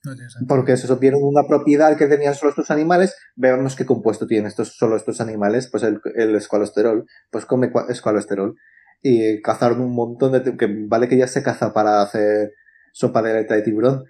No. 0.06 0.14
Porque 0.48 0.74
eso 0.74 0.96
vieron 0.98 1.22
una 1.24 1.46
propiedad 1.48 1.98
que 1.98 2.08
tenían 2.08 2.34
solo 2.36 2.52
estos 2.52 2.72
animales, 2.72 3.16
veamos 3.36 3.76
qué 3.76 3.86
compuesto 3.86 4.28
tienen 4.28 4.48
estos, 4.48 4.78
solo 4.78 4.96
estos 4.96 5.20
animales, 5.20 5.68
pues 5.70 5.84
el, 5.84 6.00
el 6.16 6.36
escolesterol, 6.36 7.06
pues 7.32 7.46
come 7.46 7.72
cua- 7.72 7.90
escolesterol. 7.90 8.56
Y 9.02 9.42
cazaron 9.42 9.82
un 9.82 9.94
montón 9.94 10.32
de, 10.34 10.56
que 10.58 10.68
vale 10.88 11.08
que 11.10 11.18
ya 11.18 11.28
se 11.28 11.44
caza 11.44 11.74
para 11.74 12.02
hacer 12.02 12.52
sopa 12.94 13.22
de 13.22 13.32
aleta 13.32 13.56
de 13.56 13.62
tiburón, 13.62 14.06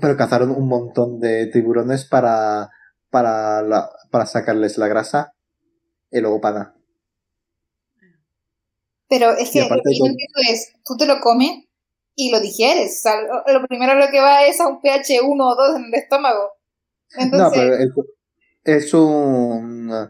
pero 0.00 0.16
cazaron 0.16 0.50
un 0.50 0.68
montón 0.68 1.18
de 1.20 1.46
tiburones 1.46 2.04
para, 2.04 2.70
para, 3.10 3.62
la, 3.62 3.90
para 4.10 4.26
sacarles 4.26 4.78
la 4.78 4.88
grasa 4.88 5.32
y 6.10 6.20
luego 6.20 6.40
para 6.40 6.74
Pero 9.08 9.32
es 9.32 9.50
que 9.50 9.60
lo 9.60 9.68
que 9.68 9.98
yo 9.98 10.06
entiendo 10.06 10.40
es, 10.48 10.72
tú 10.84 10.96
te 10.96 11.06
lo 11.06 11.20
comes 11.20 11.64
y 12.14 12.30
lo 12.30 12.40
digieres. 12.40 12.98
O 12.98 13.02
sea, 13.02 13.20
lo, 13.20 13.60
lo 13.60 13.66
primero 13.66 13.94
lo 13.94 14.08
que 14.10 14.20
va 14.20 14.44
es 14.44 14.60
a 14.60 14.68
un 14.68 14.80
pH 14.80 15.20
1 15.22 15.48
o 15.48 15.56
2 15.56 15.76
en 15.76 15.84
el 15.86 15.94
estómago. 15.94 16.52
No, 17.32 17.50
pero 17.50 17.74
el- 17.74 17.92
es 18.64 18.94
un 18.94 20.08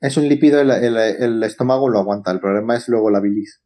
es 0.00 0.16
un 0.16 0.28
lípido, 0.28 0.60
el, 0.60 0.70
el, 0.72 0.96
el 0.96 1.42
estómago 1.44 1.88
lo 1.88 2.00
aguanta, 2.00 2.32
el 2.32 2.40
problema 2.40 2.76
es 2.76 2.88
luego 2.88 3.10
la 3.10 3.20
bilis. 3.20 3.62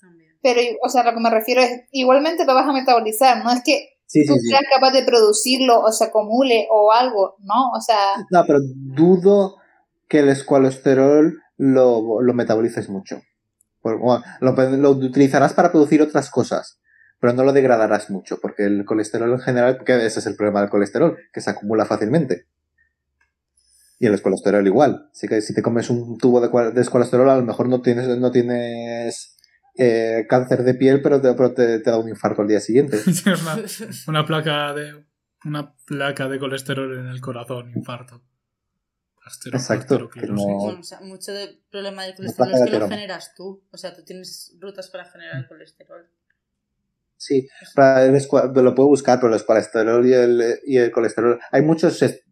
También. 0.00 0.32
pero, 0.42 0.60
o 0.82 0.88
sea, 0.88 1.04
lo 1.04 1.12
que 1.14 1.20
me 1.20 1.30
refiero 1.30 1.60
es, 1.60 1.82
igualmente 1.92 2.44
lo 2.44 2.54
vas 2.54 2.66
a 2.68 2.72
metabolizar, 2.72 3.44
no 3.44 3.52
es 3.52 3.62
que 3.64 3.89
Sí, 4.10 4.26
tú 4.26 4.34
sí, 4.34 4.40
sí. 4.40 4.48
seas 4.48 4.64
capaz 4.68 4.90
de 4.90 5.04
producirlo 5.04 5.82
o 5.82 5.92
se 5.92 6.02
acumule 6.02 6.66
o 6.68 6.90
algo, 6.90 7.36
¿no? 7.44 7.70
O 7.70 7.80
sea, 7.80 8.16
No, 8.28 8.44
pero 8.44 8.58
dudo 8.60 9.58
que 10.08 10.18
el 10.18 10.28
escolesterol 10.28 11.40
lo, 11.56 12.20
lo 12.20 12.34
metabolices 12.34 12.88
mucho. 12.88 13.22
Bueno, 13.84 14.20
lo, 14.40 14.52
lo 14.52 14.90
utilizarás 14.90 15.54
para 15.54 15.70
producir 15.70 16.02
otras 16.02 16.28
cosas, 16.28 16.80
pero 17.20 17.34
no 17.34 17.44
lo 17.44 17.52
degradarás 17.52 18.10
mucho, 18.10 18.40
porque 18.42 18.64
el 18.64 18.84
colesterol 18.84 19.30
en 19.30 19.38
general, 19.38 19.76
porque 19.76 20.04
ese 20.04 20.18
es 20.18 20.26
el 20.26 20.34
problema 20.34 20.60
del 20.60 20.70
colesterol, 20.70 21.16
que 21.32 21.40
se 21.40 21.50
acumula 21.50 21.86
fácilmente. 21.86 22.46
Y 24.00 24.06
el 24.06 24.20
colesterol 24.20 24.66
igual. 24.66 25.08
Así 25.12 25.28
que 25.28 25.40
si 25.40 25.54
te 25.54 25.62
comes 25.62 25.88
un 25.88 26.18
tubo 26.18 26.40
de, 26.40 26.48
de 26.72 26.84
colesterol, 26.88 27.30
a 27.30 27.36
lo 27.36 27.42
mejor 27.42 27.68
no 27.68 27.80
tienes, 27.80 28.08
no 28.18 28.32
tienes 28.32 29.36
eh, 29.76 30.26
cáncer 30.28 30.62
de 30.62 30.74
piel, 30.74 31.00
pero, 31.02 31.20
te, 31.20 31.32
pero 31.34 31.52
te- 31.54 31.78
te 31.80 31.90
da 31.90 31.98
un 31.98 32.08
infarto 32.08 32.42
al 32.42 32.48
día 32.48 32.60
siguiente. 32.60 32.98
Una, 33.26 33.64
una 34.08 34.26
placa 34.26 34.74
de 34.74 35.04
una 35.44 35.74
placa 35.86 36.28
de 36.28 36.38
colesterol 36.38 36.98
en 36.98 37.06
el 37.06 37.20
corazón, 37.20 37.72
infarto. 37.74 38.22
Astero- 39.24 39.56
Exacto, 39.58 40.08
que 40.10 40.26
no- 40.26 40.34
Bueno, 40.44 40.80
o 40.80 40.82
sea, 40.82 41.00
mucho 41.00 41.32
del 41.32 41.60
problema 41.70 42.04
del 42.04 42.14
colesterol 42.14 42.52
es 42.52 42.60
que 42.64 42.70
lo 42.78 42.88
generas 42.88 43.34
tú. 43.34 43.62
O 43.70 43.76
sea, 43.76 43.94
tú 43.94 44.02
tienes 44.04 44.56
rutas 44.60 44.88
para 44.88 45.04
generar 45.04 45.36
el 45.38 45.46
colesterol. 45.48 46.06
Sí, 47.16 47.46
para 47.74 48.04
el 48.06 48.14
escua- 48.14 48.50
lo 48.52 48.74
puedo 48.74 48.88
buscar, 48.88 49.20
pero 49.20 49.34
el 49.34 49.44
colesterol 49.44 50.06
y 50.06 50.12
el, 50.14 50.58
y 50.64 50.78
el 50.78 50.90
colesterol. 50.90 51.38
Hay 51.52 51.60
muchos 51.62 52.00
eh, 52.02 52.22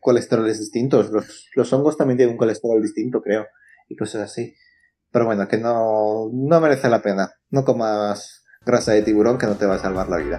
colesteroles 0.00 0.58
distintos. 0.58 1.10
Los, 1.10 1.48
los 1.54 1.72
hongos 1.72 1.96
también 1.98 2.16
tienen 2.16 2.32
un 2.32 2.38
colesterol 2.38 2.80
distinto, 2.82 3.20
creo. 3.22 3.46
Y 3.88 3.96
cosas 3.96 4.22
así. 4.22 4.54
Pero 5.10 5.24
bueno, 5.24 5.48
que 5.48 5.58
no, 5.58 6.28
no 6.32 6.60
merece 6.60 6.88
la 6.88 7.00
pena. 7.00 7.30
No 7.50 7.64
comas 7.64 8.44
grasa 8.64 8.92
de 8.92 9.02
tiburón 9.02 9.38
que 9.38 9.46
no 9.46 9.54
te 9.54 9.66
va 9.66 9.76
a 9.76 9.78
salvar 9.78 10.08
la 10.08 10.18
vida. 10.18 10.38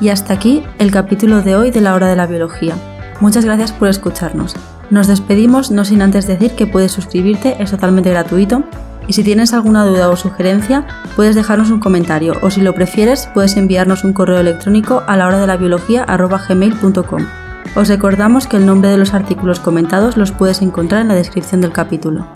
Y 0.00 0.08
hasta 0.08 0.34
aquí 0.34 0.64
el 0.78 0.90
capítulo 0.90 1.42
de 1.42 1.54
hoy 1.54 1.70
de 1.70 1.80
la 1.80 1.94
hora 1.94 2.08
de 2.08 2.16
la 2.16 2.26
biología. 2.26 2.74
Muchas 3.20 3.44
gracias 3.44 3.72
por 3.72 3.88
escucharnos. 3.88 4.56
Nos 4.90 5.06
despedimos 5.06 5.70
no 5.70 5.84
sin 5.84 6.02
antes 6.02 6.26
decir 6.26 6.56
que 6.56 6.66
puedes 6.66 6.90
suscribirte, 6.92 7.56
es 7.62 7.70
totalmente 7.70 8.10
gratuito. 8.10 8.64
Y 9.06 9.14
si 9.14 9.24
tienes 9.24 9.52
alguna 9.52 9.84
duda 9.84 10.10
o 10.10 10.16
sugerencia, 10.16 10.86
puedes 11.16 11.34
dejarnos 11.34 11.70
un 11.70 11.80
comentario 11.80 12.34
o 12.42 12.50
si 12.50 12.60
lo 12.60 12.74
prefieres, 12.74 13.28
puedes 13.32 13.56
enviarnos 13.56 14.04
un 14.04 14.12
correo 14.12 14.40
electrónico 14.40 15.02
a 15.06 15.16
la 15.16 15.26
hora 15.26 15.38
de 15.38 15.46
la 15.46 15.56
biología 15.56 16.04
os 17.74 17.88
recordamos 17.88 18.46
que 18.46 18.56
el 18.56 18.66
nombre 18.66 18.90
de 18.90 18.98
los 18.98 19.14
artículos 19.14 19.60
comentados 19.60 20.16
los 20.16 20.30
puedes 20.30 20.60
encontrar 20.62 21.00
en 21.00 21.08
la 21.08 21.14
descripción 21.14 21.60
del 21.60 21.72
capítulo. 21.72 22.26